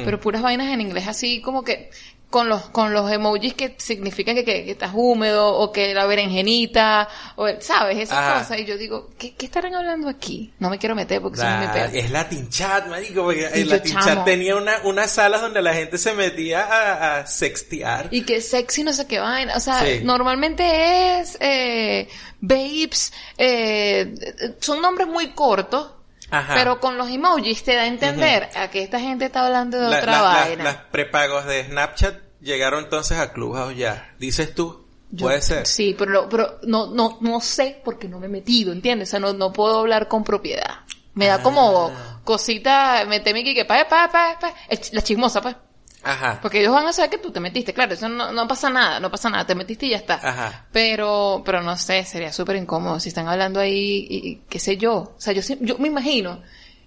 pero 0.06 0.20
puras 0.20 0.42
vainas 0.42 0.72
en 0.72 0.82
inglés 0.82 1.08
así 1.08 1.42
como 1.42 1.64
que 1.64 1.90
con 2.30 2.48
los 2.48 2.70
con 2.70 2.94
los 2.94 3.12
emojis 3.12 3.56
que 3.56 3.76
significan 3.80 4.36
que, 4.36 4.46
que, 4.46 4.64
que 4.66 4.72
estás 4.72 4.92
húmedo 4.94 5.48
o 5.56 5.72
que 5.72 5.94
la 5.96 6.06
berenjenita 6.06 7.08
o 7.36 7.48
el- 7.48 7.60
sabes 7.62 7.98
esas 7.98 8.18
Ajá. 8.20 8.40
cosas 8.40 8.60
y 8.60 8.66
yo 8.66 8.78
digo 8.78 9.10
¿qué, 9.18 9.34
qué 9.34 9.46
estarán 9.48 9.74
hablando 9.74 10.08
aquí? 10.10 10.54
No 10.60 10.70
me 10.70 10.78
quiero 10.78 10.94
meter 10.96 11.22
porque 11.22 11.40
me 11.40 11.44
La- 11.66 11.72
pega. 11.74 11.86
es 11.88 12.12
Latin 12.12 12.48
Chat, 12.50 12.88
marico, 12.88 13.24
porque 13.24 13.50
Y 13.56 13.62
el 13.62 13.70
Latin 13.70 13.94
chamo. 13.94 14.06
Chat 14.06 14.26
tenía 14.26 14.56
una, 14.56 14.74
unas 14.84 15.10
salas 15.12 15.42
donde 15.42 15.62
la 15.64 15.74
gente 15.74 15.98
se 15.98 16.14
metía 16.14 16.66
a, 16.66 17.20
a 17.22 17.26
sextear. 17.28 18.10
Y 18.12 18.22
que 18.22 18.42
sexy 18.42 18.84
no 18.84 18.94
sé 18.94 19.08
qué 19.08 19.20
vaina. 19.20 19.56
O 19.56 19.60
sea, 19.60 19.80
Sí. 19.84 20.02
normalmente 20.04 21.20
es 21.20 21.36
eh, 21.40 22.08
babes, 22.42 23.12
eh, 23.38 24.14
son 24.60 24.82
nombres 24.82 25.08
muy 25.08 25.30
cortos, 25.30 25.92
Ajá. 26.32 26.54
pero 26.56 26.80
con 26.80 26.98
los 26.98 27.10
emojis 27.10 27.64
te 27.64 27.76
da 27.76 27.82
a 27.84 27.88
entender 27.88 28.50
a 28.56 28.70
que 28.70 28.84
esta 28.84 29.00
gente 29.00 29.26
está 29.26 29.46
hablando 29.46 29.80
de 29.80 29.90
La- 29.90 29.98
otra 30.00 30.12
la- 30.12 30.18
la- 30.22 30.24
vaina. 30.46 30.64
las 30.64 30.76
prepagos 30.76 31.46
de 31.46 31.66
Snapchat 31.66 32.16
llegaron 32.42 32.84
entonces 32.86 33.18
a 33.18 33.34
Clubhouse 33.34 33.76
ya. 33.76 34.14
Dices 34.20 34.54
tú, 34.54 34.86
Yo- 35.12 35.26
puede 35.26 35.42
ser. 35.42 35.66
Sí, 35.66 35.96
pero, 35.98 36.12
no- 36.12 36.30
pero 36.30 36.60
no, 36.64 36.88
no, 36.88 37.18
no 37.22 37.42
sé 37.42 37.82
porque 37.84 38.08
no 38.08 38.20
me 38.20 38.28
he 38.28 38.30
metido, 38.30 38.72
¿entiendes? 38.72 39.10
O 39.10 39.12
sea, 39.12 39.20
no, 39.20 39.34
no 39.34 39.52
puedo 39.52 39.80
hablar 39.80 40.08
con 40.08 40.24
propiedad. 40.24 40.82
Me 41.16 41.26
da 41.26 41.42
como 41.42 41.92
Ah. 41.94 42.20
cosita, 42.24 43.04
meterme 43.08 43.42
aquí 43.42 43.54
que 43.56 43.66
pa, 43.66 43.88
pa, 43.90 44.10
pa, 44.12 44.38
pa, 44.40 44.54
la 44.92 45.02
chismosa, 45.02 45.42
pues. 45.42 45.56
Ajá. 46.04 46.40
Porque 46.42 46.60
ellos 46.62 46.72
van 46.74 46.88
a 46.88 46.94
saber 46.94 47.10
que 47.10 47.18
tú 47.18 47.32
te 47.32 47.40
metiste, 47.42 47.74
claro, 47.74 47.94
eso 47.94 48.08
no, 48.08 48.32
no 48.32 48.48
pasa 48.48 48.70
nada, 48.70 49.00
no 49.02 49.12
pasa 49.12 49.30
nada, 49.30 49.46
te 49.46 49.54
metiste 49.56 49.86
y 49.86 49.90
ya 49.90 49.98
está. 49.98 50.16
Ajá. 50.16 50.68
Pero, 50.72 51.42
pero 51.46 51.62
no 51.62 51.76
sé, 51.78 52.06
sería 52.06 52.32
súper 52.32 52.56
incómodo 52.56 53.00
si 53.00 53.10
están 53.10 53.28
hablando 53.28 53.60
ahí, 53.60 54.08
y, 54.10 54.28
y 54.30 54.36
qué 54.50 54.60
sé 54.60 54.78
yo. 54.78 54.96
O 54.96 55.16
sea, 55.18 55.34
yo, 55.34 55.42
sí- 55.42 55.58
yo 55.62 55.78
me 55.78 55.88
imagino 55.90 56.42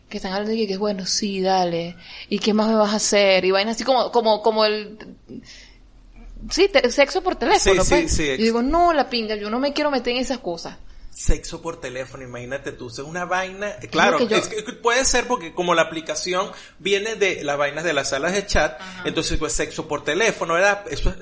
que 0.09 0.17
están 0.19 0.33
hablando 0.33 0.53
y 0.55 0.67
que, 0.67 0.77
bueno, 0.79 1.05
sí, 1.07 1.41
dale. 1.41 1.97
¿Y 2.29 2.39
qué 2.39 2.55
más 2.55 2.69
me 2.69 2.75
vas 2.75 2.93
a 2.93 2.97
hacer? 2.97 3.45
Y 3.45 3.51
vaina 3.51 3.73
así 3.73 3.85
como, 3.85 4.11
como, 4.13 4.41
como 4.43 4.65
el, 4.65 4.99
sí, 6.51 6.69
te- 6.73 6.91
sexo 6.91 7.23
por 7.23 7.37
teléfono, 7.37 7.83
Sí, 7.85 7.89
pues. 7.91 8.11
sí, 8.11 8.17
sí, 8.17 8.27
Yo 8.27 8.33
ex- 8.35 8.43
digo, 8.43 8.63
no, 8.63 8.93
la 8.93 9.09
pinga, 9.09 9.37
yo 9.37 9.51
no 9.51 9.59
me 9.59 9.73
quiero 9.73 9.91
meter 9.91 10.15
en 10.15 10.21
esas 10.23 10.39
cosas. 10.39 10.77
Sexo 11.15 11.61
por 11.61 11.79
teléfono, 11.79 12.25
imagínate 12.25 12.73
tú, 12.73 12.89
es 12.89 12.99
una 13.01 13.27
vaina, 13.27 13.77
claro, 13.91 14.17
que 14.17 14.29
yo- 14.29 14.37
es 14.39 14.49
que 14.49 14.63
puede 14.73 15.05
ser 15.05 15.27
porque 15.29 15.53
como 15.53 15.75
la 15.75 15.83
aplicación 15.83 16.51
viene 16.79 17.17
de 17.17 17.45
las 17.45 17.59
vainas 17.59 17.85
de 17.85 17.93
las 17.93 18.09
salas 18.09 18.33
de 18.33 18.47
chat, 18.47 18.81
entonces 19.05 19.37
pues 19.39 19.53
sexo 19.53 19.87
por 19.87 20.05
teléfono, 20.05 20.55
¿verdad? 20.55 20.85
Eso 20.91 21.11
es 21.11 21.17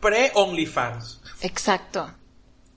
pre-OnlyFans. 0.00 1.20
Exacto. 1.42 2.12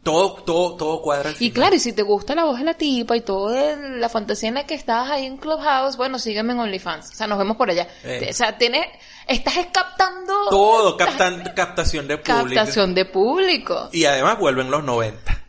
Todo, 0.03 0.33
todo, 0.43 0.75
todo 0.77 1.01
cuadra 1.03 1.31
Y 1.39 1.51
claro, 1.51 1.75
y 1.75 1.79
si 1.79 1.93
te 1.93 2.01
gusta 2.01 2.33
la 2.33 2.45
voz 2.45 2.57
de 2.57 2.65
la 2.65 2.73
tipa 2.73 3.15
y 3.15 3.21
toda 3.21 3.75
la 3.75 4.09
fantasía 4.09 4.49
en 4.49 4.55
la 4.55 4.65
que 4.65 4.73
estás 4.73 5.09
ahí 5.11 5.25
en 5.27 5.37
Clubhouse, 5.37 5.95
bueno, 5.95 6.17
sígueme 6.17 6.53
en 6.53 6.59
OnlyFans. 6.59 7.11
O 7.11 7.13
sea, 7.13 7.27
nos 7.27 7.37
vemos 7.37 7.55
por 7.55 7.69
allá. 7.69 7.87
Eh. 8.03 8.27
O 8.29 8.33
sea, 8.33 8.57
tienes, 8.57 8.85
estás 9.27 9.53
captando... 9.71 10.33
Todo, 10.49 10.97
captan, 10.97 11.43
captación 11.55 12.07
de 12.07 12.17
público. 12.17 12.45
Captación 12.55 12.95
de 12.95 13.05
público. 13.05 13.89
Y 13.91 14.05
además 14.05 14.39
vuelven 14.39 14.71
los 14.71 14.83
90. 14.83 15.39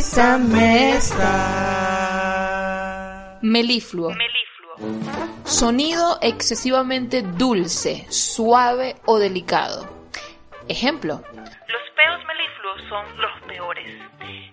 Culturízame 0.00 0.98
Melifluo. 3.42 4.16
Sonido 5.44 6.18
excesivamente 6.22 7.20
dulce, 7.20 8.06
suave 8.08 8.96
o 9.04 9.18
delicado. 9.18 10.08
Ejemplo. 10.68 11.22
Los 11.34 11.84
peos 11.96 12.20
melifluos 12.26 12.80
son 12.88 13.04
los 13.20 13.42
peores. 13.46 13.84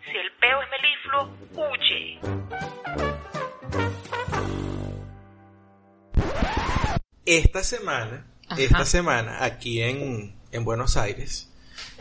Si 0.03 0.17
el 0.17 0.31
peo 0.41 0.61
es 0.61 0.69
melifluo, 0.75 1.31
huye. 1.71 2.19
Esta 7.25 7.63
semana, 7.63 8.27
Ajá. 8.49 8.61
esta 8.61 8.83
semana, 8.83 9.45
aquí 9.45 9.81
en, 9.81 10.35
en 10.51 10.65
Buenos 10.65 10.97
Aires, 10.97 11.49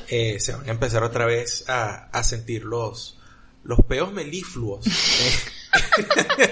eh, 0.08 0.40
se 0.40 0.52
van 0.52 0.68
a 0.68 0.72
empezar 0.72 1.04
otra 1.04 1.26
vez 1.26 1.68
a, 1.68 2.06
a 2.06 2.22
sentir 2.24 2.64
los, 2.64 3.20
los 3.66 3.80
peos 3.86 4.12
melifluos. 4.12 4.86
eh, 4.86 4.90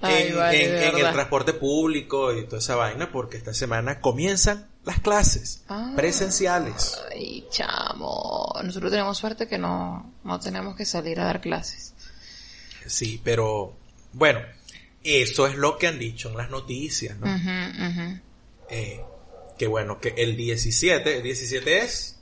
Ay, 0.00 0.28
en, 0.28 0.36
vale, 0.36 0.64
en- 0.64 0.70
de 0.72 0.86
en 0.88 1.06
el 1.06 1.12
transporte 1.12 1.52
público 1.54 2.32
y 2.32 2.44
toda 2.46 2.58
esa 2.58 2.76
vaina, 2.76 3.10
porque 3.10 3.36
esta 3.36 3.52
semana 3.52 4.00
comienzan 4.00 4.68
las 4.84 5.00
clases 5.00 5.62
Ah. 5.68 5.92
presenciales. 5.96 6.96
Ay, 7.10 7.46
chamo. 7.50 8.52
Nosotros 8.62 8.90
tenemos 8.92 9.18
suerte 9.18 9.48
que 9.48 9.58
no, 9.58 10.12
no 10.24 10.38
tenemos 10.40 10.76
que 10.76 10.84
salir 10.86 11.18
a 11.20 11.24
dar 11.24 11.40
clases. 11.40 11.94
Sí, 12.86 13.20
pero 13.24 13.76
bueno, 14.12 14.40
eso 15.02 15.46
es 15.46 15.56
lo 15.56 15.76
que 15.78 15.88
han 15.88 15.98
dicho 15.98 16.30
en 16.30 16.36
las 16.36 16.48
noticias, 16.50 17.18
¿no? 17.18 17.26
Ujú. 17.26 18.20
Eh, 18.70 19.00
que 19.58 19.66
bueno, 19.66 19.98
que 20.00 20.14
el 20.16 20.36
17, 20.36 21.16
el 21.16 21.22
17 21.22 21.78
es... 21.78 22.17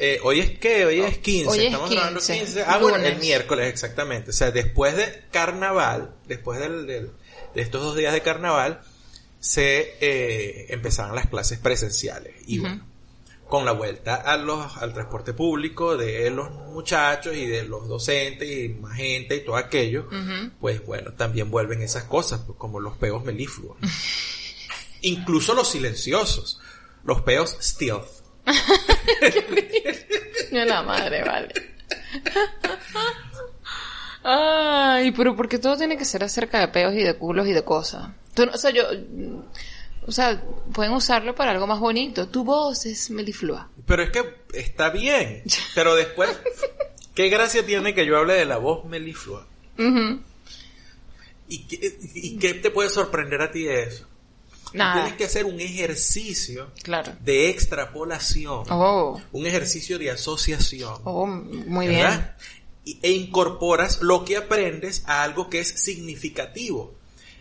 eh, 0.00 0.18
hoy 0.22 0.40
es 0.40 0.58
que, 0.58 0.84
hoy 0.86 1.00
es 1.00 1.18
15, 1.18 1.48
Hoy 1.50 1.58
es 1.58 1.64
estamos 1.66 1.90
grabando 1.90 2.20
15, 2.20 2.38
15. 2.40 2.62
Ah, 2.66 2.78
bueno, 2.78 2.96
el 2.96 3.18
miércoles 3.20 3.66
exactamente. 3.68 4.30
O 4.30 4.32
sea, 4.32 4.50
después 4.50 4.96
de 4.96 5.24
carnaval, 5.30 6.14
después 6.26 6.58
del, 6.58 6.86
del- 6.86 7.10
de 7.54 7.62
estos 7.62 7.82
dos 7.82 7.96
días 7.96 8.12
de 8.12 8.20
carnaval, 8.22 8.80
se 9.40 9.96
eh, 10.00 10.66
empezaron 10.70 11.14
las 11.16 11.28
clases 11.28 11.58
presenciales. 11.58 12.34
Y 12.46 12.58
bueno, 12.60 12.86
con 13.48 13.64
la 13.64 13.72
vuelta 13.72 14.14
a 14.14 14.36
los, 14.36 14.76
al 14.76 14.92
transporte 14.94 15.32
público 15.32 15.96
de 15.96 16.30
los 16.30 16.50
muchachos 16.52 17.34
y 17.34 17.46
de 17.46 17.64
los 17.64 17.88
docentes 17.88 18.48
y 18.48 18.68
más 18.68 18.96
gente 18.96 19.34
y 19.36 19.40
todo 19.44 19.56
aquello, 19.56 20.08
pues 20.60 20.84
bueno, 20.86 21.12
también 21.14 21.50
vuelven 21.50 21.82
esas 21.82 22.04
cosas, 22.04 22.42
como 22.58 22.78
los 22.80 22.96
peos 22.96 23.24
melífluos. 23.24 23.76
Incluso 25.02 25.54
los 25.54 25.68
silenciosos, 25.70 26.60
los 27.04 27.22
peos 27.22 27.56
stealth. 27.60 28.19
Yo 30.52 30.64
la 30.64 30.82
madre, 30.82 31.22
vale. 31.22 31.52
Ay, 34.22 35.12
pero 35.12 35.34
porque 35.34 35.58
todo 35.58 35.76
tiene 35.76 35.96
que 35.96 36.04
ser 36.04 36.22
acerca 36.24 36.60
de 36.60 36.68
peos 36.68 36.94
y 36.94 37.02
de 37.02 37.14
culos 37.14 37.46
y 37.46 37.52
de 37.52 37.64
cosas. 37.64 38.08
Tú 38.34 38.44
no- 38.46 38.52
o 38.52 38.58
sea, 38.58 38.70
yo, 38.70 38.82
mm, 38.92 39.40
o 40.06 40.12
sea, 40.12 40.42
pueden 40.74 40.92
usarlo 40.92 41.34
para 41.34 41.52
algo 41.52 41.66
más 41.66 41.80
bonito. 41.80 42.28
Tu 42.28 42.44
voz 42.44 42.84
es 42.86 43.10
meliflua. 43.10 43.68
Pero 43.86 44.02
es 44.02 44.10
que 44.10 44.34
está 44.52 44.90
bien, 44.90 45.42
pero 45.74 45.94
después, 45.94 46.30
¿qué 47.14 47.28
gracia 47.30 47.64
tiene 47.64 47.94
que 47.94 48.04
yo 48.06 48.18
hable 48.18 48.34
de 48.34 48.44
la 48.44 48.58
voz 48.58 48.84
melíflua? 48.84 49.46
Ujú. 49.78 50.20
¿Y 51.48 51.66
qué, 51.66 51.98
¿Y 52.14 52.38
qué 52.38 52.54
te 52.54 52.70
puede 52.70 52.90
sorprender 52.90 53.40
a 53.42 53.50
ti 53.50 53.64
de 53.64 53.82
eso? 53.84 54.06
Nada. 54.72 54.94
Tienes 55.02 55.14
que 55.14 55.24
hacer 55.24 55.44
un 55.46 55.60
ejercicio 55.60 56.70
Claro. 56.82 57.12
de 57.20 57.48
extrapolación, 57.50 58.64
Oh, 58.70 59.20
un 59.32 59.46
ejercicio 59.46 59.98
de 59.98 60.10
asociación. 60.10 60.94
oh, 61.04 61.26
muy 61.26 61.88
bien. 61.88 62.08
E 63.02 63.10
incorporas 63.12 64.00
lo 64.00 64.24
que 64.24 64.36
aprendes 64.36 65.02
a 65.06 65.22
algo 65.22 65.48
que 65.50 65.60
es 65.60 65.68
significativo. 65.68 66.94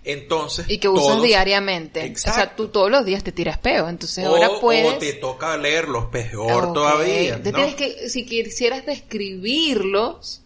Entonces, 0.03 0.65
Y 0.69 0.77
que 0.79 0.87
usas 0.87 1.07
todos- 1.07 1.23
diariamente. 1.23 2.11
O 2.15 2.17
sea, 2.17 2.55
tú 2.55 2.69
todos 2.69 2.89
los 2.89 3.05
días 3.05 3.23
te 3.23 3.31
tiras 3.31 3.57
peo. 3.57 3.89
Entonces 3.89 4.25
o, 4.25 4.29
ahora 4.29 4.49
o 4.49 4.59
puedes. 4.61 4.97
te 4.99 5.13
toca 5.13 5.55
leerlos 5.57 6.05
peor 6.05 6.65
Ok. 6.65 6.73
todavía. 6.73 7.37
¿no? 7.37 7.43
tienes 7.43 7.75
que, 7.75 8.09
si 8.09 8.25
quisieras 8.25 8.85
describirlos, 8.85 10.41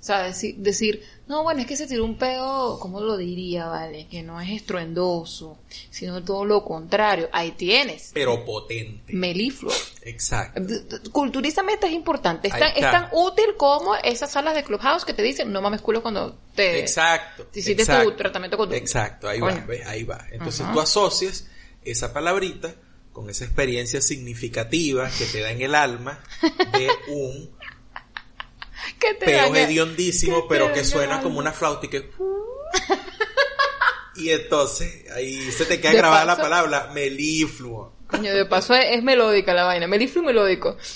o 0.00 0.04
sea, 0.04 0.32
decir, 0.56 1.02
no, 1.28 1.42
bueno, 1.42 1.60
es 1.60 1.66
que 1.66 1.76
se 1.76 1.86
tiró 1.88 2.04
un 2.04 2.16
peo, 2.16 2.78
¿cómo 2.80 3.00
lo 3.00 3.16
diría, 3.16 3.66
vale? 3.66 4.06
Que 4.08 4.22
no 4.22 4.40
es 4.40 4.48
estruendoso, 4.50 5.58
sino 5.90 6.22
todo 6.22 6.44
lo 6.44 6.64
contrario. 6.64 7.28
Ahí 7.32 7.50
tienes. 7.52 8.12
Pero 8.14 8.44
potente. 8.44 9.12
Melifluo. 9.12 9.72
Exacto. 10.02 10.62
Culturísticamente 11.10 11.88
es 11.88 11.92
importante. 11.94 12.46
Es 12.48 12.54
tan, 12.54 12.68
es 12.70 12.76
está. 12.76 12.90
tan 12.92 13.08
útil 13.12 13.56
como 13.56 13.96
esas 13.96 14.30
salas 14.30 14.54
de 14.54 14.62
Clubhouse 14.62 15.04
que 15.04 15.14
te 15.14 15.22
dicen, 15.22 15.50
no 15.52 15.60
mames 15.60 15.80
culo 15.80 16.00
cuando 16.00 16.36
te... 16.54 16.78
Exacto. 16.78 17.44
te 17.46 17.58
hiciste 17.58 17.82
exacto. 17.82 18.10
tu 18.10 18.16
tratamiento 18.16 18.56
con 18.56 18.68
tu- 18.68 18.74
Exacto, 18.76 19.28
ahí 19.28 19.40
va, 19.40 19.52
¿ves? 19.52 19.84
ahí 19.86 20.04
va. 20.04 20.24
Entonces 20.30 20.60
Ajá. 20.60 20.72
tú 20.72 20.80
asocias 20.80 21.46
esa 21.84 22.12
palabrita 22.12 22.74
con 23.12 23.30
esa 23.30 23.44
experiencia 23.46 24.00
significativa 24.02 25.08
que 25.18 25.24
te 25.24 25.40
da 25.40 25.50
en 25.50 25.62
el 25.62 25.74
alma 25.74 26.20
de 26.72 26.88
un 27.08 27.55
que 28.94 29.14
te 29.14 29.26
peo 29.26 29.54
hediondísimo, 29.54 30.46
pero 30.48 30.72
que 30.72 30.84
suena 30.84 31.20
como 31.22 31.38
una 31.38 31.52
flauta 31.52 31.86
y 31.86 31.88
que... 31.88 32.10
Y 34.18 34.30
entonces 34.30 35.04
ahí 35.14 35.52
se 35.52 35.66
te 35.66 35.78
queda 35.78 35.90
De 35.92 35.98
grabada 35.98 36.24
la 36.24 36.38
palabra 36.38 36.90
melifluo. 36.94 37.92
Coño, 38.06 38.32
de 38.34 38.46
paso 38.46 38.74
es, 38.74 38.86
es 38.96 39.02
melódica 39.02 39.52
la 39.52 39.64
vaina. 39.64 39.86
Melifluo 39.86 40.22
y 40.24 40.26
melódico. 40.28 40.74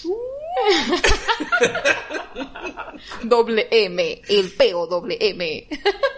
doble 3.22 3.68
M. 3.70 4.22
El 4.28 4.50
peo 4.52 4.86
doble 4.86 5.16
M. 5.20 5.68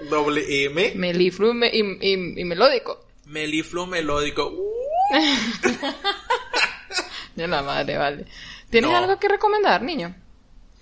Doble 0.08 0.64
M, 0.66 0.92
Melifluo 0.94 1.50
y, 1.50 1.54
me- 1.54 1.70
y, 1.72 1.80
y- 2.00 2.40
y 2.40 2.44
melódico. 2.44 3.04
melifluo 3.26 3.86
melódico. 3.86 4.46
Uh, 4.48 4.72
De 7.34 7.48
la 7.48 7.62
madre, 7.62 7.96
vale. 7.98 8.26
¿Tienes 8.70 8.90
No. 8.90 8.96
algo 8.96 9.18
que 9.18 9.28
recomendar, 9.28 9.82
niño? 9.82 10.14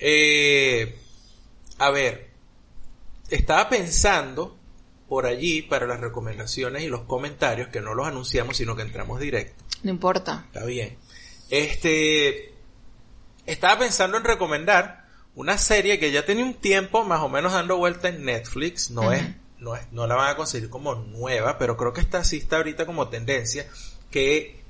Eh, 0.00 0.96
a 1.78 1.90
ver, 1.90 2.30
estaba 3.28 3.68
pensando 3.68 4.56
por 5.08 5.26
allí 5.26 5.62
para 5.62 5.86
las 5.86 6.00
recomendaciones 6.00 6.82
y 6.84 6.88
los 6.88 7.02
comentarios, 7.02 7.68
que 7.68 7.80
no 7.80 7.94
los 7.94 8.06
anunciamos, 8.06 8.56
sino 8.56 8.76
que 8.76 8.82
entramos 8.82 9.20
directo. 9.20 9.62
No 9.82 9.90
importa. 9.90 10.44
Está 10.48 10.64
bien. 10.64 10.96
Este, 11.50 12.52
estaba 13.46 13.78
pensando 13.80 14.16
en 14.16 14.24
recomendar 14.24 15.06
una 15.34 15.58
serie 15.58 15.98
que 15.98 16.12
ya 16.12 16.24
tenía 16.24 16.44
un 16.44 16.54
tiempo 16.54 17.04
más 17.04 17.20
o 17.20 17.28
menos 17.28 17.52
dando 17.52 17.76
vuelta 17.76 18.08
en 18.08 18.24
Netflix. 18.24 18.90
No 18.90 19.12
es, 19.12 19.22
no 19.58 19.74
es, 19.76 19.90
no 19.92 20.06
la 20.06 20.14
van 20.14 20.30
a 20.30 20.36
conseguir 20.36 20.70
como 20.70 20.94
nueva, 20.94 21.58
pero 21.58 21.76
creo 21.76 21.92
que 21.92 22.00
esta 22.00 22.22
sí 22.24 22.38
está 22.38 22.56
ahorita 22.58 22.86
como 22.86 23.08
tendencia, 23.08 23.68
que 24.10 24.60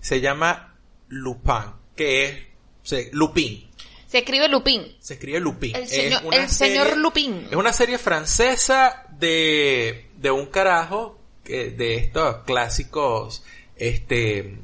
se 0.00 0.20
llama 0.20 0.76
Lupin, 1.08 1.72
que 1.94 2.24
es, 2.24 2.38
se- 2.82 3.10
Lupin. 3.12 3.67
Se 4.08 4.18
escribe 4.18 4.48
Lupin. 4.48 4.96
Se 5.00 5.14
escribe 5.14 5.38
Lupin. 5.38 5.76
El 5.76 5.82
Es 5.84 5.90
señor- 5.90 6.34
el 6.34 6.48
señor 6.48 6.96
Lupin. 6.96 7.46
Es 7.50 7.56
una 7.56 7.72
serie 7.72 7.98
francesa 7.98 9.04
de, 9.10 10.08
de 10.16 10.30
un 10.30 10.46
carajo 10.46 11.18
de 11.44 11.94
estos 11.96 12.44
clásicos 12.44 13.42
este 13.76 14.58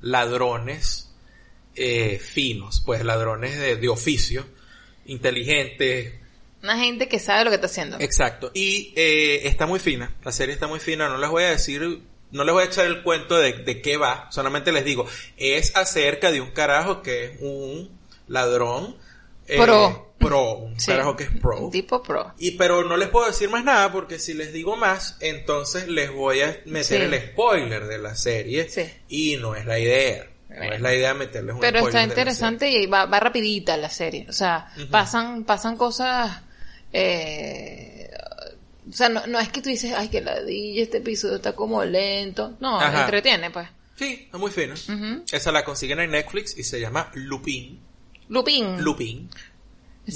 ladrones 0.00 1.10
eh, 1.74 2.18
finos, 2.18 2.82
pues 2.86 3.04
ladrones 3.04 3.58
de, 3.58 3.76
de 3.76 3.88
oficio, 3.88 4.46
inteligentes, 5.06 6.14
Una 6.62 6.78
gente 6.78 7.08
que 7.08 7.18
sabe 7.18 7.44
lo 7.44 7.50
que 7.50 7.56
está 7.56 7.66
haciendo. 7.66 7.98
exacto. 8.00 8.50
Y 8.54 8.92
eh, 8.96 9.46
está 9.48 9.66
muy 9.66 9.78
fina, 9.80 10.14
la 10.24 10.32
serie 10.32 10.54
está 10.54 10.66
muy 10.66 10.80
fina, 10.80 11.08
no 11.08 11.18
les 11.18 11.28
voy 11.30 11.44
a 11.44 11.50
decir, 11.50 12.00
no 12.30 12.44
les 12.44 12.52
voy 12.52 12.62
a 12.62 12.66
echar 12.66 12.86
el 12.86 13.02
cuento 13.02 13.36
de, 13.36 13.52
de 13.52 13.82
qué 13.82 13.96
va, 13.96 14.28
solamente 14.32 14.72
les 14.72 14.84
digo, 14.84 15.06
es 15.36 15.74
acerca 15.76 16.30
de 16.30 16.40
un 16.40 16.50
carajo 16.50 17.02
que 17.02 17.24
es 17.26 17.32
un 17.40 17.95
ladrón. 18.28 18.96
eh, 19.48 19.58
Pro. 19.62 20.12
Pro, 20.18 20.52
un 20.58 20.80
Sí. 20.80 20.86
carajo 20.90 21.14
que 21.14 21.24
es 21.24 21.30
pro. 21.30 21.68
Tipo 21.70 22.02
pro. 22.02 22.34
Y 22.38 22.52
pero 22.52 22.82
no 22.82 22.96
les 22.96 23.08
puedo 23.10 23.26
decir 23.26 23.48
más 23.50 23.62
nada 23.64 23.92
porque 23.92 24.18
si 24.18 24.34
les 24.34 24.52
digo 24.52 24.74
más, 24.76 25.16
entonces 25.20 25.86
les 25.88 26.10
voy 26.10 26.40
a 26.40 26.58
meter 26.64 26.84
Sí. 27.08 27.14
el 27.14 27.30
spoiler 27.30 27.86
de 27.86 27.98
la 27.98 28.16
serie 28.16 28.68
Sí. 28.68 28.82
y 29.08 29.36
no 29.36 29.54
es 29.54 29.64
la 29.66 29.78
idea. 29.78 30.26
No 30.48 30.62
es 30.72 30.80
la 30.80 30.94
idea 30.94 31.12
meterles 31.14 31.54
un 31.54 31.60
Pero 31.60 31.78
spoiler 31.80 31.88
está 31.88 31.98
la 31.98 32.04
interesante 32.12 32.70
y 32.70 32.86
va, 32.86 33.04
va 33.06 33.20
rapidita 33.20 33.76
la 33.76 33.90
serie. 33.90 34.26
O 34.28 34.32
sea, 34.32 34.68
pasan, 34.90 35.44
pasan 35.44 35.76
cosas, 35.76 36.40
eh, 36.92 38.10
o 38.88 38.92
sea, 38.92 39.08
no, 39.08 39.26
no 39.26 39.38
es 39.38 39.48
que 39.50 39.60
tú 39.60 39.68
dices, 39.68 39.92
ay, 39.96 40.08
que 40.08 40.20
ladilla, 40.22 40.82
este 40.82 40.98
episodio 40.98 41.36
está 41.36 41.52
como 41.54 41.84
lento. 41.84 42.56
No, 42.60 42.80
Ajá. 42.80 43.02
entretiene, 43.04 43.50
pues. 43.50 43.68
Sí, 43.96 44.22
está 44.26 44.38
muy 44.38 44.50
fino. 44.50 44.74
Esa 45.30 45.52
la 45.52 45.64
consiguen 45.64 46.00
en 46.00 46.10
Netflix 46.10 46.56
y 46.58 46.62
se 46.62 46.80
llama 46.80 47.10
Lupin. 47.14 47.80
Lupin. 48.28 48.82
Lupin. 48.82 49.28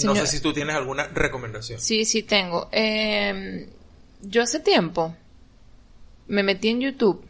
No 0.04 0.14
sé 0.14 0.26
si 0.26 0.40
tú 0.40 0.52
tienes 0.52 0.76
alguna 0.76 1.08
recomendación. 1.08 1.80
Sí, 1.80 2.04
sí 2.04 2.22
tengo. 2.22 2.68
Eh, 2.70 3.68
yo 4.22 4.42
hace 4.42 4.60
tiempo 4.60 5.14
me 6.28 6.42
metí 6.42 6.68
en 6.68 6.80
YouTube. 6.80 7.24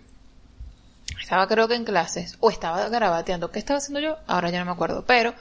Estaba 1.21 1.47
creo 1.47 1.69
que 1.69 1.75
en 1.75 1.85
clases. 1.85 2.37
O 2.41 2.51
estaba 2.51 2.89
garabateando. 2.89 3.51
¿Qué 3.51 3.59
estaba 3.59 3.79
haciendo 3.79 4.01
yo? 4.01 4.17
Ahora 4.27 4.51
ya 4.51 4.59
no 4.61 4.67
me 4.67 4.73
acuerdo. 4.73 5.05
Pero 5.07 5.35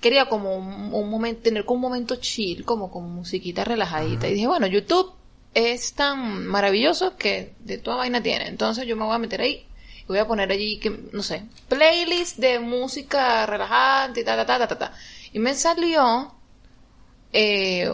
quería 0.00 0.26
como 0.26 0.54
un, 0.54 0.92
un 0.92 1.10
momento, 1.10 1.42
tener 1.42 1.64
como 1.64 1.76
un 1.76 1.92
momento 1.92 2.16
chill, 2.16 2.64
como 2.64 2.90
con 2.90 3.10
musiquita 3.10 3.64
relajadita. 3.64 4.28
Y 4.28 4.34
dije, 4.34 4.46
bueno, 4.46 4.66
YouTube 4.66 5.12
es 5.54 5.94
tan 5.94 6.46
maravilloso 6.46 7.16
que 7.16 7.54
de 7.60 7.78
toda 7.78 7.96
vaina 7.96 8.22
tiene. 8.22 8.48
Entonces 8.48 8.86
yo 8.86 8.96
me 8.96 9.04
voy 9.04 9.14
a 9.14 9.18
meter 9.18 9.40
ahí. 9.40 9.66
Voy 10.08 10.18
a 10.18 10.26
poner 10.26 10.50
allí, 10.52 10.78
que, 10.78 10.90
no 11.12 11.22
sé, 11.22 11.44
playlist 11.68 12.38
de 12.38 12.60
música 12.60 13.44
relajante 13.46 14.20
y 14.20 14.24
ta, 14.24 14.36
ta, 14.36 14.46
ta, 14.46 14.58
ta, 14.58 14.68
ta, 14.68 14.78
ta. 14.78 14.92
Y 15.32 15.38
Y 15.38 15.40
me 15.40 15.54
salió, 15.54 16.32
eh, 17.32 17.90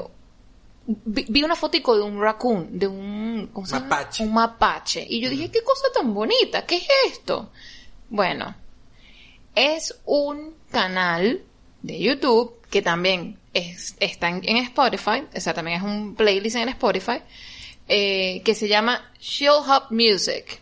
vi, 0.87 1.27
vi 1.29 1.43
una 1.43 1.57
fotico 1.57 1.97
de 1.97 2.03
un 2.03 2.21
raccoon, 2.21 2.79
de 2.79 2.87
un, 2.87 3.51
¿cómo 3.53 3.67
se 3.67 3.75
llama? 3.75 3.87
Mapache. 3.87 4.23
Un 4.23 4.33
mapache. 4.35 5.07
Y 5.09 5.21
yo 5.21 5.31
dije, 5.31 5.51
qué 5.51 5.63
cosa 5.63 5.87
tan 5.95 6.13
bonita, 6.13 6.67
¿qué 6.67 6.77
es 6.77 6.89
esto? 7.07 7.51
Bueno, 8.11 8.55
es 9.55 9.95
un 10.05 10.55
canal 10.71 11.43
de 11.83 11.99
YouTube 11.99 12.61
que 12.71 12.83
también 12.83 13.39
es, 13.53 13.97
está 14.01 14.29
en, 14.29 14.41
en 14.45 14.57
Spotify, 14.59 15.25
o 15.35 15.41
sea, 15.41 15.55
también 15.55 15.79
es 15.79 15.83
un 15.83 16.15
playlist 16.15 16.57
en 16.57 16.69
Spotify, 16.71 17.21
eh, 17.89 18.43
que 18.45 18.55
se 18.55 18.69
llama 18.69 19.13
Chill 19.19 19.51
Hop 19.51 19.91
Music. 19.91 20.62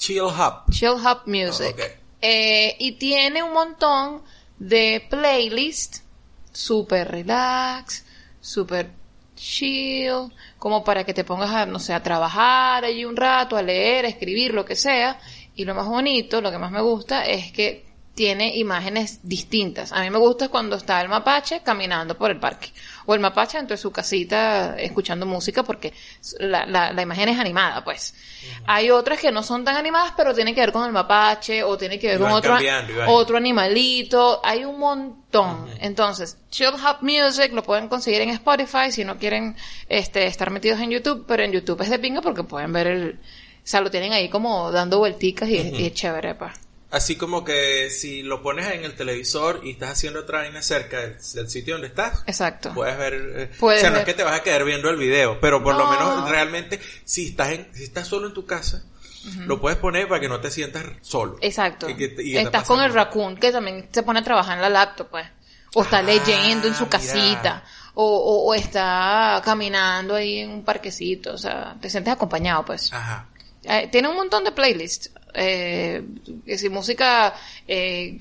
Chill 0.00 0.22
Hub. 0.22 0.70
Chill 0.70 0.96
Hop 1.04 1.26
Music. 1.26 2.00
Eh, 2.22 2.74
y 2.78 2.92
tiene 2.92 3.42
un 3.42 3.52
montón 3.52 4.22
de 4.58 5.06
playlists 5.10 6.02
super 6.50 7.06
relax, 7.06 8.06
super 8.40 8.90
chill, 9.36 10.32
como 10.58 10.82
para 10.82 11.04
que 11.04 11.12
te 11.12 11.22
pongas 11.22 11.50
a, 11.50 11.66
no 11.66 11.78
sé, 11.78 11.92
a 11.92 12.02
trabajar 12.02 12.82
allí 12.84 13.04
un 13.04 13.14
rato, 13.14 13.58
a 13.58 13.62
leer, 13.62 14.06
a 14.06 14.08
escribir, 14.08 14.54
lo 14.54 14.64
que 14.64 14.74
sea. 14.74 15.20
Y 15.54 15.66
lo 15.66 15.74
más 15.74 15.86
bonito, 15.86 16.40
lo 16.40 16.50
que 16.50 16.58
más 16.58 16.72
me 16.72 16.80
gusta 16.80 17.26
es 17.26 17.52
que 17.52 17.84
tiene 18.20 18.54
imágenes 18.58 19.20
distintas. 19.22 19.92
A 19.92 20.02
mí 20.02 20.10
me 20.10 20.18
gusta 20.18 20.50
cuando 20.50 20.76
está 20.76 21.00
el 21.00 21.08
mapache 21.08 21.62
caminando 21.62 22.18
por 22.18 22.30
el 22.30 22.38
parque. 22.38 22.68
O 23.06 23.14
el 23.14 23.20
mapache 23.20 23.56
dentro 23.56 23.74
de 23.74 23.80
su 23.80 23.90
casita 23.90 24.76
escuchando 24.78 25.24
música 25.24 25.62
porque 25.62 25.94
la, 26.38 26.66
la, 26.66 26.92
la 26.92 27.00
imagen 27.00 27.30
es 27.30 27.38
animada, 27.38 27.82
pues. 27.82 28.14
Hay 28.66 28.90
otras 28.90 29.20
que 29.20 29.32
no 29.32 29.42
son 29.42 29.64
tan 29.64 29.74
animadas, 29.76 30.12
pero 30.14 30.34
tienen 30.34 30.54
que 30.54 30.60
ver 30.60 30.70
con 30.70 30.84
el 30.84 30.92
mapache 30.92 31.62
o 31.62 31.78
tienen 31.78 31.98
que 31.98 32.08
ver 32.08 32.18
con 32.18 32.30
otro, 32.30 33.38
animalito. 33.38 34.42
Hay 34.44 34.66
un 34.66 34.78
montón. 34.78 35.70
Entonces, 35.80 36.36
Chill 36.50 36.74
Hub 36.74 36.98
Music 37.00 37.52
lo 37.54 37.62
pueden 37.62 37.88
conseguir 37.88 38.20
en 38.20 38.28
Spotify 38.28 38.92
si 38.92 39.02
no 39.02 39.16
quieren 39.16 39.56
este, 39.88 40.26
estar 40.26 40.50
metidos 40.50 40.78
en 40.80 40.90
YouTube, 40.90 41.24
pero 41.26 41.42
en 41.42 41.52
YouTube 41.52 41.80
es 41.80 41.88
de 41.88 41.98
pinga 41.98 42.20
porque 42.20 42.42
pueden 42.42 42.70
ver 42.70 42.86
el... 42.86 43.12
O 43.12 43.66
sea, 43.70 43.80
lo 43.80 43.90
tienen 43.90 44.12
ahí 44.12 44.28
como 44.28 44.70
dando 44.70 44.98
vuelticas 44.98 45.48
y, 45.48 45.56
y 45.56 45.86
es 45.86 45.94
chévere, 45.94 46.34
pues. 46.34 46.52
Así 46.90 47.14
como 47.16 47.44
que 47.44 47.88
si 47.90 48.22
lo 48.22 48.42
pones 48.42 48.66
en 48.72 48.84
el 48.84 48.94
televisor 48.96 49.60
y 49.62 49.70
estás 49.70 49.90
haciendo 49.90 50.20
otra 50.20 50.40
vaina 50.40 50.60
cerca 50.60 50.98
del, 50.98 51.16
del 51.34 51.48
sitio 51.48 51.74
donde 51.74 51.86
estás, 51.86 52.24
Exacto. 52.26 52.72
puedes 52.74 52.98
ver. 52.98 53.14
eh, 53.36 53.50
Puedes 53.60 53.78
o 53.78 53.82
sea, 53.82 53.90
no 53.90 53.98
es 53.98 54.04
que 54.04 54.14
te 54.14 54.24
vas 54.24 54.34
a 54.40 54.42
quedar 54.42 54.64
viendo 54.64 54.90
el 54.90 54.96
video, 54.96 55.38
pero 55.40 55.62
por 55.62 55.74
lo 55.76 55.84
No. 55.84 55.90
menos 55.92 56.28
realmente, 56.28 56.80
si 57.04 57.28
estás 57.28 57.50
en, 57.50 57.68
si 57.72 57.84
estás 57.84 58.08
solo 58.08 58.26
en 58.26 58.34
tu 58.34 58.44
casa, 58.44 58.82
lo 59.46 59.60
puedes 59.60 59.78
poner 59.78 60.08
para 60.08 60.20
que 60.20 60.28
no 60.28 60.40
te 60.40 60.50
sientas 60.50 60.84
solo. 61.02 61.36
Exacto. 61.42 61.88
Y 61.88 61.94
que 61.94 62.08
te- 62.08 62.22
y 62.24 62.32
que 62.32 62.38
te 62.38 62.44
Estás 62.46 62.64
con 62.66 62.80
el 62.80 62.92
raccoon 62.92 63.36
que 63.36 63.52
también 63.52 63.88
se 63.92 64.02
pone 64.02 64.18
a 64.20 64.24
trabajar 64.24 64.56
en 64.56 64.62
la 64.62 64.68
laptop, 64.70 65.08
pues. 65.10 65.26
O 65.74 65.82
está 65.82 65.98
Ah, 65.98 66.02
leyendo 66.02 66.66
en 66.66 66.74
su 66.74 66.86
mira. 66.86 66.98
casita. 66.98 67.64
O, 67.94 68.04
o, 68.04 68.48
o 68.50 68.54
está 68.54 69.40
caminando 69.44 70.16
ahí 70.16 70.38
en 70.38 70.50
un 70.50 70.64
parquecito. 70.64 71.34
O 71.34 71.38
sea, 71.38 71.76
te 71.80 71.88
sientes 71.90 72.12
acompañado, 72.12 72.64
pues. 72.64 72.92
Ajá. 72.92 73.26
Eh, 73.64 73.88
tiene 73.92 74.08
un 74.08 74.16
montón 74.16 74.44
de 74.44 74.52
playlists. 74.52 75.10
Eh, 75.34 76.02
que 76.44 76.58
si 76.58 76.68
música 76.68 77.34
eh, 77.68 78.18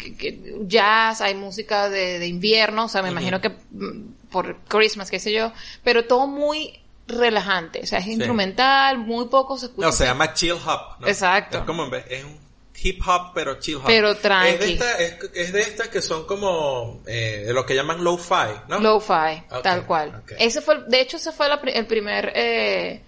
jazz, 0.67 1.21
hay 1.21 1.33
música 1.33 1.89
de, 1.89 2.19
de 2.19 2.27
invierno, 2.27 2.85
o 2.85 2.87
sea, 2.87 3.01
me 3.01 3.09
imagino 3.09 3.41
que 3.41 3.49
mm, 3.49 4.29
por 4.29 4.57
Christmas, 4.67 5.09
qué 5.09 5.19
sé 5.19 5.31
yo, 5.33 5.51
pero 5.83 6.05
todo 6.05 6.27
muy 6.27 6.79
relajante, 7.07 7.79
o 7.81 7.87
sea, 7.87 7.97
es 7.97 8.05
instrumental, 8.05 8.99
muy 8.99 9.25
poco 9.25 9.57
se 9.57 9.65
escucha. 9.67 9.87
No, 9.87 9.91
se 9.91 10.05
llama 10.05 10.33
Chill 10.35 10.51
Hop. 10.51 10.99
¿no? 10.99 11.07
Exacto. 11.07 11.57
Es 11.57 11.63
como 11.63 11.85
en 11.85 11.89
vez- 11.89 12.05
es 12.11 12.23
un 12.23 12.37
hip 12.81 13.01
hop, 13.07 13.31
pero 13.33 13.59
chill 13.59 13.77
hop. 13.77 13.83
Pero 13.87 14.15
tranqui. 14.15 14.53
Es 14.53 14.59
de, 14.59 14.73
esta- 14.73 14.97
es, 14.99 15.17
es 15.33 15.51
de 15.51 15.61
estas 15.61 15.87
que 15.87 16.01
son 16.03 16.27
como 16.27 17.01
eh, 17.07 17.43
de 17.47 17.53
lo 17.53 17.65
que 17.65 17.73
llaman 17.73 18.03
lo-fi, 18.03 18.53
¿no? 18.67 18.79
Lo-fi, 18.79 19.41
tal 19.63 19.85
cual. 19.87 20.21
Ese 20.37 20.61
fue, 20.61 20.83
de 20.87 21.01
hecho, 21.01 21.17
ese 21.17 21.31
fue 21.31 21.49
la 21.49 21.55
el 21.55 21.87
primer 21.87 22.31
eh, 22.35 23.01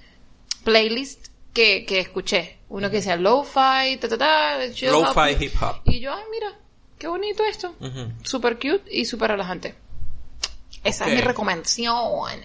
playlist 0.63 1.27
que, 1.53 1.85
que 1.85 1.99
escuché. 1.99 2.57
Uno 2.69 2.89
que 2.89 2.97
decía 2.97 3.15
lo-fi, 3.15 3.97
ta 3.99 4.07
ta 4.07 4.17
ta, 4.17 4.57
Lo-fi 4.65 5.43
hip 5.43 5.53
hop. 5.61 5.81
Y 5.85 5.99
yo, 5.99 6.13
ay, 6.13 6.23
mira, 6.31 6.57
qué 6.97 7.07
bonito 7.07 7.43
esto. 7.43 7.75
Super 8.23 8.55
cute 8.55 8.83
y 8.89 9.05
super 9.05 9.31
relajante. 9.31 9.75
Esa 10.83 11.07
es 11.07 11.15
mi 11.15 11.21
recomendación. 11.21 12.41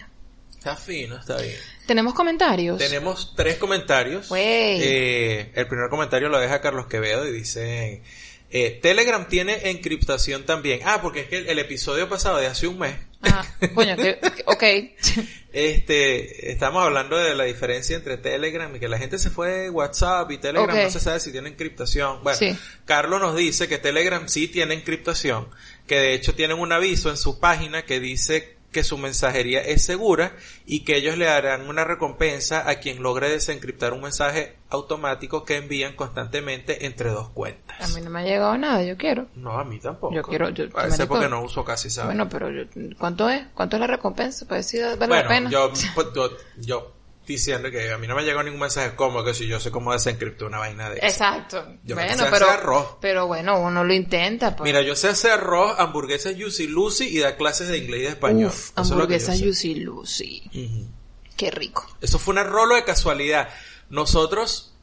Está 0.51 0.75
fino, 0.75 1.17
está 1.17 1.37
bien. 1.41 1.55
¿Tenemos 1.85 2.13
comentarios? 2.13 2.77
Tenemos 2.77 3.33
tres 3.35 3.57
comentarios. 3.57 4.29
Eh, 4.35 5.51
el 5.55 5.67
primer 5.67 5.89
comentario 5.89 6.27
lo 6.27 6.39
deja 6.39 6.59
Carlos 6.61 6.87
Quevedo 6.87 7.25
y 7.25 7.31
dice... 7.31 8.03
eh, 8.49 8.79
Telegram 8.81 9.27
tiene 9.27 9.69
encriptación 9.69 10.45
también. 10.45 10.81
Ah, 10.85 11.01
porque 11.01 11.21
es 11.21 11.27
que 11.27 11.37
el, 11.37 11.49
el 11.49 11.59
episodio 11.59 12.07
pasado 12.07 12.37
de 12.37 12.47
hace 12.47 12.67
un 12.67 12.79
mes... 12.79 12.95
Ah, 13.23 13.43
coño, 13.73 13.95
que, 13.95 14.19
ok. 14.45 14.63
Este, 15.53 16.51
estamos 16.51 16.83
hablando 16.83 17.17
de 17.17 17.33
la 17.33 17.45
diferencia 17.45 17.95
entre 17.95 18.17
Telegram 18.17 18.75
y 18.75 18.79
que 18.79 18.87
la 18.87 18.99
gente 18.99 19.17
se 19.17 19.31
fue 19.31 19.49
de 19.49 19.69
WhatsApp 19.71 20.29
y 20.29 20.37
Telegram 20.37 20.77
no 20.77 20.91
se 20.91 20.99
sabe 20.99 21.19
si 21.19 21.31
tiene 21.31 21.49
encriptación. 21.49 22.21
Bueno, 22.21 22.37
Sí. 22.37 22.55
Carlos 22.85 23.19
nos 23.19 23.35
dice 23.35 23.67
que 23.67 23.79
Telegram 23.79 24.27
sí 24.27 24.47
tiene 24.49 24.75
encriptación, 24.75 25.47
que 25.87 25.99
de 25.99 26.13
hecho 26.13 26.35
tienen 26.35 26.59
un 26.59 26.71
aviso 26.73 27.09
en 27.09 27.17
su 27.17 27.39
página 27.39 27.85
que 27.85 27.99
dice 27.99 28.56
que 28.71 28.83
su 28.83 28.97
mensajería 28.97 29.61
es 29.61 29.83
segura 29.85 30.33
y 30.65 30.81
que 30.81 30.97
ellos 30.97 31.17
le 31.17 31.25
darán 31.25 31.67
una 31.69 31.83
recompensa 31.85 32.69
a 32.69 32.75
quien 32.75 33.01
logre 33.01 33.29
desencriptar 33.29 33.93
un 33.93 34.01
mensaje 34.01 34.57
automático 34.69 35.45
que 35.45 35.55
envían 35.55 35.95
constantemente 35.95 36.85
entre 36.85 37.09
dos 37.09 37.29
cuentas. 37.29 37.79
A 37.81 37.95
mí 37.97 38.03
no 38.03 38.09
me 38.09 38.19
ha 38.19 38.23
llegado 38.23 38.57
nada, 38.57 38.83
yo 38.83 38.97
quiero. 38.97 39.27
No, 39.35 39.57
a 39.57 39.63
mí 39.63 39.79
tampoco. 39.79 40.13
Yo 40.13 40.21
quiero- 40.21 40.49
yo- 40.49 40.69
Parece 40.69 40.97
marico. 40.97 41.13
porque 41.15 41.29
no 41.29 41.41
uso 41.41 41.63
casi, 41.63 41.89
¿sabes? 41.89 42.07
Bueno, 42.09 42.27
pero 42.29 42.51
yo- 42.51 42.65
¿cuánto 42.99 43.29
es? 43.29 43.45
¿Cuánto 43.53 43.77
es 43.77 43.79
la 43.79 43.87
recompensa? 43.87 44.45
Pues 44.47 44.67
sí, 44.67 44.79
vale 44.79 44.97
la 44.97 45.07
Bueno, 45.07 45.29
pena. 45.29 45.49
yo, 45.49 45.71
pues, 45.95 46.07
yo, 46.13 46.29
yo 46.57 46.93
diciendo 47.27 47.69
que 47.69 47.91
a 47.91 47.97
mí 47.97 48.07
no 48.07 48.15
me 48.15 48.23
llegó 48.23 48.41
ningún 48.41 48.61
mensaje 48.61 48.95
como 48.95 49.23
que 49.23 49.33
si 49.33 49.45
yo 49.47 49.59
sé 49.59 49.69
cómo 49.69 49.91
desencriptar 49.91 50.47
una 50.47 50.59
vaina 50.59 50.89
de 50.89 50.97
eso. 50.97 51.05
Exacto. 51.05 51.67
Yo 51.83 51.95
bueno, 51.95 52.13
sé 52.15 52.23
pero, 52.31 52.47
hacer 52.47 52.59
arroz. 52.59 52.95
pero 53.01 53.27
bueno, 53.27 53.59
uno 53.59 53.83
lo 53.83 53.93
intenta. 53.93 54.55
Pues. 54.55 54.65
Mira, 54.65 54.81
yo 54.81 54.95
sé 54.95 55.09
hacer 55.09 55.31
arroz, 55.31 55.77
hamburguesas 55.77 56.35
Juicy 56.39 56.67
Lucy 56.67 57.05
y 57.05 57.19
dar 57.19 57.35
clases 57.35 57.67
de 57.67 57.77
inglés 57.77 57.99
y 57.99 58.03
de 58.03 58.09
español. 58.09 58.49
Uf, 58.49 58.71
Eso 58.71 58.81
es 58.81 58.89
lo 58.89 59.07
que 59.07 59.19
yo 59.19 59.25
hamburguesa 59.25 59.33
sé. 59.35 59.43
Juicy 59.43 59.75
Lucy. 59.75 60.89
Qué 61.35 61.51
rico. 61.51 61.85
Eso 62.01 62.17
fue 62.17 62.33
un 62.33 62.43
rolo 62.45 62.75
de 62.75 62.83
casualidad. 62.83 63.49
Nosotros 63.89 64.73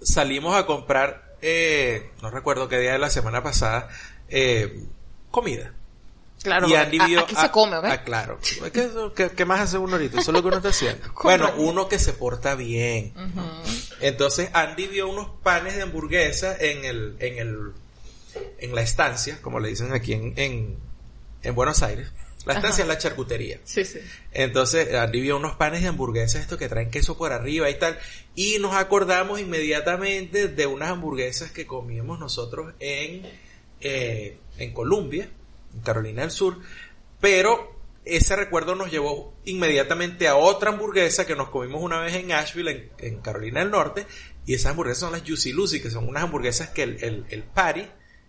salimos 0.00 0.54
a 0.54 0.66
comprar, 0.66 1.36
eh, 1.42 2.12
no 2.22 2.30
recuerdo 2.30 2.68
qué 2.68 2.78
día 2.78 2.92
de 2.92 2.98
la 2.98 3.10
semana 3.10 3.42
pasada, 3.42 3.88
eh, 4.28 4.84
comida. 5.30 5.74
Claro, 6.44 6.68
y 6.68 6.74
a- 6.74 6.82
aquí 6.82 7.34
se 7.34 7.50
come, 7.50 7.76
¿ok? 7.78 7.84
ah, 7.86 8.02
claro. 8.04 8.38
¿Qué, 8.72 8.88
qué- 9.16 9.30
qué 9.30 9.44
más 9.44 9.60
hace 9.60 9.78
uno 9.78 9.94
ahorita? 9.94 10.20
Eso 10.20 10.30
es 10.30 10.34
lo 10.34 10.42
que 10.42 10.48
uno 10.48 10.58
está 10.58 10.68
haciendo. 10.68 11.04
Bueno, 11.24 11.50
uno 11.56 11.88
que 11.88 11.98
se 11.98 12.12
porta 12.12 12.54
bien. 12.54 13.12
Entonces 14.00 14.50
Andy 14.52 14.86
vio 14.86 15.08
unos 15.08 15.28
panes 15.42 15.74
de 15.76 15.82
hamburguesa 15.82 16.56
en 16.58 16.84
el, 16.84 17.16
en 17.18 17.38
el, 17.38 17.72
en 18.58 18.74
la 18.74 18.82
estancia, 18.82 19.40
como 19.42 19.58
le 19.58 19.68
dicen 19.70 19.92
aquí 19.92 20.12
en, 20.12 20.34
en, 20.36 20.76
en 21.42 21.54
Buenos 21.54 21.82
Aires. 21.82 22.08
La 22.44 22.52
estancia 22.52 22.82
es 22.82 22.88
la 22.88 22.98
charcutería. 22.98 23.58
Sí, 23.64 23.86
sí. 23.86 24.00
Entonces 24.32 24.94
Andy 24.94 25.22
vio 25.22 25.38
unos 25.38 25.56
panes 25.56 25.80
de 25.80 25.88
hamburguesas, 25.88 26.42
estos 26.42 26.58
que 26.58 26.68
traen 26.68 26.90
queso 26.90 27.16
por 27.16 27.32
arriba 27.32 27.70
y 27.70 27.78
tal. 27.78 27.98
Y 28.34 28.58
nos 28.58 28.74
acordamos 28.74 29.40
inmediatamente 29.40 30.48
de 30.48 30.66
unas 30.66 30.90
hamburguesas 30.90 31.50
que 31.52 31.66
comíamos 31.66 32.18
nosotros 32.20 32.74
en, 32.80 33.22
eh, 33.80 34.36
en 34.58 34.74
Colombia, 34.74 35.30
Carolina 35.82 36.22
del 36.22 36.30
Sur. 36.30 36.58
Pero 37.20 37.74
ese 38.04 38.36
recuerdo 38.36 38.74
nos 38.74 38.90
llevó 38.90 39.34
inmediatamente 39.44 40.28
a 40.28 40.36
otra 40.36 40.70
hamburguesa 40.70 41.26
que 41.26 41.36
nos 41.36 41.48
comimos 41.48 41.82
una 41.82 42.00
vez 42.00 42.14
en 42.14 42.32
Asheville, 42.32 42.70
en, 42.70 42.90
en 42.98 43.20
Carolina 43.20 43.60
del 43.60 43.70
Norte. 43.70 44.06
Y 44.46 44.54
esas 44.54 44.72
hamburguesas 44.72 45.00
son 45.00 45.12
las 45.12 45.22
Juicy 45.22 45.52
Lucy, 45.52 45.80
que 45.80 45.90
son 45.90 46.08
unas 46.08 46.24
hamburguesas 46.24 46.68
que 46.70 46.82
el, 46.82 47.02
el, 47.02 47.24
el 47.30 47.42
patty 47.42 47.86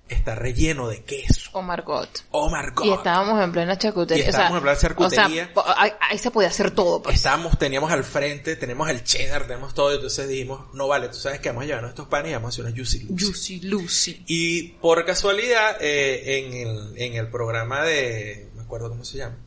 está 0.08 0.36
relleno 0.36 0.88
de 0.88 1.04
queso. 1.04 1.50
Oh 1.54 1.62
Margot. 1.62 2.08
Oh 2.32 2.50
my 2.50 2.72
God. 2.76 2.86
Y 2.86 2.92
estábamos 2.94 3.44
en 3.44 3.52
plena 3.52 3.78
charcutería. 3.78 4.26
Y 4.26 4.28
estábamos 4.28 4.58
en 4.58 4.64
plena 4.64 4.78
charcutería. 4.78 5.24
O 5.26 5.30
sea, 5.30 5.54
po- 5.54 5.66
ahí, 6.00 6.18
se 6.20 6.30
podía 6.32 6.50
hacer 6.50 6.72
todo, 6.72 7.02
pues. 7.02 7.16
Estábamos, 7.16 7.58
teníamos 7.58 7.92
al 7.92 8.04
frente, 8.04 8.56
tenemos 8.56 8.90
el 8.90 9.04
cheddar, 9.04 9.48
tenemos 9.48 9.74
todo, 9.74 9.92
y 9.92 9.96
entonces 9.96 10.28
dijimos, 10.28 10.74
no 10.74 10.88
vale, 10.88 11.08
tú 11.10 11.16
sabes 11.16 11.40
que 11.40 11.50
vamos 11.50 11.64
a 11.64 11.68
llevarnos 11.68 11.90
estos 11.90 12.08
panes 12.08 12.32
y 12.32 12.34
vamos 12.36 12.48
a 12.48 12.50
hacer 12.54 12.66
una 12.66 12.76
Juicy 12.76 13.00
Lucy. 13.08 13.26
Juicy 13.26 13.60
Lucy. 13.62 14.24
Y 14.28 14.64
por 14.80 15.04
casualidad, 15.06 15.78
eh, 15.82 16.38
en, 16.40 16.54
el, 16.68 16.94
en 16.98 17.14
el 17.16 17.28
programa 17.30 17.82
de, 17.84 18.50
me 18.56 18.62
acuerdo 18.62 18.90
cómo 18.90 19.04
se 19.06 19.18
llama, 19.18 19.38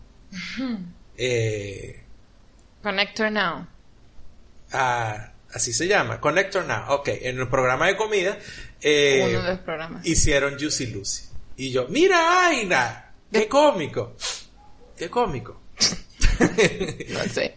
eh, 1.16 2.02
Connector 2.82 3.30
Now. 3.30 3.66
ah, 4.72 5.32
así 5.54 5.72
se 5.72 5.86
llama, 5.88 6.20
Connector 6.20 6.64
Now, 6.64 6.92
ok, 6.94 7.08
en 7.22 7.38
el 7.40 7.48
programa 7.48 7.86
de 7.86 7.96
comida, 7.96 8.38
eh, 8.80 9.24
Uno 9.30 9.42
de 9.42 9.48
los 9.50 9.58
programas. 9.60 10.06
hicieron 10.06 10.58
Juicy 10.58 10.86
Lucy. 10.88 11.24
Y 11.56 11.70
yo, 11.72 11.86
mira, 11.88 12.46
Aina, 12.48 13.10
qué 13.32 13.48
cómico, 13.48 14.14
qué 14.96 15.08
cómico. 15.10 15.60
No 16.38 17.20
sé. 17.32 17.56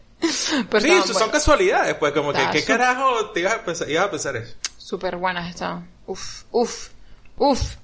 Pero 0.70 0.82
sí, 0.82 0.90
estaban 0.92 1.14
son 1.14 1.30
casualidades, 1.32 1.96
pues 1.96 2.14
como 2.14 2.32
que, 2.34 2.40
¿qué 2.52 2.64
carajo 2.64 3.32
te 3.32 3.40
ibas 3.42 3.54
a 3.56 3.66
pensar, 3.66 3.90
ibas 3.90 4.06
a 4.06 4.12
pensar 4.12 4.36
eso? 4.38 4.56
Súper 4.78 5.18
buenas 5.18 5.50
estaban. 5.50 5.88
Uf, 6.06 6.44
uf, 6.52 6.90
uf. 7.38 7.76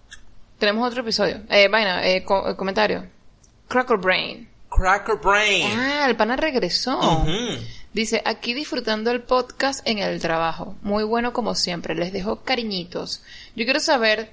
Tenemos 0.59 0.87
otro 0.87 1.01
episodio. 1.01 1.41
Eh, 1.49 1.67
vaina, 1.67 2.05
eh, 2.07 2.23
co- 2.23 2.49
eh, 2.49 2.55
comentario. 2.55 3.05
Cracker 3.67 3.97
Brain. 3.97 4.47
Cracker 4.69 5.15
Brain. 5.17 5.71
Ah, 5.79 6.05
el 6.09 6.15
pana 6.15 6.35
regresó. 6.35 7.25
Dice, 7.93 8.21
aquí 8.25 8.53
disfrutando 8.53 9.09
el 9.11 9.23
podcast 9.23 9.79
en 9.87 9.99
el 9.99 10.19
trabajo. 10.21 10.75
Muy 10.81 11.03
bueno 11.03 11.33
como 11.33 11.55
siempre. 11.55 11.95
Les 11.95 12.13
dejo 12.13 12.43
cariñitos. 12.43 13.23
Yo 13.55 13.65
quiero 13.65 13.79
saber 13.79 14.31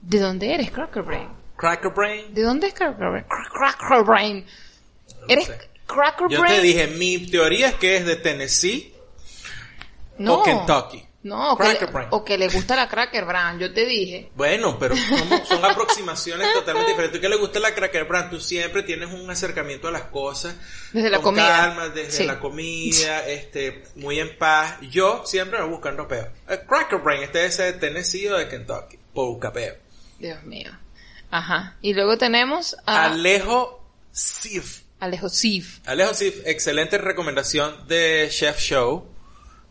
de 0.00 0.18
dónde 0.18 0.54
eres, 0.54 0.70
Cracker 0.70 1.02
Brain. 1.02 1.28
Cracker 1.56 1.92
Brain. 1.94 2.32
¿De 2.34 2.42
dónde 2.42 2.68
es 2.68 2.74
Cracker 2.74 3.10
Brain? 3.10 3.24
Cra- 3.26 3.48
Cracker 3.76 4.04
Brain. 4.04 4.46
¿Eres 5.28 5.46
sé. 5.46 5.58
Cracker 5.86 6.28
Yo 6.30 6.40
Brain? 6.40 6.56
te 6.56 6.62
dije, 6.62 6.86
mi 6.86 7.26
teoría 7.30 7.68
es 7.68 7.74
que 7.74 7.96
es 7.96 8.06
de 8.06 8.16
Tennessee 8.16 8.94
no. 10.18 10.36
o 10.38 10.42
Kentucky. 10.42 11.04
No, 11.22 11.52
o 11.52 11.58
que, 11.58 11.68
le, 11.68 11.86
Brain. 11.86 12.08
o 12.12 12.24
que 12.24 12.38
le 12.38 12.48
gusta 12.48 12.74
la 12.76 12.88
Cracker 12.88 13.26
Brain. 13.26 13.58
Yo 13.58 13.74
te 13.74 13.84
dije. 13.84 14.30
Bueno, 14.36 14.78
pero 14.78 14.96
son, 14.96 15.46
son 15.46 15.64
aproximaciones 15.64 16.50
totalmente 16.54 16.92
diferentes. 16.92 17.18
¿Tú 17.18 17.22
que 17.22 17.28
le 17.28 17.36
gusta 17.36 17.60
la 17.60 17.74
Cracker 17.74 18.04
Brand? 18.06 18.30
Tú 18.30 18.40
siempre 18.40 18.82
tienes 18.84 19.12
un 19.12 19.28
acercamiento 19.30 19.88
a 19.88 19.90
las 19.90 20.04
cosas. 20.04 20.54
Desde 20.94 21.10
la 21.10 21.18
con 21.18 21.34
comida. 21.34 21.46
calma, 21.46 21.88
desde 21.90 22.10
Sí. 22.12 22.24
la 22.26 22.40
comida, 22.40 23.26
este, 23.28 23.84
muy 23.96 24.18
en 24.18 24.38
paz. 24.38 24.78
Yo 24.90 25.22
siempre 25.26 25.58
me 25.58 25.66
buscando 25.66 26.08
peo. 26.08 26.26
El 26.48 26.60
Cracker 26.60 27.00
Brain, 27.00 27.22
este 27.24 27.44
es 27.44 27.58
de 27.58 27.74
Tennessee 27.74 28.26
o 28.28 28.38
de 28.38 28.48
Kentucky. 28.48 28.98
Por 29.12 29.26
buscar 29.28 29.52
peo. 29.52 29.74
Dios 30.18 30.42
mío. 30.44 30.70
Ajá. 31.30 31.76
Y 31.82 31.92
luego 31.92 32.16
tenemos 32.16 32.76
a 32.86 33.04
Alejo 33.04 33.84
Sif. 34.10 34.84
Alejo 35.00 35.28
Sif. 35.28 35.80
Alejo 35.86 36.14
Sif, 36.14 36.46
excelente 36.46 36.96
recomendación 36.98 37.86
de 37.88 38.26
Chef 38.30 38.58
Show. 38.58 39.06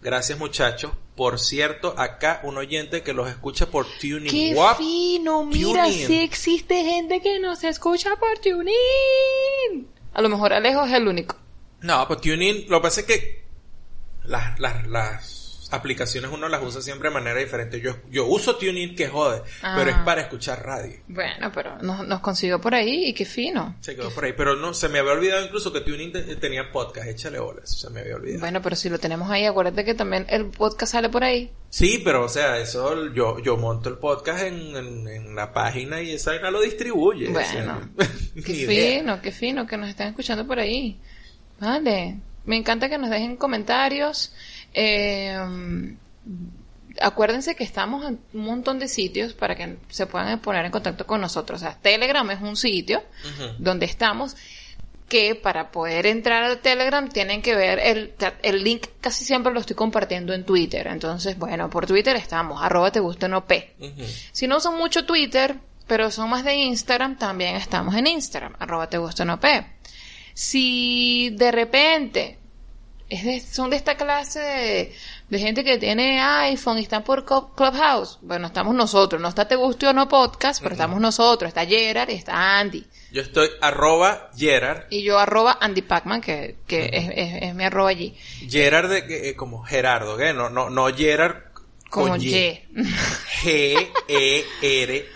Gracias 0.02 0.38
muchachos. 0.39 0.91
Por 1.20 1.38
cierto, 1.38 1.95
acá 1.97 2.39
un 2.43 2.57
oyente 2.57 3.03
que 3.03 3.11
los 3.11 3.30
escucha 3.30 3.65
por 3.65 3.86
Tuning. 3.99 4.32
¡Qué 4.32 4.53
Guap. 4.53 4.78
fino! 4.78 5.43
Mira, 5.43 5.84
TuneIn. 5.84 6.07
sí 6.07 6.22
existe 6.22 6.82
gente 6.82 7.22
que 7.22 7.39
nos 7.39 7.61
escucha 7.65 8.11
por 8.15 8.39
TuneIn. 8.39 9.86
A 10.13 10.22
lo 10.22 10.30
mejor 10.30 10.53
Alejo 10.53 10.86
es 10.86 10.93
el 10.93 11.09
único. 11.09 11.36
No, 11.82 12.07
pues 12.07 12.22
TuneIn, 12.22 12.70
lo 12.70 12.78
que 12.80 12.84
pasa 12.84 13.01
es 13.01 13.07
que 13.07 13.43
las, 14.24 14.57
las, 14.61 14.88
las 14.88 15.39
aplicaciones 15.72 16.32
uno 16.32 16.47
las 16.49 16.63
usa 16.63 16.82
siempre 16.82 17.09
de 17.09 17.13
manera 17.13 17.39
diferente. 17.39 17.80
Yo, 17.82 17.95
yo 18.09 18.26
uso 18.26 18.55
TuneIn 18.57 18.95
que 18.95 19.07
jode, 19.07 19.41
Ah. 19.61 19.76
pero 19.78 19.91
es 19.91 19.97
para 19.97 20.22
escuchar 20.22 20.65
radio. 20.65 20.97
Bueno, 21.07 21.51
pero 21.53 21.78
nos, 21.82 22.07
nos 22.07 22.20
consiguió 22.22 22.59
por 22.59 22.74
ahí 22.76 23.05
y 23.09 23.13
qué 23.13 23.26
fino. 23.26 23.76
Se 23.80 23.95
quedó 23.95 24.09
por 24.11 24.26
ahí. 24.26 24.34
Pero 24.36 24.55
no, 24.55 24.74
se 24.74 24.89
me 24.89 24.99
había 24.99 25.11
olvidado 25.13 25.43
incluso 25.45 25.72
que 25.74 25.82
TuneIn 25.82 26.11
te- 26.11 26.36
tenía 26.38 26.72
podcast. 26.72 27.07
Échale 27.07 27.39
bolas. 27.39 27.70
Se 27.80 27.89
me 27.89 28.01
había 28.01 28.15
olvidado. 28.15 28.39
Bueno, 28.41 28.61
pero 28.61 28.76
si 28.76 28.89
lo 28.89 28.97
tenemos 28.99 29.30
ahí, 29.30 29.45
acuérdate 29.45 29.84
que 29.86 29.93
también 29.93 30.26
el 30.30 30.45
podcast 30.47 30.91
sale 30.93 31.09
por 31.09 31.24
ahí. 31.24 31.51
Sí, 31.70 32.01
pero 32.03 32.26
o 32.26 32.30
sea, 32.30 32.57
eso 32.57 33.13
yo, 33.13 33.39
yo 33.39 33.55
monto 33.57 33.89
el 33.89 33.97
podcast 33.97 34.41
en, 34.43 34.76
en, 34.76 35.07
en 35.07 35.36
la 35.36 35.53
página 35.53 36.01
y 36.01 36.11
esa 36.13 36.32
vaina 36.32 36.49
lo 36.49 36.61
distribuye. 36.61 37.28
o 37.30 37.34
sea, 37.39 37.53
Bueno, 37.53 37.89
qué 38.45 38.65
fino, 38.65 39.22
qué 39.22 39.32
fino 39.32 39.67
que 39.67 39.78
nos 39.78 39.89
estén 39.89 40.07
escuchando 40.07 40.47
por 40.47 40.57
ahí. 40.59 40.99
Vale, 41.59 42.17
me 42.45 42.55
encanta 42.57 42.89
que 42.89 42.97
nos 42.97 43.09
dejen 43.09 43.36
comentarios. 43.38 44.34
Eh, 44.74 45.38
acuérdense 47.01 47.55
que 47.55 47.63
estamos 47.63 48.05
en 48.05 48.20
un 48.34 48.45
montón 48.45 48.80
de 48.80 48.88
sitios 48.88 49.34
para 49.34 49.55
que 49.55 49.78
se 49.89 50.05
puedan 50.05 50.39
poner 50.39 50.65
en 50.65 50.72
contacto 50.72 51.05
con 51.05 51.22
nosotros. 51.22 51.61
O 51.61 51.65
sea, 51.65 51.78
Telegram 51.78 52.30
es 52.32 52.41
un 52.41 52.55
sitio 52.55 53.03
donde 53.57 53.86
estamos 53.86 54.36
que 55.07 55.34
para 55.34 55.72
poder 55.72 56.05
entrar 56.05 56.43
al 56.43 56.59
Telegram 56.59 57.09
tienen 57.09 57.41
que 57.41 57.55
ver 57.55 57.80
el, 57.80 58.13
el 58.43 58.63
link 58.63 58.86
casi 59.01 59.26
siempre 59.26 59.51
lo 59.51 59.59
estoy 59.59 59.76
compartiendo 59.76 60.34
en 60.34 60.45
Twitter. 60.45 60.88
Entonces, 60.88 61.38
bueno, 61.38 61.70
por 61.70 61.88
Twitter 61.88 62.15
estamos, 62.15 62.61
arroba 62.61 62.91
te 62.91 62.99
guste 62.99 63.28
no 63.28 63.45
P. 63.45 63.76
Si 64.32 64.47
no 64.47 64.59
son 64.59 64.78
mucho 64.78 65.05
Twitter, 65.05 65.55
pero 65.88 66.11
son 66.11 66.30
más 66.30 66.45
de 66.45 66.53
Instagram, 66.53 67.17
también 67.17 67.55
estamos 67.55 67.95
en 67.95 68.05
Instagram, 68.07 68.55
arroba 68.59 68.88
te 68.88 68.99
gusta 68.99 69.26
no 69.26 69.39
P. 69.39 69.65
Si 70.36 71.32
de 71.32 71.51
repente 71.51 72.39
es 73.10 73.24
de- 73.24 73.39
son 73.41 73.70
de 73.72 73.76
esta 73.78 73.95
clase 73.97 74.39
de, 74.39 74.95
de 75.30 75.39
gente 75.39 75.64
que 75.64 75.78
tiene 75.78 76.22
iPhone 76.22 76.78
y 76.78 76.84
están 76.84 77.03
por 77.03 77.26
Club- 77.26 77.55
Clubhouse, 77.55 78.20
bueno, 78.22 78.47
estamos 78.47 78.76
nosotros, 78.76 79.22
no 79.22 79.28
está 79.30 79.47
Te 79.47 79.55
Guste 79.55 79.88
o 79.88 79.93
No 79.93 80.07
Podcast, 80.07 80.62
pero 80.62 80.74
estamos 80.74 80.99
nosotros, 81.01 81.47
está 81.49 81.66
Gerard 81.66 82.10
y 82.10 82.14
está 82.14 82.60
Andy. 82.60 82.86
Yo 83.12 83.24
estoy 83.24 83.49
arroba 83.62 84.30
Gerard. 84.38 84.84
Y 84.91 85.01
yo 85.03 85.18
arroba 85.18 85.57
Andy 85.60 85.82
Pacman, 85.82 86.22
que, 86.22 86.57
que 86.68 86.86
es, 86.93 87.10
es- 87.16 87.41
es 87.49 87.55
mi 87.55 87.64
arroba 87.64 87.89
allí. 87.89 88.16
Gerard 88.47 88.89
de, 88.89 89.05
que- 89.07 89.30
eh, 89.30 89.36
como 89.36 89.64
Gerardo, 89.64 90.16
¿qué? 90.16 90.32
No, 90.34 90.49
no, 90.51 90.70
no 90.70 90.88
Gerard 90.95 91.38
Como 91.89 92.10
con 92.10 92.22
Y. 92.22 92.62
G-E-R-A-R. 93.41 95.05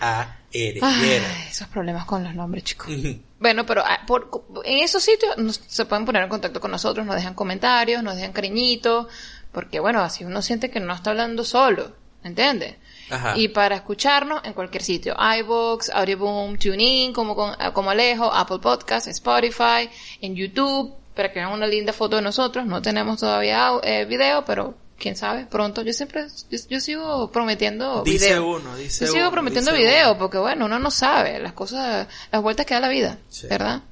Ay, 0.82 1.00
Gerard. 1.00 1.48
esos 1.50 1.68
problemas 1.68 2.04
con 2.06 2.22
los 2.24 2.34
nombres, 2.34 2.64
chicos. 2.64 2.88
Ujú. 2.88 3.20
Bueno, 3.44 3.66
pero 3.66 3.82
ah, 3.84 4.00
por- 4.06 4.30
en 4.64 4.78
esos 4.78 5.02
sitios 5.02 5.36
nos- 5.36 5.60
se 5.66 5.84
pueden 5.84 6.06
poner 6.06 6.22
en 6.22 6.30
contacto 6.30 6.60
con 6.60 6.70
nosotros, 6.70 7.04
nos 7.04 7.14
dejan 7.14 7.34
comentarios, 7.34 8.02
nos 8.02 8.16
dejan 8.16 8.32
cariñitos, 8.32 9.06
porque 9.52 9.80
bueno, 9.80 10.00
así 10.00 10.24
uno 10.24 10.40
siente 10.40 10.70
que 10.70 10.80
no 10.80 10.94
está 10.94 11.10
hablando 11.10 11.44
solo, 11.44 11.92
¿entiendes? 12.22 12.76
Ajá. 13.10 13.36
Y 13.36 13.48
para 13.48 13.74
escucharnos 13.76 14.40
en 14.44 14.54
cualquier 14.54 14.82
sitio, 14.82 15.14
iVoox, 15.40 15.90
Audioboom, 15.90 16.56
TuneIn, 16.56 17.12
como, 17.12 17.36
con- 17.36 17.54
ah, 17.58 17.72
como 17.74 17.90
Alejo, 17.90 18.32
Apple 18.32 18.60
Podcast, 18.60 19.08
Spotify, 19.08 19.90
en 20.22 20.34
YouTube, 20.34 20.94
para 21.14 21.30
que 21.30 21.40
vean 21.40 21.52
una 21.52 21.66
linda 21.66 21.92
foto 21.92 22.16
de 22.16 22.22
nosotros. 22.22 22.64
No 22.64 22.80
tenemos 22.80 23.20
todavía 23.20 23.72
eh, 23.82 24.06
video, 24.06 24.42
pero 24.46 24.74
quién 25.04 25.16
sabe, 25.16 25.46
pronto. 25.46 25.82
Yo 25.82 25.92
siempre, 25.92 26.26
yo, 26.50 26.58
yo 26.68 26.80
sigo 26.80 27.30
prometiendo 27.30 28.02
Dice 28.02 28.26
video. 28.30 28.46
uno, 28.56 28.74
dice 28.76 29.04
Yo 29.04 29.12
sigo 29.12 29.22
uno, 29.24 29.30
prometiendo 29.32 29.72
video, 29.72 30.10
uno. 30.10 30.18
porque 30.18 30.38
bueno, 30.38 30.64
uno 30.64 30.78
no 30.80 30.90
sabe 30.90 31.38
las 31.38 31.52
cosas, 31.52 32.08
las 32.32 32.42
vueltas 32.42 32.66
que 32.66 32.74
da 32.74 32.80
la 32.80 32.88
vida, 32.88 33.18
Sí. 33.28 33.46
¿verdad? 33.48 33.82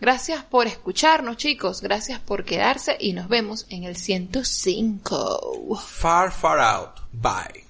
Gracias 0.00 0.42
por 0.44 0.66
escucharnos, 0.66 1.36
chicos. 1.36 1.80
Gracias 1.82 2.20
por 2.20 2.44
quedarse 2.44 2.96
y 2.98 3.12
nos 3.12 3.28
vemos 3.28 3.66
en 3.68 3.84
el 3.84 3.96
105. 3.96 5.76
Far, 5.78 6.32
far 6.32 6.58
out. 6.60 7.00
Bye. 7.12 7.69